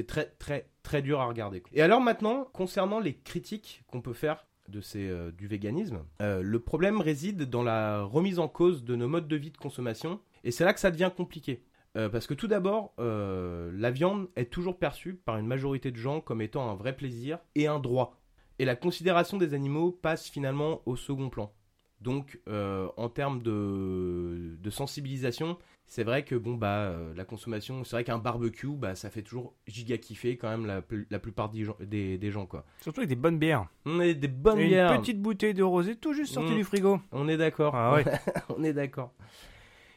très, 0.04 0.26
très, 0.38 0.68
très 0.82 1.02
dur 1.02 1.20
à 1.20 1.26
regarder. 1.26 1.62
Et 1.72 1.82
alors 1.82 2.00
maintenant, 2.00 2.48
concernant 2.52 2.98
les 2.98 3.14
critiques 3.14 3.84
qu'on 3.86 4.00
peut 4.00 4.14
faire 4.14 4.46
de 4.68 4.80
ces, 4.80 5.08
euh, 5.08 5.30
du 5.30 5.46
véganisme, 5.46 5.98
le 6.20 6.58
problème 6.58 7.00
réside 7.00 7.42
dans 7.44 7.62
la 7.62 8.02
remise 8.02 8.38
en 8.38 8.48
cause 8.48 8.84
de 8.84 8.96
nos 8.96 9.08
modes 9.08 9.28
de 9.28 9.36
vie 9.36 9.50
de 9.50 9.58
consommation 9.58 10.18
et 10.44 10.50
c'est 10.50 10.64
là 10.64 10.72
que 10.72 10.80
ça 10.80 10.90
devient 10.90 11.10
compliqué. 11.14 11.62
Euh, 11.96 12.08
parce 12.08 12.26
que 12.26 12.34
tout 12.34 12.48
d'abord, 12.48 12.92
euh, 12.98 13.70
la 13.74 13.90
viande 13.90 14.28
est 14.36 14.50
toujours 14.52 14.78
perçue 14.78 15.14
par 15.14 15.36
une 15.38 15.46
majorité 15.46 15.90
de 15.92 15.96
gens 15.96 16.20
comme 16.20 16.40
étant 16.42 16.68
un 16.70 16.74
vrai 16.74 16.96
plaisir 16.96 17.38
et 17.54 17.66
un 17.68 17.78
droit. 17.78 18.18
Et 18.58 18.64
la 18.64 18.74
considération 18.76 19.36
des 19.36 19.54
animaux 19.54 19.92
passe 19.92 20.28
finalement 20.28 20.80
au 20.86 20.96
second 20.96 21.28
plan. 21.28 21.52
Donc, 22.00 22.40
euh, 22.48 22.88
en 22.96 23.08
termes 23.08 23.42
de, 23.42 24.56
de 24.60 24.70
sensibilisation, 24.70 25.56
c'est 25.86 26.04
vrai 26.04 26.24
que 26.24 26.34
bon 26.34 26.54
bah 26.54 26.94
la 27.16 27.24
consommation, 27.24 27.84
c'est 27.84 27.96
vrai 27.96 28.04
qu'un 28.04 28.18
barbecue, 28.18 28.68
bah 28.76 28.94
ça 28.94 29.10
fait 29.10 29.22
toujours 29.22 29.54
giga 29.66 29.96
kiffer 29.98 30.36
quand 30.36 30.48
même 30.50 30.66
la, 30.66 30.82
pl- 30.82 31.06
la 31.10 31.18
plupart 31.18 31.48
des 31.50 31.64
gens, 31.64 31.76
des, 31.80 32.18
des 32.18 32.30
gens 32.30 32.46
quoi. 32.46 32.64
Surtout 32.80 33.00
avec 33.00 33.08
des 33.08 33.16
bonnes 33.16 33.38
bières. 33.38 33.66
On 33.86 34.00
est 34.00 34.14
des 34.14 34.28
bonnes 34.28 34.58
Et 34.58 34.66
bières. 34.68 34.92
Une 34.92 35.00
petite 35.00 35.20
bouteille 35.22 35.54
de 35.54 35.62
rosé 35.62 35.96
tout 35.96 36.12
juste 36.12 36.34
sortie 36.34 36.52
Mm. 36.52 36.56
du 36.56 36.64
frigo. 36.64 37.00
On 37.12 37.28
est 37.28 37.36
d'accord. 37.36 37.74
Ah 37.76 37.94
ouais. 37.94 38.04
on 38.56 38.62
est 38.64 38.72
d'accord. 38.72 39.12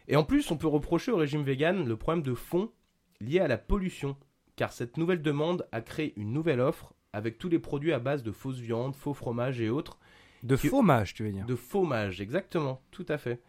Et 0.08 0.16
en 0.16 0.24
plus, 0.24 0.50
on 0.52 0.58
peut 0.58 0.68
reprocher 0.68 1.12
au 1.12 1.18
régime 1.18 1.44
vegan 1.44 1.88
le 1.88 1.98
problème 1.98 2.24
de 2.24 2.34
fond 2.34 2.72
lié 3.20 3.40
à 3.40 3.48
la 3.48 3.58
pollution, 3.58 4.16
car 4.56 4.72
cette 4.72 4.98
nouvelle 4.98 5.22
demande 5.22 5.68
a 5.72 5.82
créé 5.82 6.14
une 6.18 6.32
nouvelle 6.34 6.60
offre 6.62 6.94
avec 7.14 7.38
tous 7.38 7.50
les 7.50 7.60
produits 7.60 7.94
à 7.94 8.00
base 8.00 8.24
de 8.24 8.32
fausses 8.32 8.60
viandes, 8.60 8.96
faux 8.96 9.14
fromages 9.14 9.60
et 9.62 9.70
autres. 9.70 9.98
De 10.44 10.56
Qui- 10.56 10.68
fromage, 10.68 11.14
tu 11.14 11.24
veux 11.24 11.32
dire. 11.32 11.46
De 11.46 11.56
fromage, 11.56 12.22
exactement, 12.22 12.82
tout 12.92 13.06
à 13.10 13.18
fait. 13.18 13.42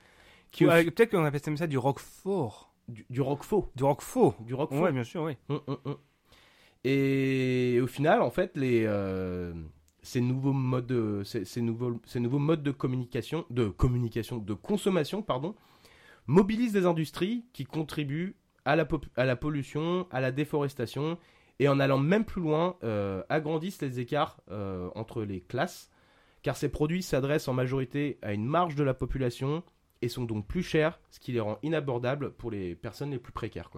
Qui 0.50 0.64
fi- 0.64 0.90
Peut-être 0.90 1.10
qu'on 1.10 1.24
appelle 1.24 1.56
ça 1.58 1.66
du 1.66 1.76
roquefort. 1.78 2.72
du, 2.88 3.04
du 3.10 3.20
roquefort. 3.20 3.70
Du 3.76 3.84
roquefort. 3.84 4.36
Du 4.40 4.54
roquefort. 4.54 4.82
Ouais, 4.82 4.92
bien 4.92 5.04
sûr, 5.04 5.22
oui. 5.24 5.34
Hum, 5.50 5.60
hum, 5.66 5.76
hum. 5.84 5.96
Et 6.84 7.80
au 7.82 7.86
final, 7.86 8.22
en 8.22 8.30
fait, 8.30 8.56
les, 8.56 8.84
euh, 8.86 9.52
ces, 10.02 10.20
nouveaux 10.20 10.52
modes 10.52 10.86
de, 10.86 11.22
ces, 11.24 11.44
ces 11.44 11.60
nouveaux, 11.60 12.00
ces 12.06 12.20
nouveaux 12.20 12.38
modes 12.38 12.62
de 12.62 12.70
communication, 12.70 13.44
de 13.50 13.68
communication, 13.68 14.38
de 14.38 14.54
consommation, 14.54 15.20
pardon, 15.22 15.54
mobilisent 16.28 16.72
des 16.74 16.86
industries 16.86 17.44
qui 17.52 17.64
contribuent 17.64 18.36
à 18.64 18.76
la, 18.76 18.84
pollution, 19.36 20.06
à 20.10 20.20
la 20.20 20.30
déforestation, 20.30 21.18
et 21.58 21.68
en 21.68 21.80
allant 21.80 21.98
même 21.98 22.26
plus 22.26 22.42
loin, 22.42 22.76
euh, 22.84 23.22
agrandissent 23.30 23.80
les 23.80 23.98
écarts 23.98 24.38
euh, 24.50 24.90
entre 24.94 25.24
les 25.24 25.40
classes, 25.40 25.90
car 26.42 26.56
ces 26.56 26.68
produits 26.68 27.02
s'adressent 27.02 27.48
en 27.48 27.54
majorité 27.54 28.18
à 28.22 28.34
une 28.34 28.44
marge 28.44 28.74
de 28.74 28.84
la 28.84 28.94
population 28.94 29.64
et 30.02 30.08
sont 30.08 30.24
donc 30.24 30.46
plus 30.46 30.62
chers, 30.62 31.00
ce 31.10 31.18
qui 31.18 31.32
les 31.32 31.40
rend 31.40 31.58
inabordables 31.62 32.32
pour 32.32 32.50
les 32.50 32.74
personnes 32.74 33.10
les 33.10 33.18
plus 33.18 33.32
précaires. 33.32 33.70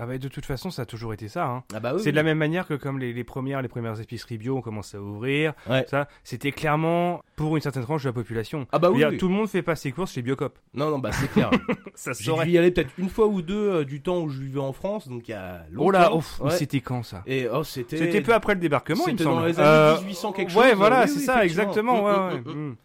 Ah 0.00 0.06
bah, 0.06 0.16
de 0.16 0.28
toute 0.28 0.46
façon, 0.46 0.70
ça 0.70 0.82
a 0.82 0.86
toujours 0.86 1.12
été 1.12 1.26
ça. 1.28 1.46
Hein. 1.46 1.64
Ah 1.74 1.80
bah 1.80 1.90
oui, 1.92 1.98
c'est 2.00 2.06
oui. 2.06 2.12
de 2.12 2.16
la 2.16 2.22
même 2.22 2.38
manière 2.38 2.66
que 2.68 2.74
comme 2.74 2.98
les, 3.00 3.12
les 3.12 3.24
premières, 3.24 3.62
les 3.62 3.68
premières 3.68 4.00
épiceries 4.00 4.38
bio 4.38 4.56
ont 4.58 4.60
commencé 4.60 4.96
à 4.96 5.00
ouvrir. 5.00 5.54
Ouais. 5.68 5.84
Ça, 5.88 6.06
c'était 6.22 6.52
clairement 6.52 7.20
pour 7.34 7.56
une 7.56 7.62
certaine 7.62 7.82
tranche 7.82 8.04
de 8.04 8.08
la 8.08 8.12
population. 8.12 8.66
Ah 8.70 8.78
bah 8.78 8.90
oui, 8.90 8.98
dire. 8.98 9.10
Tout 9.18 9.26
le 9.28 9.34
monde 9.34 9.48
fait 9.48 9.62
pas 9.62 9.74
ses 9.74 9.90
courses 9.90 10.12
chez 10.12 10.22
Biocop. 10.22 10.56
Non, 10.74 10.90
non, 10.90 10.98
bah 11.00 11.10
c'est 11.12 11.28
clair. 11.30 11.50
Ça 11.94 12.12
J'ai 12.18 12.32
dû 12.44 12.50
y 12.50 12.58
aller 12.58 12.70
peut-être 12.70 12.92
une 12.96 13.08
fois 13.08 13.26
ou 13.26 13.42
deux 13.42 13.54
euh, 13.70 13.84
du 13.84 14.00
temps 14.00 14.18
où 14.20 14.28
je 14.28 14.40
vivais 14.40 14.60
en 14.60 14.72
France, 14.72 15.08
donc 15.08 15.26
il 15.26 15.32
y 15.32 15.34
a 15.34 15.64
longtemps. 15.72 15.86
Oh 15.86 15.90
là, 15.90 16.14
Ouais. 16.46 16.50
c'était 16.52 16.80
quand 16.80 17.02
ça? 17.02 17.22
Et 17.26 17.48
oh, 17.52 17.64
c'était. 17.64 17.96
C'était 17.98 18.20
peu 18.20 18.34
après 18.34 18.54
le 18.54 18.60
débarquement, 18.60 19.04
il 19.08 19.14
me 19.14 19.18
C'était 19.18 19.24
dans 19.24 19.34
semble. 19.36 19.46
les 19.48 19.58
années 19.58 19.68
Euh, 19.68 19.96
1800 19.98 20.32
quelque 20.32 20.54
Ouais, 20.56 20.68
chose, 20.70 20.78
voilà, 20.78 21.06
c'est 21.08 21.18
ça, 21.18 21.44
exactement. 21.44 22.04
ouais, 22.04 22.12
Mm, 22.12 22.46
ouais, 22.46 22.54
mm, 22.54 22.56
mm. 22.56 22.68
mm. 22.70 22.76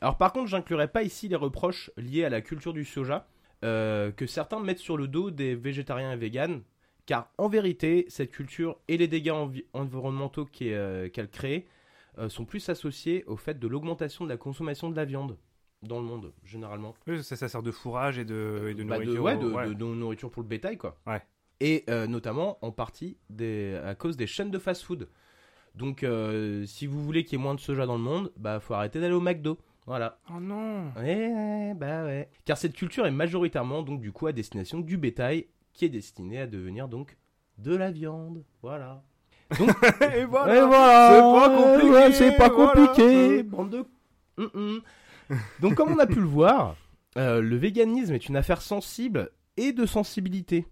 Alors 0.00 0.16
par 0.18 0.32
contre, 0.32 0.48
j'inclurai 0.48 0.88
pas 0.88 1.02
ici 1.02 1.28
les 1.28 1.36
reproches 1.36 1.90
liés 1.96 2.24
à 2.24 2.28
la 2.30 2.40
culture 2.40 2.72
du 2.72 2.84
soja 2.84 3.26
euh, 3.64 4.12
que 4.12 4.26
certains 4.26 4.60
mettent 4.60 4.78
sur 4.78 4.96
le 4.96 5.08
dos 5.08 5.30
des 5.30 5.54
végétariens 5.56 6.12
et 6.12 6.16
véganes, 6.16 6.62
car 7.06 7.30
en 7.38 7.48
vérité, 7.48 8.04
cette 8.08 8.30
culture 8.30 8.76
et 8.88 8.96
les 8.96 9.08
dégâts 9.08 9.30
envi- 9.30 9.64
environnementaux 9.72 10.46
euh, 10.62 11.08
qu'elle 11.08 11.28
crée 11.28 11.66
euh, 12.18 12.28
sont 12.28 12.44
plus 12.44 12.68
associés 12.68 13.24
au 13.26 13.36
fait 13.36 13.58
de 13.58 13.66
l'augmentation 13.66 14.24
de 14.24 14.30
la 14.30 14.36
consommation 14.36 14.88
de 14.90 14.96
la 14.96 15.04
viande 15.04 15.36
dans 15.82 15.98
le 15.98 16.04
monde, 16.06 16.32
généralement. 16.44 16.94
Oui, 17.06 17.22
ça, 17.22 17.36
ça 17.36 17.48
sert 17.48 17.62
de 17.62 17.70
fourrage 17.70 18.18
et 18.18 18.24
de, 18.24 18.68
et 18.70 18.74
de 18.74 18.84
Bah, 18.84 18.98
nourriture. 18.98 19.22
ouais, 19.24 19.36
de, 19.36 19.46
ouais. 19.50 19.66
de- 19.68 19.72
de 19.74 19.84
nourriture 19.84 20.30
pour 20.30 20.42
le 20.42 20.48
bétail, 20.48 20.78
quoi. 20.78 20.96
Ouais. 21.06 21.22
Et 21.60 21.84
notamment 22.08 22.58
en 22.62 22.72
partie 22.72 23.16
des, 23.30 23.78
à 23.84 23.94
cause 23.94 24.16
des 24.16 24.26
chaînes 24.26 24.50
de 24.50 24.58
fast-food. 24.58 25.08
Donc, 25.74 26.04
si 26.66 26.86
vous 26.86 27.02
voulez 27.02 27.24
qu'il 27.24 27.38
y 27.38 27.40
ait 27.40 27.42
moins 27.42 27.54
de 27.54 27.60
soja 27.60 27.84
dans 27.86 27.96
le 27.96 28.02
monde, 28.02 28.32
bah 28.36 28.60
faut 28.60 28.74
arrêter 28.74 29.00
d'aller 29.00 29.14
au 29.14 29.20
McDo. 29.20 29.58
Voilà. 29.86 30.18
Oh 30.30 30.40
non 30.40 30.92
Ouais, 30.96 31.74
bah 31.74 32.04
ouais. 32.04 32.30
Car 32.44 32.56
cette 32.56 32.74
culture 32.74 33.06
est 33.06 33.10
majoritairement 33.10 33.82
donc 33.82 34.00
du 34.00 34.12
coup 34.12 34.26
à 34.26 34.32
destination 34.32 34.80
du 34.80 34.96
bétail, 34.96 35.46
qui 35.72 35.84
est 35.84 35.90
destiné 35.90 36.40
à 36.40 36.46
devenir 36.46 36.88
donc 36.88 37.16
de 37.58 37.76
la 37.76 37.90
viande. 37.90 38.44
Voilà. 38.62 39.02
Donc, 39.58 39.68
Et 40.16 40.24
voilà, 40.24 40.56
et 40.56 40.66
voilà, 40.66 41.12
C'est 41.12 41.16
pas 41.20 41.50
compliqué, 41.50 42.12
c'est 42.12 42.36
pas 42.36 42.50
compliqué, 42.50 43.42
bande 43.42 43.70
de. 43.70 44.82
Donc, 45.60 45.74
comme 45.74 45.92
on 45.92 45.98
a 45.98 46.06
pu 46.06 46.20
le 46.20 46.26
voir, 46.26 46.76
euh, 47.16 47.40
le 47.40 47.56
véganisme 47.56 48.14
est 48.14 48.28
une 48.28 48.36
affaire 48.36 48.62
sensible 48.62 49.30
et 49.56 49.72
de 49.72 49.86
sensibilité. 49.86 50.66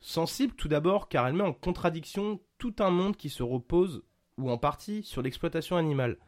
Sensible 0.00 0.54
tout 0.54 0.68
d'abord 0.68 1.08
car 1.08 1.26
elle 1.26 1.34
met 1.34 1.42
en 1.42 1.52
contradiction 1.52 2.40
tout 2.58 2.74
un 2.78 2.90
monde 2.90 3.16
qui 3.16 3.30
se 3.30 3.42
repose, 3.42 4.02
ou 4.36 4.50
en 4.50 4.58
partie, 4.58 5.02
sur 5.02 5.22
l'exploitation 5.22 5.76
animale. 5.76 6.18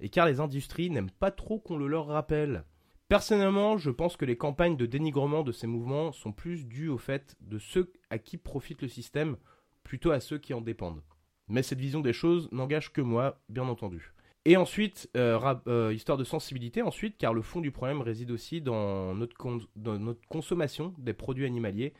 Et 0.00 0.08
car 0.08 0.26
les 0.26 0.40
industries 0.40 0.90
n'aiment 0.90 1.10
pas 1.10 1.30
trop 1.30 1.58
qu'on 1.58 1.76
le 1.76 1.86
leur 1.86 2.06
rappelle. 2.06 2.64
Personnellement, 3.08 3.76
je 3.76 3.90
pense 3.90 4.16
que 4.16 4.24
les 4.24 4.36
campagnes 4.36 4.76
de 4.76 4.86
dénigrement 4.86 5.42
de 5.42 5.52
ces 5.52 5.66
mouvements 5.66 6.10
sont 6.10 6.32
plus 6.32 6.66
dues 6.66 6.88
au 6.88 6.98
fait 6.98 7.36
de 7.40 7.58
ceux 7.58 7.92
à 8.10 8.18
qui 8.18 8.38
profite 8.38 8.82
le 8.82 8.88
système, 8.88 9.36
plutôt 9.82 10.10
à 10.10 10.20
ceux 10.20 10.38
qui 10.38 10.54
en 10.54 10.60
dépendent. 10.60 11.02
Mais 11.48 11.62
cette 11.62 11.78
vision 11.78 12.00
des 12.00 12.14
choses 12.14 12.48
n'engage 12.50 12.92
que 12.92 13.02
moi, 13.02 13.40
bien 13.48 13.68
entendu. 13.68 14.14
Et 14.46 14.56
ensuite, 14.56 15.10
euh, 15.16 15.54
euh, 15.68 15.92
histoire 15.94 16.18
de 16.18 16.24
sensibilité, 16.24 16.82
ensuite, 16.82 17.16
car 17.16 17.32
le 17.32 17.42
fond 17.42 17.60
du 17.60 17.70
problème 17.70 18.02
réside 18.02 18.30
aussi 18.30 18.60
dans 18.60 19.14
notre, 19.14 19.36
dans 19.76 19.98
notre 19.98 20.26
consommation 20.28 20.94
des 20.98 21.14
produits 21.14 21.46
animaliers, 21.46 21.94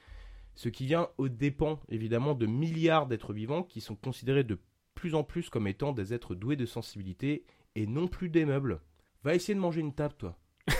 ce 0.55 0.69
qui 0.69 0.87
vient 0.87 1.09
aux 1.19 1.29
dépens, 1.29 1.81
évidemment, 1.89 2.35
de 2.35 2.47
milliards 2.47 3.07
d'êtres 3.07 3.33
vivants 3.33 3.63
qui 3.63 3.81
sont 3.81 3.97
considérés 3.97 4.45
de 4.45 4.59
plus 4.95 5.15
en 5.15 5.25
plus 5.25 5.51
comme 5.51 5.67
étant 5.67 5.93
des 5.93 6.15
êtres 6.15 6.35
doués 6.35 6.57
de 6.57 6.67
sensibilité 6.67 7.45
et 7.75 7.87
non 7.87 8.09
plus 8.09 8.29
des 8.29 8.45
meubles. 8.45 8.81
Va 9.23 9.35
essayer 9.35 9.55
de 9.55 9.61
manger 9.61 9.81
une 9.81 9.95
table, 9.95 10.15
toi. 10.19 10.37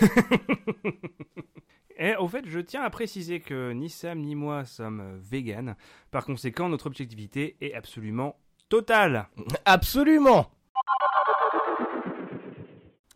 Et 1.97 2.15
au 2.17 2.27
fait, 2.27 2.45
je 2.47 2.59
tiens 2.59 2.83
à 2.83 2.89
préciser 2.89 3.39
que 3.39 3.71
ni 3.71 3.89
Sam 3.89 4.19
ni 4.19 4.35
moi 4.35 4.65
sommes 4.65 5.17
véganes. 5.21 5.75
Par 6.11 6.25
conséquent, 6.25 6.67
notre 6.67 6.87
objectivité 6.87 7.55
est 7.61 7.73
absolument 7.73 8.37
totale. 8.67 9.29
Absolument 9.65 10.51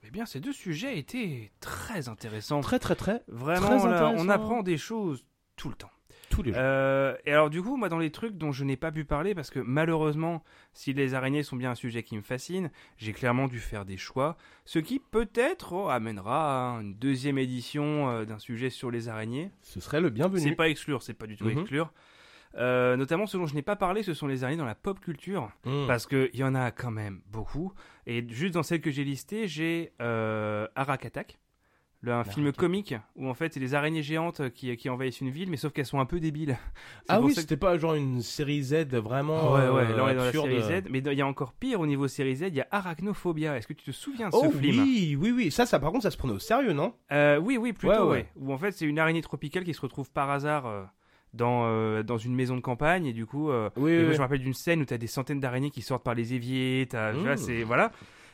Eh 0.04 0.12
bien, 0.12 0.26
ces 0.26 0.40
deux 0.40 0.54
sujets 0.54 0.98
étaient 0.98 1.52
très 1.60 2.08
intéressants. 2.08 2.62
Très 2.62 2.80
très 2.80 2.96
très, 2.96 3.22
Vraiment, 3.28 3.80
très 3.80 3.90
là, 3.90 4.14
on 4.16 4.30
apprend 4.30 4.64
des 4.64 4.78
choses 4.78 5.26
tout 5.58 5.70
le 5.70 5.76
temps. 5.76 5.92
Tous 6.40 6.44
les 6.48 6.52
jours. 6.54 6.62
Euh, 6.64 7.16
et 7.26 7.32
alors 7.34 7.50
du 7.50 7.62
coup, 7.62 7.78
moi 7.78 7.90
dans 7.90 8.00
les 8.00 8.12
trucs 8.12 8.38
dont 8.38 8.52
je 8.52 8.64
n'ai 8.64 8.76
pas 8.78 8.92
pu 8.92 9.06
parler, 9.06 9.36
parce 9.36 9.50
que 9.50 9.60
malheureusement, 9.60 10.44
si 10.74 10.94
les 10.94 11.14
araignées 11.14 11.44
sont 11.44 11.56
bien 11.56 11.72
un 11.72 11.76
sujet 11.76 12.04
qui 12.04 12.16
me 12.18 12.22
fascine, 12.22 12.72
j'ai 12.98 13.14
clairement 13.14 13.48
dû 13.48 13.60
faire 13.60 13.86
des 13.86 13.98
choix, 13.98 14.38
ce 14.66 14.80
qui 14.80 15.00
peut-être 15.00 15.74
oh, 15.74 15.90
amènera 15.90 16.78
à 16.78 16.82
une 16.82 16.96
deuxième 16.96 17.38
édition 17.38 18.10
euh, 18.10 18.26
d'un 18.26 18.40
sujet 18.40 18.70
sur 18.70 18.92
les 18.92 19.10
araignées. 19.10 19.52
Ce 19.62 19.80
serait 19.80 20.02
le 20.02 20.10
bienvenu. 20.10 20.42
C'est 20.42 20.56
pas 20.56 20.70
exclure, 20.70 21.02
c'est 21.04 21.14
pas 21.14 21.28
du 21.28 21.36
tout 21.38 21.46
Mhm. 21.46 21.60
exclure. 21.60 21.92
Euh, 22.56 22.98
notamment 22.98 23.28
ce 23.28 23.38
dont 23.38 23.46
je 23.46 23.54
n'ai 23.54 23.62
pas 23.62 23.76
parlé, 23.76 24.02
ce 24.02 24.16
sont 24.16 24.26
les 24.26 24.44
araignées 24.44 24.58
dans 24.58 24.66
la 24.66 24.74
pop 24.74 25.00
culture, 25.00 25.52
Mmh. 25.66 25.86
parce 25.88 26.08
qu'il 26.08 26.36
y 26.36 26.44
en 26.44 26.56
a 26.56 26.72
quand 26.72 26.90
même 26.90 27.22
beaucoup. 27.28 27.74
Et 28.08 28.26
juste 28.28 28.56
dans 28.56 28.64
celles 28.64 28.82
que 28.82 28.90
j'ai 28.90 29.04
listées, 29.04 29.48
j'ai 29.48 29.92
Arak 30.00 31.06
Attack, 31.06 31.38
le, 32.02 32.14
un 32.14 32.24
film 32.24 32.52
comique 32.54 32.96
où 33.18 33.28
en 33.28 33.34
fait 33.34 33.54
c'est 33.54 33.60
des 33.60 33.74
araignées 33.76 34.02
géantes 34.04 34.50
qui, 34.52 34.76
qui 34.78 34.90
envahissent 34.90 35.20
une 35.20 35.30
ville, 35.32 35.50
mais 35.50 35.58
sauf 35.58 35.74
qu'elles 35.74 35.86
sont 35.86 36.00
un 36.00 36.06
peu 36.06 36.20
débiles. 36.20 36.58
Ah 37.10 37.20
oui, 37.22 37.34
que- 37.34 37.42
c'était 37.42 37.58
pas 37.58 37.78
genre 37.78 37.96
une 37.96 38.22
série 38.22 38.62
Z 38.64 38.86
vraiment 38.94 39.54
ouais, 39.54 39.68
ouais, 39.70 39.82
euh, 39.92 39.96
là 39.98 40.04
on 40.06 40.10
est 40.10 40.16
dans 40.16 40.24
la 40.24 40.32
série 40.32 40.62
Z, 40.62 40.84
mais 40.90 41.00
il 41.00 41.14
y 41.14 41.22
a 41.22 41.28
encore 41.28 41.54
pire 41.54 41.80
au 41.82 41.88
niveau 41.88 42.08
série 42.08 42.36
Z, 42.36 42.44
il 42.50 42.56
y 42.56 42.62
a 42.62 42.68
Arachnophobia. 42.72 43.58
Est-ce 43.58 43.68
que 43.68 43.74
tu 43.74 43.84
te 43.86 43.92
souviens 43.92 44.30
de 44.30 44.34
ce 44.34 44.40
Oh 44.46 44.52
film 44.52 44.80
oui, 44.80 45.18
oui, 45.20 45.32
oui. 45.32 45.52
Ça, 45.52 45.66
ça 45.66 45.80
par 45.80 45.92
contre, 45.92 46.04
ça 46.04 46.12
se 46.12 46.18
prenait 46.18 46.34
au 46.34 46.40
sérieux, 46.40 46.74
non? 46.74 46.94
Euh, 47.12 47.38
Oui, 47.38 47.58
oui, 47.58 47.74
plutôt, 47.74 47.94
Ouais, 47.94 48.00
ouais, 48.00 48.10
ouais. 48.10 48.30
Où 48.38 48.54
en 48.54 48.58
fait 48.58 48.72
c'est 48.72 48.86
une 48.86 49.00
araignée 49.00 49.22
tropicale 49.22 49.64
qui 49.64 49.74
se 49.74 49.82
retrouve 49.82 50.10
par 50.12 50.30
hasard 50.30 50.68
euh, 50.68 50.84
dans, 51.34 51.64
euh, 51.66 52.02
dans 52.04 52.18
une 52.18 52.34
maison 52.34 52.56
de 52.56 52.62
campagne, 52.62 53.06
et 53.08 53.14
du 53.14 53.26
coup, 53.26 53.50
euh, 53.52 53.70
Oui, 53.76 53.92
et 53.92 53.98
moi, 54.00 54.08
oui. 54.08 54.14
je 54.14 54.18
me 54.20 54.24
rappelle 54.24 54.40
d'une 54.40 54.54
scène 54.54 54.82
où 54.82 54.86
tu 54.86 54.94
as 54.94 54.98
des 54.98 55.08
centaines 55.08 55.40
d'araignées 55.40 55.70
qui 55.72 55.82
sortent 55.82 56.04
par 56.04 56.16
les 56.16 56.34
éviers, 56.34 56.88
t'as- 56.90 57.12
vois, 57.12 57.34
Mmh. 57.34 57.38
c'est 57.38 57.64
voilà. 57.64 57.92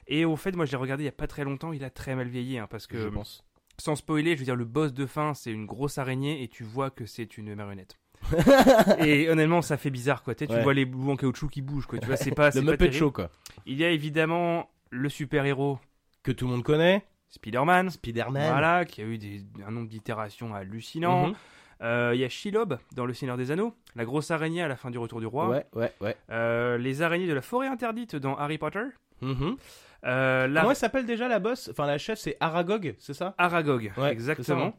Et 0.08 0.24
au 0.24 0.36
fait, 0.36 0.56
moi 0.56 0.66
je 0.66 0.72
l'ai 0.72 0.78
regardé 0.78 1.02
il 1.04 1.08
y 1.08 1.10
a 1.10 1.14
pas 1.14 1.26
très 1.28 1.44
longtemps, 1.44 1.74
il 1.74 1.84
a 1.84 1.90
très 1.90 2.16
mal 2.16 2.28
vieilli, 2.28 2.58
hein, 2.60 2.68
parce 2.70 2.84
je 2.84 2.90
que 2.90 3.08
pense. 3.10 3.44
Sans 3.78 3.96
spoiler, 3.96 4.34
je 4.36 4.40
veux 4.40 4.46
dire, 4.46 4.56
le 4.56 4.66
boss 4.66 4.94
de 4.94 5.06
fin, 5.06 5.34
c'est 5.34 5.52
une 5.52 5.66
grosse 5.66 5.98
araignée 5.98 6.44
et 6.44 6.48
tu 6.48 6.64
vois 6.64 6.90
que 6.90 7.06
c'est 7.06 7.38
une 7.38 7.54
marionnette. 7.56 7.98
et 9.00 9.30
honnêtement, 9.30 9.62
ça 9.62 9.78
fait 9.78 9.90
bizarre, 9.92 10.24
quoi. 10.24 10.36
Tu 10.36 10.46
Ouais. 10.46 10.64
vois 10.64 10.74
les 10.74 10.86
bouts 10.86 11.12
en 11.12 11.16
caoutchouc 11.16 11.50
qui 11.50 11.62
bougent, 11.62 11.86
quoi. 11.86 12.00
Tu 12.00 12.08
vois, 12.08 12.16
c'est 12.18 12.32
pas, 12.32 12.50
Le 12.56 12.62
Muppet. 12.62 12.92
Show, 12.92 13.12
quoi. 13.12 13.30
Il 13.66 13.78
y 13.78 13.86
a 13.86 13.90
évidemment 13.92 14.70
le 14.90 15.10
super-héros 15.10 15.80
Que 16.24 16.32
tout 16.32 16.46
le 16.46 16.52
monde 16.52 16.64
connaît. 16.64 17.06
Spider-Man. 17.30 17.90
Spider-Man. 17.90 18.50
Voilà, 18.50 18.86
qui 18.86 19.02
a 19.02 19.06
eu 19.06 19.18
des- 19.18 19.44
un 19.68 19.72
nombre 19.72 19.90
d'itérations 19.90 20.56
hallucinant. 20.56 21.28
Mhm. 21.28 21.36
Euh, 21.82 22.12
Il 22.16 22.22
y 22.22 22.24
a 22.24 22.30
Shelob 22.30 22.80
dans 22.96 23.06
Le 23.06 23.14
Seigneur 23.14 23.36
des 23.36 23.52
Anneaux, 23.52 23.74
la 23.96 24.06
grosse 24.06 24.32
araignée 24.32 24.62
à 24.62 24.70
la 24.70 24.78
fin 24.78 24.90
du 24.92 24.98
Retour 24.98 25.20
du 25.20 25.26
Roi. 25.26 25.50
Ouais, 25.50 25.66
ouais, 25.74 25.92
ouais. 26.00 26.16
Euh, 26.32 26.78
les 26.78 27.02
araignées 27.02 27.28
de 27.28 27.34
la 27.34 27.42
forêt 27.42 27.68
interdite 27.68 28.16
dans 28.16 28.36
Harry 28.38 28.58
Potter. 28.58 28.84
Mhm. 29.22 29.58
Euh, 30.06 30.48
la 30.48 30.62
Comment 30.62 30.72
elle 30.72 30.78
s'appelle 30.78 31.06
déjà 31.06 31.28
la 31.28 31.40
boss 31.40 31.70
Enfin, 31.72 31.86
la 31.88 31.98
chef, 31.98 32.20
c'est 32.20 32.38
Aragog, 32.40 32.96
c'est 33.00 33.14
ça? 33.14 33.34
Aragog, 33.38 33.92
Ouais, 33.98 34.12
exactement. 34.12 34.78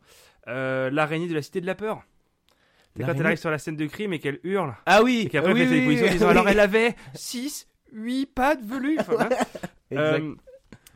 Euh, 0.48 0.88
L'araignée 0.90 1.26
de 1.28 1.34
la 1.34 1.42
cité 1.42 1.60
de 1.60 1.66
la 1.66 1.74
peur. 1.74 2.02
C'est 2.96 3.02
quand 3.04 3.12
elle 3.14 3.26
arrive 3.26 3.38
sur 3.38 3.50
la 3.50 3.58
scène 3.58 3.76
de 3.76 3.86
crime 3.86 4.12
et 4.12 4.18
qu'elle 4.20 4.38
hurle. 4.44 4.74
Ah 4.86 5.02
oui 5.02 5.24
Et 5.26 5.28
qu'après, 5.28 5.52
oui, 5.52 5.60
elle 5.62 5.68
fait 5.68 5.74
oui, 5.74 5.80
dépositions 5.80 6.04
en 6.06 6.08
oui, 6.08 6.12
disant 6.14 6.28
alors 6.28 6.48
elle 6.48 6.60
avait 6.60 6.94
6, 7.14 7.68
8 7.92 8.26
pattes 8.26 8.64
velues. 8.64 8.96
Enfin. 9.00 9.28
Exact. 9.90 10.22
Euh, 10.22 10.34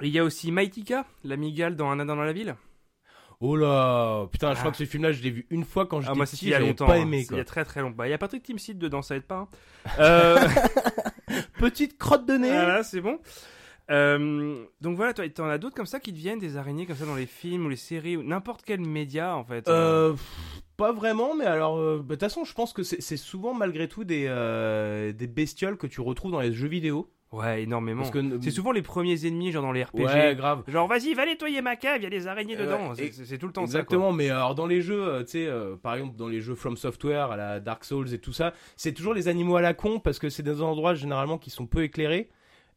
Il 0.01 0.09
y 0.09 0.19
a 0.19 0.25
aussi 0.25 0.51
Maitika, 0.51 1.05
la 1.25 1.37
migale 1.37 1.77
dans 1.77 1.91
Un 1.91 2.01
Indien 2.01 2.17
dans 2.17 2.23
la 2.23 2.33
ville. 2.33 2.55
Oh 3.41 3.57
là 3.57 4.27
Putain, 4.33 4.53
je 4.53 4.57
Ah. 4.57 4.61
crois 4.61 4.71
que 4.71 4.77
ce 4.79 4.85
film-là, 4.85 5.13
je 5.13 5.23
l'ai 5.23 5.31
vu 5.31 5.47
une 5.51 5.65
fois 5.65 5.87
quand 5.87 6.01
j'étais 6.01 6.13
Ah, 6.13 6.15
moi, 6.15 6.25
petit, 6.27 6.47
il 6.47 6.51
y 6.51 6.55
a 6.55 6.61
longtemps. 6.61 6.87
pas 6.87 6.95
hein. 6.95 7.03
aimé, 7.03 7.19
C'est 7.19 7.25
Il 7.25 7.27
y 7.27 7.29
quoi. 7.29 7.41
a 7.41 7.45
très 7.45 7.65
très 7.65 7.81
longtemps. 7.83 8.05
Il 8.05 8.11
y 8.11 8.15
a 8.15 8.19
Patrick 8.19 8.43
Timsit 8.45 8.75
dedans, 8.79 9.03
ça 9.03 9.17
aide 9.17 9.25
pas. 9.25 9.37
hein. 9.37 9.49
Euh, 9.99 10.39
Petite 11.59 11.99
crotte 11.99 12.27
de 12.27 12.35
nez 12.35 12.49
voilà, 12.51 12.83
c'est 12.83 13.01
bon. 13.01 13.19
Euh, 13.91 14.65
donc 14.81 14.97
voilà, 14.97 15.13
toi, 15.13 15.29
t'en 15.29 15.47
as 15.49 15.59
d'autres 15.59 15.75
comme 15.77 15.87
ça 15.87 16.01
qui 16.01 16.13
deviennent 16.13 16.39
des 16.39 16.57
araignées 16.57 16.87
comme 16.87 16.97
ça 16.97 17.07
dans 17.07 17.15
les 17.17 17.27
films 17.27 17.67
ou 17.67 17.69
les 17.69 17.77
séries 17.77 18.17
ou 18.17 18.23
n'importe 18.23 18.63
quel 18.65 18.81
média 18.81 19.35
en 19.37 19.45
fait. 19.45 19.69
Euh, 19.69 20.13
pff, 20.13 20.63
pas 20.77 20.93
vraiment, 20.93 21.35
mais 21.35 21.45
alors, 21.47 21.79
euh, 21.79 21.97
bah, 21.99 22.03
de 22.03 22.11
toute 22.15 22.21
façon, 22.21 22.45
je 22.45 22.55
pense 22.55 22.73
que 22.73 22.83
c'est 22.83 23.17
souvent 23.17 23.53
malgré 23.55 23.89
tout 23.89 24.05
des, 24.05 24.27
euh, 24.29 25.13
des 25.13 25.27
bestioles 25.27 25.77
que 25.77 25.87
tu 25.87 26.01
retrouves 26.01 26.33
dans 26.33 26.41
les 26.41 26.53
jeux 26.53 26.69
vidéo. 26.69 27.11
Ouais, 27.33 27.63
énormément. 27.63 28.01
Parce 28.03 28.11
que 28.11 28.41
C'est 28.43 28.51
souvent 28.51 28.73
les 28.73 28.83
premiers 28.83 29.25
ennemis, 29.25 29.53
genre 29.53 29.63
dans 29.63 29.71
les 29.71 29.85
RPG. 29.85 30.03
Ouais, 30.05 30.35
grave. 30.37 30.65
Genre, 30.67 30.89
vas-y, 30.89 31.15
va 31.15 31.27
nettoyer 31.27 31.63
ma 31.63 31.77
cave, 31.77 31.99
il 31.99 32.03
y 32.03 32.07
a 32.07 32.11
des 32.11 32.27
araignées 32.27 32.57
Euh, 32.59 32.65
dedans. 32.67 32.91
ouais, 32.91 33.11
C'est- 33.13 33.39
tout 33.39 33.47
le 33.47 33.53
temps 33.53 33.63
Exactement, 33.63 34.13
mais 34.13 34.31
alors 34.31 34.57
dans 34.57 34.67
les 34.67 34.83
jeux, 34.83 35.01
euh, 35.07 35.21
tu 35.23 35.31
sais, 35.33 35.47
euh, 35.47 35.77
par 35.77 35.95
exemple 35.95 36.17
dans 36.17 36.27
les 36.27 36.41
jeux 36.41 36.57
From 36.57 36.77
Software, 36.77 37.31
à 37.31 37.37
la 37.37 37.61
Dark 37.61 37.85
Souls 37.85 38.13
et 38.13 38.19
tout 38.19 38.33
ça, 38.33 38.53
c'est 38.77 38.93
toujours 38.93 39.15
les 39.15 39.29
animaux 39.29 39.55
à 39.55 39.61
la 39.61 39.75
con 39.75 40.01
parce 40.01 40.19
que 40.19 40.29
c'est 40.29 40.43
des 40.43 40.61
endroits 40.61 40.95
généralement 40.95 41.39
qui 41.39 41.51
sont 41.51 41.67
peu 41.67 41.85
éclairés. 41.85 42.31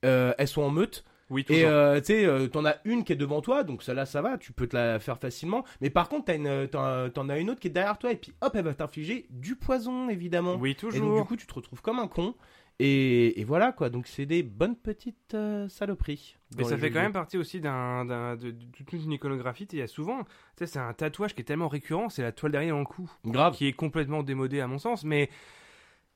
Euh, 0.04 0.34
elles 0.38 0.48
sont 0.48 0.62
en 0.64 0.70
meute. 0.70 1.04
Oui, 1.30 1.46
toujours. 1.46 1.62
et 1.62 1.66
euh, 1.66 2.00
tu 2.00 2.08
sais, 2.08 2.26
euh, 2.26 2.48
t'en 2.48 2.64
as 2.66 2.76
une 2.84 3.04
qui 3.04 3.14
est 3.14 3.16
devant 3.16 3.42
toi, 3.42 3.64
donc 3.64 3.82
celle-là 3.82 4.06
ça 4.06 4.22
va, 4.22 4.38
tu 4.38 4.52
peux 4.52 4.68
te 4.68 4.76
la 4.76 5.00
faire 5.00 5.18
facilement. 5.18 5.64
Mais 5.82 5.90
par 5.90 6.10
contre, 6.10 6.26
t'as 6.26 6.36
une, 6.36 6.68
t'en 6.68 7.10
t'en 7.10 7.30
as 7.30 7.40
une 7.40 7.50
autre 7.50 7.60
qui 7.60 7.70
est 7.70 7.72
derrière 7.72 7.98
toi 7.98 8.12
et 8.12 8.18
puis 8.18 8.34
hop, 8.42 8.52
elle 8.56 8.66
va 8.66 8.74
t'infliger 8.74 9.26
du 9.30 9.56
poison 9.56 10.10
évidemment. 10.10 10.56
oui, 10.58 10.72
Et 10.72 10.74
donc 10.74 10.92
toujours. 10.92 11.22
du 11.22 11.28
coup, 11.28 11.36
tu 11.38 11.48
te 11.48 11.54
retrouves 11.54 11.82
comme 11.82 11.98
un 12.00 12.08
con. 12.08 12.36
Et, 12.80 13.40
et 13.40 13.44
voilà 13.44 13.72
quoi, 13.72 13.90
donc 13.90 14.08
c'est 14.08 14.26
des 14.26 14.42
bonnes 14.44 14.76
petites 14.76 15.34
euh, 15.36 15.70
saloperies. 15.70 16.36
Mais 16.58 16.64
ça 16.66 16.76
fait 16.78 16.90
quand 16.92 17.02
même 17.02 17.14
partie 17.14 17.38
aussi 17.38 17.62
d'un, 17.62 18.04
d'un- 18.06 18.36
de, 18.36 18.50
de 18.52 18.66
toute 18.76 18.92
une 18.94 19.12
iconographie. 19.14 19.68
Il 19.72 19.80
y 19.80 19.82
a 19.84 19.88
souvent, 19.88 20.24
tu 20.24 20.30
sais, 20.60 20.66
c'est 20.68 20.80
un 20.80 20.92
tatouage 20.94 21.36
qui 21.36 21.42
est 21.42 21.46
tellement 21.46 21.68
récurrent, 21.68 22.10
c'est 22.10 22.24
la 22.24 22.32
toile 22.32 22.52
dans 22.52 22.80
le 22.80 22.84
cou, 22.86 23.10
grave. 23.26 23.56
qui 23.56 23.68
est 23.68 23.74
complètement 23.74 24.24
démodé 24.24 24.60
à 24.60 24.68
mon 24.68 24.80
sens. 24.80 25.04
Mais 25.04 25.30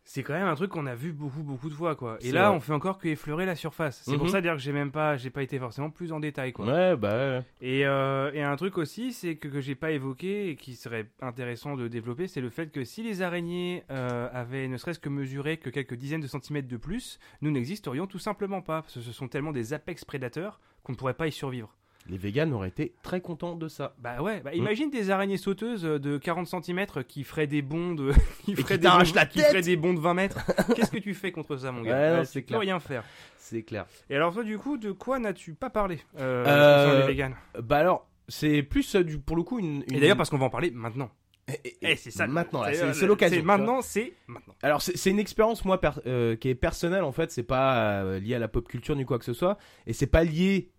c'est 0.09 0.23
quand 0.23 0.33
même 0.33 0.47
un 0.47 0.55
truc 0.55 0.71
qu'on 0.71 0.85
a 0.85 0.95
vu 0.95 1.11
beaucoup 1.11 1.43
beaucoup 1.43 1.67
de 1.69 1.73
fois 1.73 1.97
quoi. 1.97 2.17
Et 2.21 2.31
là, 2.31 2.47
vrai. 2.47 2.55
on 2.57 2.61
fait 2.61 2.71
encore 2.71 2.97
que 2.97 3.09
effleurer 3.09 3.45
la 3.45 3.55
surface. 3.55 4.01
C'est 4.05 4.15
pour 4.15 4.27
Mhm. 4.27 4.31
ça 4.31 4.39
dire 4.41 4.53
que 4.53 4.59
j'ai 4.59 4.71
même 4.71 4.89
pas, 4.89 5.17
j'ai 5.17 5.29
pas 5.29 5.43
été 5.43 5.59
forcément 5.59 5.89
plus 5.89 6.13
en 6.13 6.21
détail 6.21 6.53
quoi. 6.53 6.65
Ouais, 6.65 6.95
bah. 6.95 7.43
Et, 7.59 7.85
euh, 7.85 8.31
et 8.33 8.41
un 8.41 8.55
truc 8.55 8.77
aussi, 8.77 9.11
c'est 9.11 9.35
que, 9.35 9.49
que 9.49 9.59
j'ai 9.59 9.75
pas 9.75 9.91
évoqué 9.91 10.49
et 10.49 10.55
qui 10.55 10.75
serait 10.75 11.07
intéressant 11.21 11.75
de 11.75 11.89
développer, 11.89 12.29
c'est 12.29 12.39
le 12.39 12.49
fait 12.49 12.71
que 12.71 12.85
si 12.85 13.03
les 13.03 13.21
araignées 13.21 13.83
euh, 13.91 14.29
avaient 14.31 14.69
ne 14.69 14.77
serait-ce 14.77 14.99
que 14.99 15.09
mesuré 15.09 15.57
que 15.57 15.69
quelques 15.69 15.95
dizaines 15.95 16.21
de 16.21 16.27
centimètres 16.27 16.69
de 16.69 16.77
plus, 16.77 17.19
nous 17.41 17.51
n'existerions 17.51 18.07
tout 18.07 18.17
simplement 18.19 18.61
pas. 18.61 18.81
Parce 18.83 18.93
que 18.93 19.01
ce 19.01 19.11
sont 19.11 19.27
tellement 19.27 19.51
des 19.51 19.73
apex 19.73 20.05
prédateurs 20.05 20.61
qu'on 20.83 20.93
ne 20.93 20.97
pourrait 20.97 21.15
pas 21.15 21.27
y 21.27 21.31
survivre. 21.33 21.75
Les 22.09 22.17
véganes 22.17 22.53
auraient 22.53 22.69
été 22.69 22.93
très 23.03 23.19
contents 23.21 23.55
de 23.55 23.67
ça. 23.67 23.93
Bah 23.99 24.21
ouais, 24.21 24.39
bah 24.41 24.53
imagine 24.53 24.89
des 24.89 25.09
araignées 25.09 25.37
sauteuses 25.37 25.81
de 25.83 26.17
40 26.17 26.47
cm 26.47 26.85
qui 27.07 27.23
feraient 27.23 27.47
des 27.47 27.61
bonds 27.61 27.93
de. 27.95 28.11
qui 28.45 28.55
feraient 28.55 28.75
qui 28.75 28.79
des 28.79 28.79
t'arrachent 28.83 29.09
bonds- 29.13 29.15
la 29.19 29.25
qui 29.25 29.39
feraient 29.39 29.61
des 29.61 29.75
bonds 29.75 29.93
de 29.93 29.99
20 29.99 30.13
mètres. 30.13 30.39
Qu'est-ce 30.75 30.91
que 30.91 30.97
tu 30.99 31.13
fais 31.13 31.31
contre 31.31 31.57
ça, 31.57 31.71
mon 31.71 31.81
gars 31.81 31.91
Ouais, 31.91 32.11
non, 32.15 32.21
Euh, 32.21 32.25
tu 32.25 32.41
peux 32.41 32.47
clair. 32.47 32.59
rien 32.61 32.79
faire. 32.79 33.03
C'est 33.37 33.63
clair. 33.63 33.85
Et 34.09 34.15
alors, 34.15 34.33
toi, 34.33 34.43
du 34.43 34.57
coup, 34.57 34.77
de 34.77 34.91
quoi 34.91 35.19
n'as-tu 35.19 35.53
pas 35.53 35.69
parlé 35.69 35.99
euh, 36.19 36.45
Euh, 36.45 37.01
les 37.01 37.07
véganes 37.07 37.35
Bah 37.61 37.77
alors, 37.77 38.07
c'est 38.27 38.61
plus 38.63 38.95
euh, 38.95 39.03
du, 39.03 39.19
pour 39.19 39.35
le 39.35 39.43
coup 39.43 39.59
une. 39.59 39.83
Et 39.91 39.99
d'ailleurs, 39.99 40.17
parce 40.17 40.29
qu'on 40.29 40.37
va 40.37 40.45
en 40.45 40.49
parler 40.49 40.71
maintenant. 40.71 41.09
Et- 41.49 41.67
et- 41.69 41.77
Eh, 41.81 41.95
c'est 41.95 42.11
ça. 42.11 42.27
Maintenant, 42.27 42.63
C'est, 42.73 43.03
euh, 43.03 43.07
l'occasion. 43.07 43.41
Maintenant, 43.43 43.81
c'est 43.81 44.13
maintenant. 44.27 44.53
Alors 44.61 44.81
c'est 44.81 44.97
c'est 44.97 45.09
une 45.11 45.19
expérience 45.19 45.63
moi 45.63 45.79
per- 45.79 45.91
euh, 46.05 46.35
qui 46.35 46.49
est 46.49 46.55
personnelle 46.55 47.03
en 47.05 47.13
fait, 47.13 47.31
c'est 47.31 47.43
pas 47.43 48.01
euh, 48.03 48.19
lié 48.19 48.35
à 48.35 48.39
la 48.39 48.49
pop 48.49 48.67
culture 48.67 48.97
ni 48.97 49.05
quoi 49.05 49.17
que 49.17 49.23
ce 49.23 49.31
soit, 49.31 49.57
et 49.85 49.93
c'est 49.93 50.07
pas 50.07 50.25
lié 50.25 50.71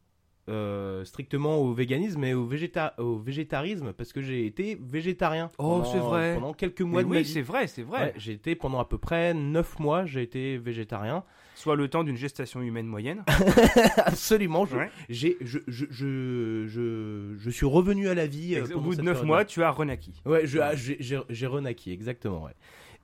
euh, 0.49 1.05
strictement 1.05 1.59
au 1.59 1.73
véganisme 1.73 2.21
mais 2.21 2.33
au, 2.35 2.47
végéta 2.47 2.95
au 2.99 3.19
végétarisme 3.19 3.93
parce 3.93 4.13
que 4.13 4.23
j'ai 4.23 4.47
été 4.47 4.79
végétarien. 4.81 5.51
Oh, 5.59 5.63
pendant- 5.81 5.85
c'est 5.85 5.99
vrai. 5.99 6.35
Pendant 6.35 6.53
quelques 6.55 6.81
Mais 6.81 6.87
mois 6.89 7.03
de 7.03 7.09
ma 7.09 7.17
oui, 7.17 7.23
vie. 7.23 7.29
c'est 7.33 7.43
vrai, 7.43 7.67
c'est 7.67 7.83
vrai. 7.83 8.01
Ouais, 8.01 8.15
j'ai 8.17 8.33
été 8.33 8.55
pendant 8.55 8.81
à 8.81 8.85
peu 8.85 8.99
près 8.99 9.35
9 9.35 9.79
mois, 9.79 10.07
j'ai 10.07 10.23
été 10.23 10.57
végétarien. 10.59 11.25
Soit 11.55 11.75
le 11.75 11.89
temps 11.89 12.05
d'une 12.05 12.17
gestation 12.17 12.61
humaine 12.63 12.87
moyenne. 12.87 13.25
Absolument, 13.97 14.65
je, 14.67 14.77
Ouais. 14.77 14.91
je, 15.09 15.29
je, 15.41 15.59
je, 15.67 16.67
je, 16.69 17.35
je 17.39 17.51
suis 17.51 17.67
revenu 17.67 18.09
à 18.09 18.15
la 18.15 18.27
vie. 18.27 18.55
euh, 18.55 18.65
Au 18.77 18.81
bout 18.81 18.91
de 18.91 18.97
cette 18.97 19.05
9 19.05 19.15
période-là. 19.15 19.27
mois, 19.27 19.45
tu 19.45 19.63
as 19.63 19.71
renaquis. 19.71 20.23
Ouais, 20.25 20.45
ah, 20.63 20.75
j'ai- 20.77 21.47
renaquis, 21.47 21.91
exactement, 21.93 22.45
ouais. 22.45 22.53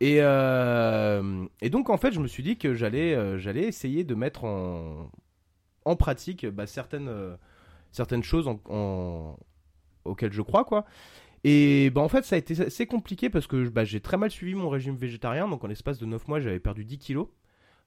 Et, 0.00 0.16
euh, 0.20 1.44
et 1.60 1.70
donc, 1.70 1.90
en 1.90 1.96
fait, 1.96 2.12
je 2.12 2.20
me 2.20 2.26
suis 2.26 2.42
dit 2.42 2.56
que 2.56 2.74
j'allais 2.74 3.38
j'allais 3.38 3.62
essayer 3.64 4.04
de 4.04 4.14
mettre 4.14 4.44
en, 4.44 5.10
en 5.84 5.96
pratique 5.96 6.46
bah, 6.46 6.66
certaines, 6.66 7.08
euh, 7.08 7.36
certaines 7.92 8.22
choses 8.22 8.48
en, 8.48 8.60
en- 8.68 9.36
auxquelles 10.04 10.32
je 10.32 10.42
crois, 10.42 10.64
quoi. 10.64 10.84
Et 11.44 11.90
bah, 11.90 12.00
en 12.00 12.08
fait, 12.08 12.24
ça 12.24 12.36
a 12.36 12.38
été 12.38 12.58
assez 12.60 12.86
compliqué 12.86 13.28
parce 13.28 13.46
que 13.46 13.68
bah, 13.68 13.84
j'ai 13.84 14.00
très 14.00 14.16
mal 14.16 14.30
suivi 14.30 14.54
mon 14.54 14.68
régime 14.70 14.96
végétarien. 14.96 15.46
Donc, 15.48 15.62
en 15.62 15.66
l'espace 15.66 15.98
de 15.98 16.06
9 16.06 16.26
mois, 16.28 16.40
j'avais 16.40 16.60
perdu 16.60 16.84
10 16.84 16.98
kilos, 16.98 17.28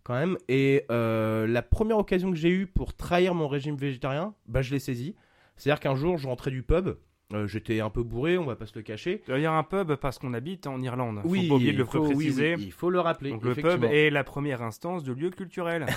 quand 0.03 0.13
même. 0.13 0.37
Et 0.47 0.85
euh, 0.91 1.47
la 1.47 1.61
première 1.63 1.97
occasion 1.97 2.29
que 2.29 2.37
j'ai 2.37 2.49
eue 2.51 2.67
pour 2.67 2.93
trahir 2.93 3.33
mon 3.33 3.47
régime 3.47 3.75
végétarien, 3.75 4.35
bah, 4.47 4.61
je 4.61 4.71
l'ai 4.73 4.79
saisi. 4.79 5.15
C'est-à-dire 5.55 5.79
qu'un 5.79 5.95
jour, 5.95 6.17
je 6.19 6.27
rentrais 6.27 6.51
du 6.51 6.61
pub. 6.61 6.97
euh, 7.33 7.47
J'étais 7.47 7.79
un 7.79 7.89
peu 7.89 8.03
bourré, 8.03 8.37
on 8.37 8.45
va 8.45 8.55
pas 8.55 8.67
se 8.67 8.75
le 8.75 8.83
cacher. 8.83 9.23
Dire 9.27 9.51
un 9.53 9.63
pub 9.63 9.95
parce 9.95 10.19
qu'on 10.19 10.35
habite 10.35 10.67
en 10.67 10.79
Irlande. 10.81 11.21
Oui, 11.25 11.43
Faut 11.47 11.49
pas 11.49 11.55
oublier 11.55 11.73
de 11.73 11.77
le 11.79 11.83
il 11.83 11.89
faut- 11.89 12.03
préciser. 12.03 12.55
oui, 12.57 12.63
il 12.67 12.71
faut 12.71 12.91
le 12.91 12.99
rappeler. 12.99 13.31
Donc 13.31 13.43
le 13.43 13.55
pub 13.55 13.83
est 13.85 14.11
la 14.11 14.23
première 14.23 14.61
instance 14.61 15.03
de 15.03 15.13
lieu 15.13 15.31
culturel. 15.31 15.87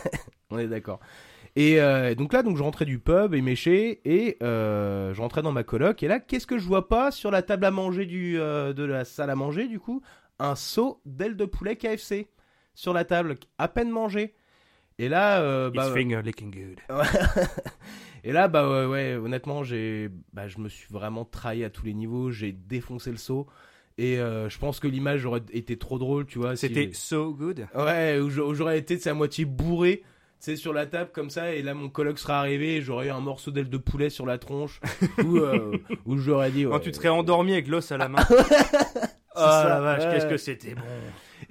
On 0.50 0.58
est 0.58 0.68
d'accord. 0.68 1.00
Et 1.56 1.80
euh, 1.80 2.14
donc 2.14 2.32
là, 2.32 2.42
donc 2.42 2.56
je 2.56 2.62
rentrais 2.62 2.84
du 2.84 2.98
pub 2.98 3.34
éméché 3.34 4.00
et 4.04 4.36
euh, 4.42 5.12
je 5.14 5.20
rentrais 5.20 5.42
dans 5.42 5.52
ma 5.52 5.64
coloc. 5.64 6.02
Et 6.02 6.08
là, 6.08 6.20
qu'est-ce 6.20 6.46
que 6.46 6.58
je 6.58 6.66
vois 6.66 6.88
pas 6.88 7.10
sur 7.10 7.30
la 7.30 7.42
table 7.42 7.64
à 7.64 7.70
manger 7.70 8.06
du, 8.06 8.38
euh, 8.38 8.72
de 8.72 8.84
la 8.84 9.04
salle 9.04 9.30
à 9.30 9.34
manger 9.36 9.66
du 9.66 9.80
coup? 9.80 10.00
Un 10.38 10.54
seau 10.54 11.00
d'ailes 11.04 11.36
de 11.36 11.44
poulet 11.44 11.76
KFC 11.76 12.28
sur 12.74 12.92
la 12.92 13.04
table, 13.04 13.36
à 13.58 13.68
peine 13.68 13.90
mangé. 13.90 14.34
Et 14.98 15.08
là, 15.08 15.40
euh, 15.42 15.70
bah, 15.70 15.86
It's 15.86 15.94
finger 15.94 16.20
licking 16.22 16.50
good. 16.54 16.78
et 18.24 18.32
là, 18.32 18.48
bah 18.48 18.68
ouais, 18.68 18.86
ouais, 18.86 19.14
honnêtement, 19.16 19.62
j'ai, 19.64 20.08
bah, 20.32 20.46
je 20.48 20.58
me 20.58 20.68
suis 20.68 20.86
vraiment 20.90 21.24
trahi 21.24 21.64
à 21.64 21.70
tous 21.70 21.84
les 21.86 21.94
niveaux. 21.94 22.30
J'ai 22.30 22.52
défoncé 22.52 23.10
le 23.10 23.16
seau. 23.16 23.46
Et 23.98 24.18
euh, 24.18 24.48
je 24.48 24.58
pense 24.58 24.78
que 24.80 24.86
l'image 24.88 25.26
aurait 25.26 25.42
été 25.52 25.76
trop 25.78 25.98
drôle, 25.98 26.26
tu 26.26 26.38
vois. 26.38 26.54
si 26.56 26.68
C'était 26.68 26.84
j'ai- 26.84 26.92
so 26.94 27.34
good. 27.34 27.66
Ouais, 27.74 28.18
où 28.18 28.30
j'a- 28.30 28.42
où 28.44 28.54
j'aurais 28.54 28.78
été 28.78 28.98
sais, 28.98 29.10
à 29.10 29.14
moitié 29.14 29.44
bourré, 29.44 30.02
c'est 30.40 30.56
sur 30.56 30.72
la 30.72 30.86
table 30.86 31.10
comme 31.12 31.30
ça, 31.30 31.54
et 31.54 31.62
là 31.62 31.74
mon 31.74 31.88
coloc 31.88 32.18
serait 32.18 32.32
arrivé, 32.32 32.76
et 32.76 32.82
j'aurais 32.82 33.08
eu 33.08 33.10
un 33.10 33.20
morceau 33.20 33.50
d'aile 33.50 33.70
de 33.70 33.78
poulet 33.78 34.10
sur 34.10 34.26
la 34.26 34.38
tronche, 34.38 34.80
où, 35.24 35.36
euh, 35.36 35.76
où 36.06 36.16
j'aurais 36.16 36.50
dit. 36.50 36.64
Quand 36.64 36.72
ouais, 36.72 36.80
tu 36.80 36.90
te 36.90 36.96
serais 36.96 37.08
endormi 37.08 37.52
avec 37.52 37.68
l'os 37.68 37.92
à 37.92 37.98
la 37.98 38.08
main. 38.08 38.24
oh 38.30 39.40
la 39.40 39.80
vache, 39.80 40.04
ouais. 40.04 40.10
qu'est-ce 40.12 40.26
que 40.26 40.36
c'était 40.36 40.74
bon. 40.74 40.82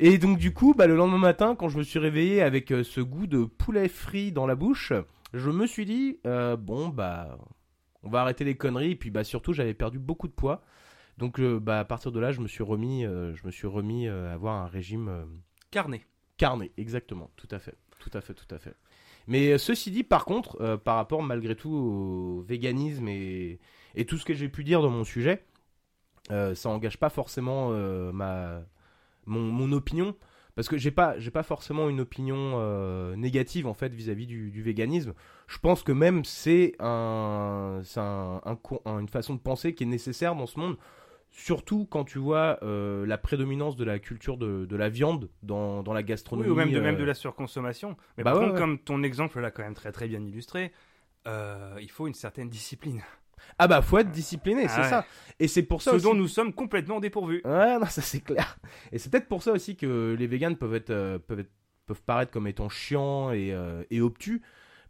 Et 0.02 0.18
donc 0.18 0.38
du 0.38 0.54
coup, 0.54 0.74
bah, 0.74 0.88
le 0.88 0.96
lendemain 0.96 1.18
matin, 1.18 1.56
quand 1.56 1.68
je 1.68 1.78
me 1.78 1.84
suis 1.84 2.00
réveillé 2.00 2.42
avec 2.42 2.72
euh, 2.72 2.84
ce 2.84 3.02
goût 3.02 3.28
de 3.28 3.44
poulet 3.44 3.90
frit 3.90 4.32
dans 4.32 4.48
la 4.48 4.56
bouche, 4.56 4.94
je 5.34 5.50
me 5.50 5.68
suis 5.68 5.86
dit, 5.86 6.20
euh, 6.26 6.56
bon 6.56 6.88
bah, 6.88 7.38
on 8.04 8.10
va 8.10 8.22
arrêter 8.22 8.46
les 8.46 8.56
conneries, 8.56 8.92
et 8.92 8.96
puis 8.96 9.12
bah 9.12 9.26
surtout 9.26 9.52
j'avais 9.52 9.74
perdu 9.74 10.00
beaucoup 10.00 10.28
de 10.28 10.34
poids, 10.34 10.64
donc 11.18 11.40
euh, 11.40 11.60
bah 11.60 11.80
à 11.80 11.86
partir 11.86 12.14
de 12.14 12.20
là, 12.20 12.32
je 12.32 12.40
me 12.40 12.48
suis 12.48 12.64
remis, 12.64 13.04
je 13.04 13.46
me 13.46 13.52
suis 13.52 13.68
remis 13.68 14.08
à 14.08 14.32
avoir 14.32 14.56
un 14.56 14.68
régime. 14.68 15.28
Carnet. 15.70 16.02
Carnet, 16.38 16.72
exactement, 16.78 17.30
tout 17.36 17.50
à 17.52 17.60
fait, 17.60 17.76
tout 18.00 18.10
à 18.14 18.22
fait, 18.22 18.34
tout 18.34 18.54
à 18.54 18.58
fait. 18.58 18.74
Mais 19.28 19.52
euh, 19.54 19.58
ceci 19.60 19.92
dit, 19.92 20.04
par 20.04 20.26
contre, 20.26 20.60
euh, 20.62 20.78
par 20.78 20.96
rapport 20.96 21.22
malgré 21.22 21.56
tout 21.56 21.70
au 21.70 22.42
véganisme 22.42 23.08
et, 23.08 23.60
tout 24.08 24.18
ce 24.18 24.26
que 24.26 24.34
j'ai 24.34 24.50
pu 24.50 24.64
dire 24.64 24.82
dans 24.82 24.90
mon 24.90 25.04
sujet, 25.04 25.46
euh, 26.32 26.56
ça 26.56 26.70
engage 26.70 26.98
pas 26.98 27.10
forcément 27.10 27.70
ma 28.14 28.62
mon, 29.26 29.42
mon 29.42 29.72
opinion 29.72 30.16
parce 30.56 30.68
que 30.68 30.78
j'ai 30.78 30.92
pas 30.92 31.20
j'ai 31.20 31.32
pas 31.32 31.44
forcément 31.44 31.90
une 31.90 32.00
opinion 32.00 33.16
négative 33.16 33.68
en 33.68 33.74
fait 33.74 33.94
vis-à-vis 33.94 34.26
du, 34.26 34.62
véganisme. 34.62 35.14
Je 35.48 35.58
pense 35.60 35.84
que 35.84 35.92
même 35.92 36.24
c'est 36.26 36.76
un 36.80 37.82
un, 37.98 38.42
un- 38.86 39.00
une 39.00 39.10
façon 39.10 39.36
de 39.36 39.40
penser 39.40 39.76
qui 39.76 39.84
est 39.84 39.88
nécessaire 39.88 40.36
dans 40.36 40.48
ce 40.48 40.60
monde. 40.60 40.78
Surtout 41.32 41.86
quand 41.86 42.04
tu 42.04 42.18
vois 42.20 42.60
euh, 42.64 43.06
la 43.06 43.18
prédominance 43.18 43.76
de 43.76 43.84
la 43.86 44.00
culture 44.00 44.38
de, 44.38 44.66
de 44.66 44.76
la 44.76 44.90
viande 44.90 45.30
dans, 45.44 45.84
dans 45.84 45.94
la 45.94 46.00
Oui, 46.00 46.06
gastronomie. 46.06 46.50
ou 46.50 46.56
même 46.56 46.72
de, 46.72 46.78
euh, 46.78 46.82
même 46.82 46.98
de 46.98 47.04
la 47.04 47.14
surconsommation. 47.14 47.96
Mais 48.18 48.24
bah 48.24 48.32
par 48.32 48.40
ouais, 48.40 48.46
contre, 48.48 48.54
ouais. 48.56 48.60
comme 48.60 48.80
ton 48.80 49.04
exemple 49.04 49.40
l'a 49.40 49.52
quand 49.52 49.64
même 49.64 49.76
très 49.76 49.92
très 49.92 50.08
bien 50.08 50.22
illustré, 50.22 50.72
euh, 51.28 51.78
il 51.82 51.90
faut 51.92 52.08
une 52.08 52.14
certaine 52.14 52.50
discipline. 52.50 53.02
Ah 53.58 53.68
bah 53.68 53.82
faut 53.82 53.98
être 54.00 54.12
discipliné, 54.12 54.66
Ah 54.66 54.70
c'est 54.70 54.82
ouais. 54.82 54.90
ça. 54.90 55.06
Et 55.40 55.48
c'est 55.48 55.64
pour 55.64 55.82
ça 55.82 55.92
Ce 55.92 55.96
aussi... 55.98 56.06
dont 56.06 56.14
nous 56.16 56.28
sommes 56.28 56.52
complètement 56.52 57.00
dépourvus. 57.00 57.42
Ouais, 57.46 57.80
non, 57.80 57.86
ça 57.86 58.02
c'est 58.02 58.20
clair. 58.22 58.58
Et 58.92 58.98
c'est 59.00 59.10
peut-être 59.10 59.28
pour 59.30 59.44
ça 59.44 59.52
aussi 59.54 59.78
que 59.78 60.16
les 60.18 60.28
véganes 60.28 60.58
peuvent 60.58 60.76
être, 60.76 60.90
euh, 60.90 61.20
peuvent 61.20 61.40
être- 61.42 61.52
peuvent 61.86 62.02
paraître 62.04 62.32
comme 62.32 62.48
étant 62.48 62.70
chiants 62.70 63.32
et, 63.32 63.54
euh, 63.54 63.84
et 63.92 64.02
obtus, 64.02 64.42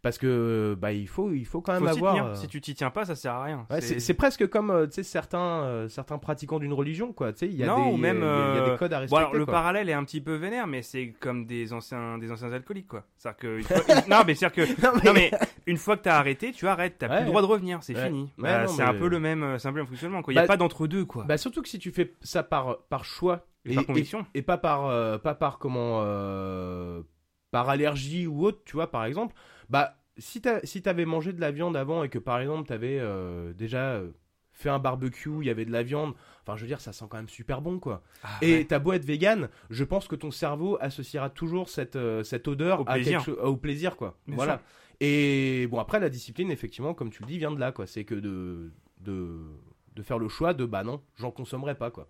parce 0.02 0.16
que 0.18 0.74
bah 0.80 0.92
il 0.92 1.06
faut, 1.08 1.30
il 1.32 1.44
faut 1.44 1.60
quand 1.60 1.72
même 1.74 1.82
Faut 1.82 1.88
avoir. 1.88 2.14
tenir. 2.14 2.26
euh, 2.30 2.34
Si 2.34 2.48
tu 2.48 2.60
t'y 2.60 2.74
tiens 2.74 2.90
pas, 2.90 3.04
ça 3.04 3.14
sert 3.14 3.34
à 3.34 3.44
rien. 3.44 3.66
ouais, 3.70 3.80
c'est 3.80 4.00
c'est 4.00 4.14
presque 4.14 4.46
comme 4.48 4.70
euh, 4.70 4.86
tu 4.86 4.94
sais 4.94 5.02
certains, 5.02 5.62
euh, 5.62 5.88
certains 5.88 6.16
pratiquants 6.18 6.58
d'une 6.58 6.72
religion 6.72 7.12
quoi. 7.12 7.32
Tu 7.32 7.40
sais, 7.40 7.46
il 7.48 7.56
y 7.56 7.62
a 7.64 7.66
Non, 7.66 7.92
des, 7.92 7.98
même, 7.98 8.16
il 8.18 8.22
y 8.22 8.24
a- 8.26 8.50
il 8.54 8.56
y 8.56 8.60
a 8.66 8.70
des 8.70 8.76
codes 8.78 8.92
à 8.92 8.96
Bon, 8.96 9.00
respecter. 9.02 9.18
alors, 9.24 9.34
le 9.34 9.44
quoi. 9.44 9.52
parallèle 9.54 9.88
est 9.88 9.92
un 9.92 10.04
petit 10.04 10.20
peu 10.20 10.34
vénère, 10.36 10.66
mais 10.66 10.82
c'est 10.82 11.12
comme 11.20 11.44
des 11.46 11.72
anciens, 11.72 12.16
des 12.18 12.30
anciens 12.32 12.50
alcooliques, 12.52 12.88
quoi. 12.88 13.04
C'est-à-dire 13.16 13.38
que. 13.38 13.58
une 13.58 13.64
fois- 13.64 13.76
une- 13.88 13.94
non, 14.10 14.22
mais 14.26 14.34
c'est-à-dire 14.34 14.66
que. 14.66 14.82
Non, 14.82 14.92
mais- 14.94 15.02
Non, 15.04 15.12
mais 15.12 15.30
une 15.66 15.76
fois 15.76 15.96
que 15.98 16.02
t'as 16.02 16.16
arrêté, 16.16 16.52
tu 16.52 16.66
arrêtes. 16.66 16.96
T'as 16.98 17.08
plus 17.08 17.20
le 17.20 17.26
droit 17.26 17.42
de 17.42 17.46
revenir. 17.46 17.78
C'est 17.82 17.94
Ouais. 17.94 18.06
fini. 18.06 18.30
Bah, 18.38 18.66
c'est 18.68 18.82
mais- 18.82 18.88
un 18.88 18.94
peu 18.94 19.08
le 19.08 19.20
même, 19.20 19.58
c'est 19.58 19.68
un 19.68 19.72
peu 19.72 19.78
le 19.78 19.82
même 19.84 19.88
fonctionnement, 19.90 20.22
quoi. 20.22 20.32
Il 20.32 20.36
y 20.36 20.38
a 20.38 20.42
Bah, 20.42 20.48
pas 20.48 20.56
d'entre-deux, 20.56 21.04
quoi. 21.04 21.24
Bah 21.24 21.36
surtout 21.36 21.60
que 21.62 21.68
si 21.68 21.78
tu 21.78 21.90
fais 21.90 22.14
ça 22.22 22.42
par 22.42 22.78
par 22.88 23.04
choix 23.04 23.44
Et 23.66 23.74
par 23.74 23.84
conviction. 23.84 24.24
et 24.34 24.40
pas 24.42 24.56
par 24.56 25.20
pas 25.20 25.34
par 25.34 25.58
comment 25.58 26.00
par 27.50 27.68
allergie 27.68 28.26
ou 28.26 28.44
autre, 28.44 28.60
tu 28.64 28.74
vois 28.74 28.90
par 28.90 29.04
exemple, 29.04 29.34
bah 29.70 29.96
si 30.18 30.40
t'as 30.42 30.60
si 30.64 30.82
t'avais 30.82 31.06
mangé 31.06 31.32
de 31.32 31.40
la 31.40 31.50
viande 31.50 31.76
avant 31.76 32.04
et 32.04 32.08
que 32.10 32.18
par 32.18 32.40
exemple 32.40 32.68
t'avais 32.68 32.98
euh, 33.00 33.52
déjà 33.54 33.92
euh, 33.92 34.10
fait 34.52 34.68
un 34.68 34.78
barbecue, 34.78 35.30
il 35.40 35.46
y 35.46 35.50
avait 35.50 35.64
de 35.64 35.72
la 35.72 35.82
viande, 35.82 36.14
enfin 36.42 36.56
je 36.56 36.62
veux 36.62 36.66
dire 36.66 36.80
ça 36.80 36.92
sent 36.92 37.06
quand 37.08 37.16
même 37.16 37.28
super 37.28 37.62
bon 37.62 37.78
quoi. 37.78 38.02
Ah, 38.22 38.28
Et 38.42 38.58
ouais. 38.58 38.64
t'as 38.64 38.78
beau 38.78 38.92
être 38.92 39.04
vegan, 39.06 39.48
je 39.70 39.84
pense 39.84 40.08
que 40.08 40.16
ton 40.16 40.30
cerveau 40.30 40.76
associera 40.80 41.30
toujours 41.30 41.68
cette 41.70 41.96
euh, 41.96 42.22
cette 42.24 42.48
odeur 42.48 42.80
Au 42.80 42.84
à 42.86 42.94
plaisir. 42.94 43.24
quelque 43.24 43.40
au 43.40 43.56
plaisir 43.56 43.96
quoi. 43.96 44.18
Bien 44.26 44.36
voilà. 44.36 44.52
sûr. 44.58 44.62
Et 45.00 45.66
bon 45.70 45.78
après 45.78 46.00
la 46.00 46.10
discipline 46.10 46.50
effectivement 46.50 46.92
comme 46.92 47.10
tu 47.10 47.22
le 47.22 47.28
dis 47.28 47.38
vient 47.38 47.52
de 47.52 47.60
là 47.60 47.72
quoi, 47.72 47.86
c'est 47.86 48.04
que 48.04 48.14
de 48.16 48.72
de 48.98 49.38
de 49.94 50.02
faire 50.02 50.18
le 50.18 50.28
choix 50.28 50.52
de 50.52 50.66
bah 50.66 50.84
non, 50.84 51.00
j'en 51.16 51.30
consommerai 51.30 51.74
pas 51.74 51.90
quoi. 51.90 52.08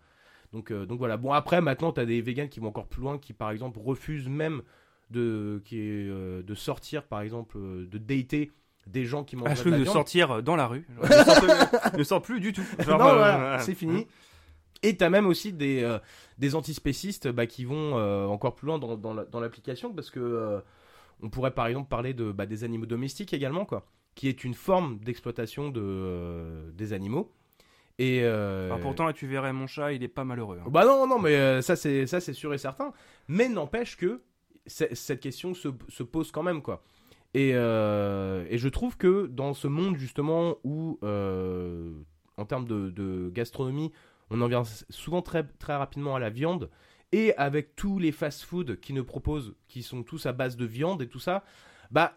Donc, 0.53 0.73
euh, 0.73 0.85
donc 0.85 0.99
voilà. 0.99 1.17
Bon, 1.17 1.33
après, 1.33 1.61
maintenant, 1.61 1.93
tu 1.93 2.01
as 2.01 2.05
des 2.07 2.21
vegans 2.21 2.49
qui 2.49 2.59
vont 2.59 2.69
encore 2.69 2.89
plus 2.89 3.01
loin, 3.03 3.19
qui 3.19 3.33
par 3.33 3.53
exemple 3.53 3.79
refusent 3.79 4.29
même 4.29 4.63
de, 5.11 5.61
qui 5.65 5.79
est, 5.79 6.09
euh, 6.09 6.43
de 6.43 6.55
sortir, 6.55 7.05
par 7.05 7.21
exemple, 7.21 7.57
euh, 7.59 7.87
de 7.87 7.99
dater 7.99 8.53
des 8.87 9.05
gens 9.05 9.25
qui 9.25 9.37
mangent 9.37 9.63
Ah, 9.67 9.71
de 9.71 9.85
sortir 9.85 10.43
dans 10.43 10.57
la 10.57 10.67
rue. 10.67 10.87
Genre, 11.03 11.09
ne, 11.09 11.25
sors 11.25 11.41
plus, 11.41 11.99
ne 11.99 12.03
sors 12.05 12.23
plus 12.23 12.41
du 12.41 12.53
tout. 12.53 12.63
Genre, 12.79 12.99
non, 12.99 13.07
euh, 13.07 13.15
voilà, 13.15 13.55
euh, 13.55 13.59
c'est 13.61 13.75
fini. 13.75 14.07
Et 14.83 14.97
t'as 14.97 15.11
même 15.11 15.27
aussi 15.27 15.53
des, 15.53 15.83
euh, 15.83 15.99
des 16.39 16.55
antispécistes 16.55 17.29
bah, 17.29 17.47
qui 17.47 17.65
vont 17.65 17.99
euh, 17.99 18.25
encore 18.27 18.55
plus 18.55 18.67
loin 18.67 18.79
dans, 18.79 18.97
dans 18.97 19.13
la- 19.13 19.25
dans 19.27 19.39
l'application 19.41 19.93
parce 19.93 20.11
que 20.11 20.21
euh, 20.21 20.61
on 21.23 21.29
pourrait 21.29 21.51
par 21.51 21.67
exemple 21.67 21.89
parler 21.91 22.15
de, 22.15 22.33
bah, 22.33 22.47
des 22.47 22.65
animaux 22.65 22.87
domestiques 22.87 23.35
également, 23.35 23.67
quoi, 23.67 23.85
qui 24.15 24.29
est 24.29 24.43
une 24.43 24.55
forme 24.55 24.99
d'exploitation 25.01 25.69
de, 25.69 25.83
euh, 25.85 26.71
des 26.73 26.93
animaux. 26.95 27.31
Et 27.99 28.21
euh, 28.23 28.71
Ah, 28.73 28.79
pourtant, 28.81 29.05
là, 29.05 29.13
tu 29.13 29.27
verrais 29.27 29.53
mon 29.53 29.67
chat, 29.67 29.93
il 29.93 30.03
est 30.03 30.09
pas 30.09 30.25
malheureux. 30.25 30.59
hein. 30.65 30.71
bah 30.71 30.87
non, 30.87 31.07
non, 31.07 31.19
mais 31.19 31.37
euh, 31.37 31.61
ça 31.61 31.77
c'est 31.77 32.07
ça 32.07 32.19
c'est 32.21 32.33
sûr 32.33 32.55
et 32.55 32.59
certain. 32.59 32.95
Mais 33.29 33.51
n'empêche 33.51 33.99
que 33.99 34.23
cette 34.71 35.21
question 35.21 35.55
se, 35.55 35.69
se 35.89 36.03
pose 36.03 36.31
quand 36.33 36.43
même 36.43 36.63
quoi. 36.63 36.83
Et, 37.35 37.53
euh, 37.55 38.45
et 38.51 38.59
je 38.59 38.69
trouve 38.69 38.97
que 38.97 39.27
dans 39.27 39.55
ce 39.55 39.69
monde 39.69 39.97
justement 39.97 40.57
où 40.65 40.99
euh, 41.03 41.93
en 42.37 42.45
termes 42.45 42.67
de, 42.67 42.91
de 42.91 43.31
gastronomie, 43.33 43.93
on 44.31 44.41
en 44.41 44.49
vient 44.49 44.63
souvent 44.89 45.23
très 45.23 45.45
très 45.59 45.77
rapidement 45.77 46.15
à 46.17 46.19
la 46.19 46.31
viande 46.31 46.71
et 47.13 47.35
avec 47.37 47.75
tous 47.77 47.99
les 47.99 48.13
fast-food 48.13 48.79
qui 48.81 48.93
nous 48.93 49.05
proposent, 49.05 49.55
qui 49.69 49.83
sont 49.83 50.03
tous 50.03 50.27
à 50.27 50.33
base 50.33 50.57
de 50.57 50.65
viande 50.65 51.03
et 51.03 51.09
tout 51.09 51.19
ça, 51.19 51.45
bah 51.91 52.15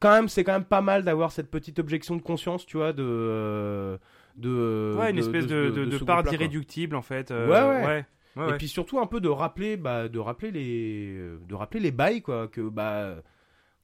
quand 0.00 0.10
même 0.10 0.28
c'est 0.28 0.44
quand 0.44 0.52
même 0.52 0.64
pas 0.66 0.82
mal 0.82 1.02
d'avoir 1.04 1.32
cette 1.32 1.50
petite 1.50 1.78
objection 1.78 2.16
de 2.16 2.22
conscience, 2.22 2.66
tu 2.66 2.76
vois, 2.76 2.92
de 2.92 3.02
euh, 3.06 3.96
de 4.36 4.94
Ouais, 4.98 5.10
une 5.10 5.16
de- 5.16 5.20
espèce 5.20 5.46
de, 5.46 5.70
de, 5.70 5.84
de 5.86 5.98
part 5.98 6.22
d'irréductible, 6.24 6.96
en 6.96 7.02
fait. 7.02 7.30
euh, 7.30 7.48
Ouais, 7.48 7.80
ouais. 7.80 7.86
ouais. 7.86 8.06
Ouais, 8.36 8.44
Et 8.44 8.50
ouais. 8.52 8.56
puis 8.58 8.68
surtout 8.68 8.98
un 9.00 9.06
peu 9.06 9.20
de 9.20 9.28
rappeler, 9.28 9.76
bah, 9.76 10.08
de 10.08 10.18
rappeler 10.18 10.50
les, 10.50 11.18
de 11.46 11.54
rappeler 11.54 11.80
les 11.80 11.92
bails 11.92 12.22
quoi, 12.22 12.48
que 12.48 12.60
bah, 12.62 13.16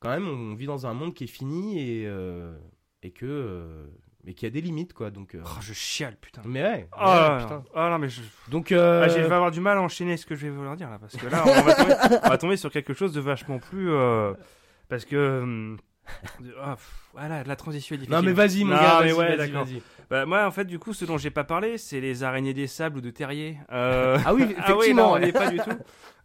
quand 0.00 0.08
même 0.10 0.26
on 0.28 0.54
vit 0.54 0.66
dans 0.66 0.86
un 0.86 0.94
monde 0.94 1.14
qui 1.14 1.24
est 1.24 1.28
fini 1.28 1.78
et 1.78 2.06
euh, 2.06 2.56
et 3.02 3.10
que 3.12 3.26
euh, 3.26 3.86
mais 4.24 4.34
qu'il 4.34 4.46
y 4.46 4.50
a 4.50 4.50
des 4.50 4.60
limites 4.60 4.92
quoi, 4.92 5.10
donc. 5.10 5.34
euh, 5.34 5.42
Oh, 5.44 5.58
je 5.62 5.72
chiale, 5.72 6.16
putain. 6.20 6.42
Mais 6.44 6.62
ouais. 6.62 6.88
Ouais, 7.00 7.38
putain. 7.42 7.62
ah, 7.74 7.88
non, 7.90 7.98
mais 7.98 8.08
je... 8.10 8.20
Donc. 8.50 8.70
euh, 8.72 9.02
Ah, 9.04 9.08
je 9.08 9.14
vais 9.18 9.24
avoir 9.34 9.50
du 9.50 9.60
mal 9.60 9.78
à 9.78 9.80
enchaîner 9.80 10.16
ce 10.18 10.26
que 10.26 10.34
je 10.34 10.42
vais 10.46 10.50
vouloir 10.50 10.76
dire 10.76 10.90
là, 10.90 10.98
parce 10.98 11.16
que 11.16 11.26
là, 11.26 11.42
on 11.46 11.62
va 11.62 11.74
tomber, 11.74 11.94
on 12.24 12.28
va 12.28 12.36
tomber 12.38 12.56
sur 12.58 12.70
quelque 12.70 12.92
chose 12.92 13.12
de 13.14 13.20
vachement 13.20 13.58
plus. 13.58 13.90
euh, 13.90 14.34
parce 14.90 15.04
que. 15.06 15.40
hum, 15.42 15.78
ah, 16.60 16.76
voilà, 17.12 17.44
la 17.44 17.56
transition 17.56 17.94
est 17.94 17.98
difficile. 17.98 18.16
Non 18.16 18.22
mais 18.22 18.32
vas-y 18.32 18.64
mon 18.64 18.74
Non, 18.74 18.80
gars, 18.82 19.00
mais 19.02 19.12
vas-y, 19.12 19.36
ouais, 19.38 19.46
vas-y. 19.48 19.82
Bah, 20.10 20.26
moi, 20.26 20.44
en 20.44 20.50
fait, 20.50 20.64
du 20.64 20.78
coup, 20.80 20.92
ce 20.92 21.04
dont 21.04 21.16
j'ai 21.18 21.30
pas 21.30 21.44
parlé, 21.44 21.78
c'est 21.78 22.00
les 22.00 22.24
araignées 22.24 22.52
des 22.52 22.66
sables 22.66 22.98
ou 22.98 23.00
de 23.00 23.10
terrier. 23.10 23.56
Euh, 23.72 24.18
Ah 24.26 24.34
oui, 24.34 24.42
Ah 24.58 24.72
oui, 24.72 24.72
effectivement. 24.72 25.02
non, 25.02 25.10
on 25.10 25.14
ouais. 25.14 25.20
n'y 25.20 25.28
est 25.28 25.32
pas 25.32 25.50
du 25.50 25.58
tout. 25.58 25.70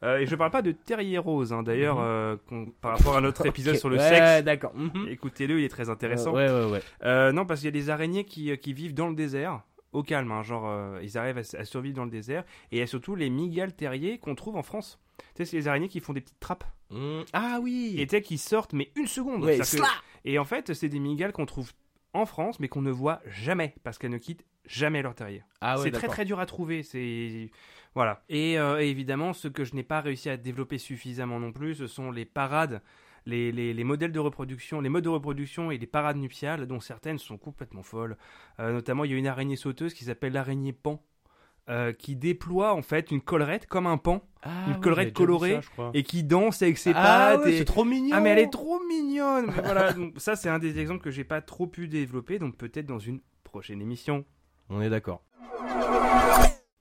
Euh, 0.04 0.18
et 0.18 0.26
je 0.26 0.36
parle 0.36 0.52
pas 0.52 0.62
de 0.64 0.72
terrier 0.72 1.18
rose, 1.20 1.54
hein, 1.54 1.62
d'ailleurs, 1.64 1.98
Mhm. 1.98 2.04
euh, 2.04 2.66
par 2.82 2.98
rapport 2.98 3.16
à 3.16 3.22
notre 3.22 3.46
épisode 3.46 3.76
sur 3.76 3.90
le 3.90 3.98
ouais, 3.98 4.10
sexe. 4.10 4.44
d'accord. 4.44 4.74
mhm. 4.76 5.08
Écoutez-le, 5.10 5.60
il 5.60 5.66
est 5.66 5.70
très 5.70 5.90
intéressant. 5.90 6.34
Ouais 6.34 6.50
ouais 6.50 6.66
ouais. 7.04 7.32
Non, 7.32 7.46
parce 7.46 7.60
qu'il 7.62 7.68
y 7.68 7.70
a 7.70 7.80
des 7.80 7.90
araignées 7.90 8.24
qui, 8.26 8.58
qui 8.58 8.74
vivent 8.74 8.94
dans 8.96 9.08
le 9.08 9.16
désert, 9.16 9.62
au 9.94 10.04
calme, 10.04 10.32
hein, 10.32 10.42
genre 10.44 10.66
euh, 10.68 11.00
ils 11.04 11.18
arrivent 11.18 11.38
à, 11.38 11.64
survivre 11.66 11.96
dans 11.96 12.06
le 12.06 12.12
désert. 12.12 12.44
Et 12.72 12.78
il 12.78 12.80
y 12.80 12.82
a 12.82 12.88
surtout 12.88 13.16
les 13.16 13.30
mygales 13.30 13.74
terriers 13.74 14.18
qu'on 14.18 14.36
trouve 14.36 14.58
en 14.58 14.64
France. 14.64 15.00
Tu 15.18 15.24
sais, 15.38 15.46
c'est 15.46 15.58
les 15.58 15.68
araignées 15.70 15.88
qui 15.88 16.02
font 16.02 16.12
des 16.12 16.22
petites 16.22 16.40
trappes. 16.40 16.66
Mm. 16.92 17.22
Ah 17.34 17.60
oui. 17.62 17.96
Et 17.98 18.06
tu 18.08 18.16
sais, 18.16 18.22
qui 18.22 18.38
sortent, 18.38 18.74
mais 18.74 18.90
une 18.96 19.08
seconde. 19.08 19.46
Ouais, 19.46 19.58
C'est-à-dire 19.64 19.88
que- 19.88 20.30
Et 20.30 20.38
en 20.40 20.44
fait, 20.44 20.74
c'est 20.74 20.90
des 20.90 21.00
mygales 21.00 21.32
qu'on 21.32 21.46
trouve 21.46 21.72
en 22.16 22.26
France, 22.26 22.60
mais 22.60 22.68
qu'on 22.68 22.82
ne 22.82 22.92
voit 22.92 23.22
jamais, 23.28 23.76
parce 23.84 23.98
qu'elles 23.98 24.12
ne 24.12 24.18
quittent 24.18 24.46
jamais 24.66 25.02
leur 25.02 25.16
terrier. 25.16 25.44
Ah 25.62 25.78
ouais, 25.78 25.84
c'est 25.84 25.92
très 25.92 26.08
très 26.08 26.26
dur 26.26 26.40
à 26.40 26.46
trouver. 26.46 26.84
C'est 26.84 27.52
voilà. 27.94 28.24
Et, 28.30 28.60
euh, 28.60 28.80
évidemment, 28.80 29.34
ce 29.34 29.48
que 29.48 29.64
je 29.64 29.74
n'ai 29.76 29.84
pas 29.84 30.02
réussi 30.02 30.30
à 30.30 30.38
développer 30.38 30.78
suffisamment 30.78 31.40
non 31.40 31.52
plus, 31.52 31.76
ce 31.76 31.88
sont 31.88 32.12
les 32.12 32.26
parades, 32.26 32.82
les, 33.26 33.52
les, 33.52 33.74
les 33.74 33.84
modèles 33.84 34.12
de 34.12 34.20
reproduction, 34.20 34.82
les 34.82 34.90
modes 34.90 35.06
de 35.06 35.10
reproduction 35.10 35.72
et 35.72 35.78
les 35.78 35.88
parades 35.88 36.18
nuptiales, 36.18 36.68
dont 36.68 36.80
certaines 36.80 37.18
sont 37.18 37.38
complètement 37.38 37.84
folles. 37.84 38.18
Euh, 38.60 38.74
notamment, 38.74 39.06
il 39.06 39.12
y 39.12 39.14
a 39.14 39.18
une 39.18 39.28
araignée 39.28 39.56
sauteuse 39.56 39.94
qui 39.94 40.04
s'appelle 40.04 40.34
l'araignée 40.34 40.74
pan. 40.74 41.02
Euh, 41.70 41.92
qui 41.94 42.16
déploie 42.16 42.74
en 42.74 42.82
fait 42.82 43.10
une 43.12 43.22
collerette 43.22 43.66
comme 43.68 43.88
un 43.88 43.98
pan 43.98 44.22
Ah 44.44 44.66
une 44.68 44.80
collerette 44.80 45.14
colorée 45.14 45.60
ça, 45.76 45.90
et 45.94 46.04
qui 46.04 46.24
danse 46.24 46.62
avec 46.62 46.78
ses 46.78 46.92
Ah 46.96 47.32
pattes 47.38 47.46
ouais, 47.46 47.54
et- 47.54 47.58
c'est 47.58 47.66
trop 47.66 47.84
mignon. 47.84 48.16
ah 48.16 48.20
mais 48.22 48.30
elle 48.30 48.40
est 48.40 48.52
trop 48.52 48.80
mignonne 48.88 49.48
Mais 49.48 49.62
voilà 49.64 49.94
donc 49.94 50.14
ça 50.18 50.36
c'est 50.36 50.50
un 50.50 50.60
des 50.60 50.80
exemples 50.80 51.04
que 51.04 51.12
j'ai 51.12 51.24
pas 51.24 51.42
trop 51.42 51.66
pu 51.68 51.88
développer 51.88 52.38
donc 52.40 52.56
peut-être 52.56 52.86
dans 52.86 53.00
une 53.00 53.20
prochaine 53.44 53.82
émission 53.82 54.26
On 54.70 54.82
est 54.82 54.90
d'accord. 54.90 55.24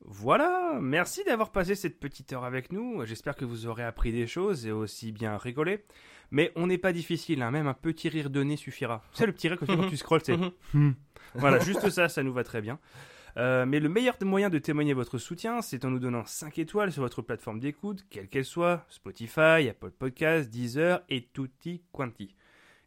Voilà, 0.06 0.78
merci 0.82 1.24
d'avoir 1.24 1.50
passé 1.50 1.74
cette 1.74 1.98
petite 1.98 2.32
heure 2.34 2.44
avec 2.44 2.72
nous. 2.72 3.04
J'espère 3.06 3.36
que 3.36 3.44
vous 3.46 3.66
aurez 3.66 3.84
appris 3.84 4.12
des 4.12 4.26
choses 4.26 4.66
et 4.66 4.70
aussi 4.72 5.12
bien 5.12 5.38
rigolé. 5.38 5.84
Mais 6.30 6.52
on 6.56 6.66
n'est 6.66 6.78
pas 6.78 6.92
difficile, 6.92 7.40
hein. 7.42 7.50
même 7.50 7.66
un 7.66 7.74
petit 7.74 8.08
rire 8.10 8.28
de 8.28 8.42
nez 8.42 8.56
suffira. 8.56 9.02
C'est 9.14 9.24
le 9.24 9.32
petit 9.32 9.48
rire 9.48 9.58
que 9.58 9.64
tu 9.64 9.72
fais 9.72 9.76
quand 9.78 9.88
tu 9.88 9.96
scrolles, 9.96 10.20
c'est. 10.22 10.36
voilà, 11.34 11.58
juste 11.60 11.88
ça, 11.88 12.08
ça 12.10 12.22
nous 12.22 12.32
va 12.34 12.44
très 12.44 12.60
bien. 12.60 12.78
Euh, 13.36 13.66
mais 13.66 13.80
le 13.80 13.88
meilleur 13.88 14.16
moyen 14.22 14.48
de 14.48 14.58
témoigner 14.58 14.94
votre 14.94 15.18
soutien, 15.18 15.60
c'est 15.60 15.84
en 15.84 15.90
nous 15.90 15.98
donnant 15.98 16.24
5 16.24 16.58
étoiles 16.58 16.92
sur 16.92 17.02
votre 17.02 17.22
plateforme 17.22 17.58
d'écoute, 17.58 18.06
quelle 18.10 18.28
qu'elle 18.28 18.44
soit, 18.44 18.84
Spotify, 18.88 19.68
Apple 19.68 19.90
Podcasts, 19.90 20.50
Deezer 20.50 21.02
et 21.08 21.28
tutti 21.32 21.82
quanti. 21.92 22.34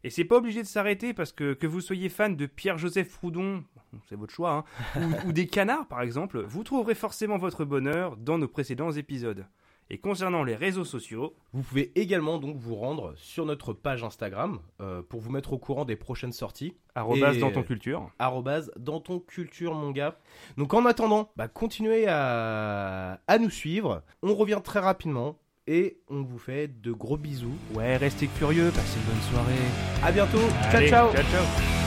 Et 0.04 0.10
c'est 0.10 0.24
pas 0.24 0.36
obligé 0.36 0.62
de 0.62 0.66
s'arrêter 0.66 1.12
parce 1.12 1.32
que 1.32 1.54
que 1.54 1.66
vous 1.66 1.80
soyez 1.80 2.08
fan 2.08 2.36
de 2.36 2.46
Pierre-Joseph 2.46 3.12
Proudhon, 3.12 3.64
c'est 4.08 4.16
votre 4.16 4.32
choix, 4.32 4.64
hein, 4.96 5.00
ou, 5.24 5.28
ou 5.28 5.32
des 5.32 5.46
canards 5.48 5.88
par 5.88 6.00
exemple, 6.00 6.40
vous 6.40 6.62
trouverez 6.62 6.94
forcément 6.94 7.36
votre 7.36 7.64
bonheur 7.64 8.16
dans 8.16 8.38
nos 8.38 8.48
précédents 8.48 8.92
épisodes. 8.92 9.46
Et 9.90 9.98
concernant 9.98 10.44
les 10.44 10.54
réseaux 10.54 10.84
sociaux, 10.84 11.34
Vous 11.54 11.62
pouvez 11.62 11.92
également 11.98 12.38
donc 12.38 12.56
vous 12.58 12.74
rendre 12.76 13.14
sur 13.16 13.46
notre 13.46 13.72
page 13.72 14.04
Instagram 14.04 14.58
euh, 14.82 15.00
pour 15.02 15.20
vous 15.20 15.30
mettre 15.30 15.54
au 15.54 15.58
courant 15.58 15.84
des 15.86 15.96
prochaines 15.96 16.32
sorties. 16.32 16.74
arrobas 16.94 17.32
Et- 17.34 17.38
dans 17.38 17.50
ton 17.50 17.62
culture. 17.62 18.10
arrobase 18.18 18.70
dans 18.78 19.00
ton 19.00 19.18
culture 19.18 19.74
mon 19.74 19.90
gars. 19.90 20.18
Donc 20.58 20.74
en 20.74 20.84
attendant, 20.84 21.30
bah, 21.36 21.48
continuez 21.48 22.06
à, 22.06 23.18
à 23.26 23.38
nous 23.38 23.50
suivre. 23.50 24.02
On 24.22 24.34
revient 24.34 24.60
très 24.62 24.80
rapidement 24.80 25.38
et 25.66 25.98
on 26.08 26.22
vous 26.22 26.38
fait 26.38 26.68
de 26.68 26.92
gros 26.92 27.16
bisous. 27.16 27.56
Ouais, 27.74 27.96
restez 27.96 28.26
curieux, 28.26 28.70
passez 28.70 28.98
une 28.98 29.04
bonne 29.12 29.22
soirée. 29.30 30.02
À 30.02 30.12
bientôt. 30.12 30.38
Allez, 30.70 30.88
ciao 30.88 31.10
ciao. 31.10 31.14
ciao, 31.14 31.24
ciao. 31.30 31.77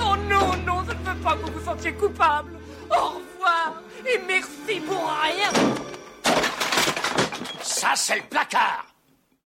Oh 0.00 0.16
non, 0.28 0.56
non, 0.66 0.84
je 0.86 0.92
ne 0.92 0.98
veux 0.98 1.22
pas 1.22 1.32
que 1.32 1.50
vous 1.50 1.58
vous 1.58 1.64
sentiez 1.64 1.92
coupable. 1.92 2.52
Au 2.90 3.08
revoir 3.18 3.82
Et 4.06 4.20
merci 4.26 4.80
pour 4.80 5.10
rien. 5.22 5.50
Ça, 7.62 7.92
c'est 7.94 8.16
le 8.16 8.22
placard 8.28 8.91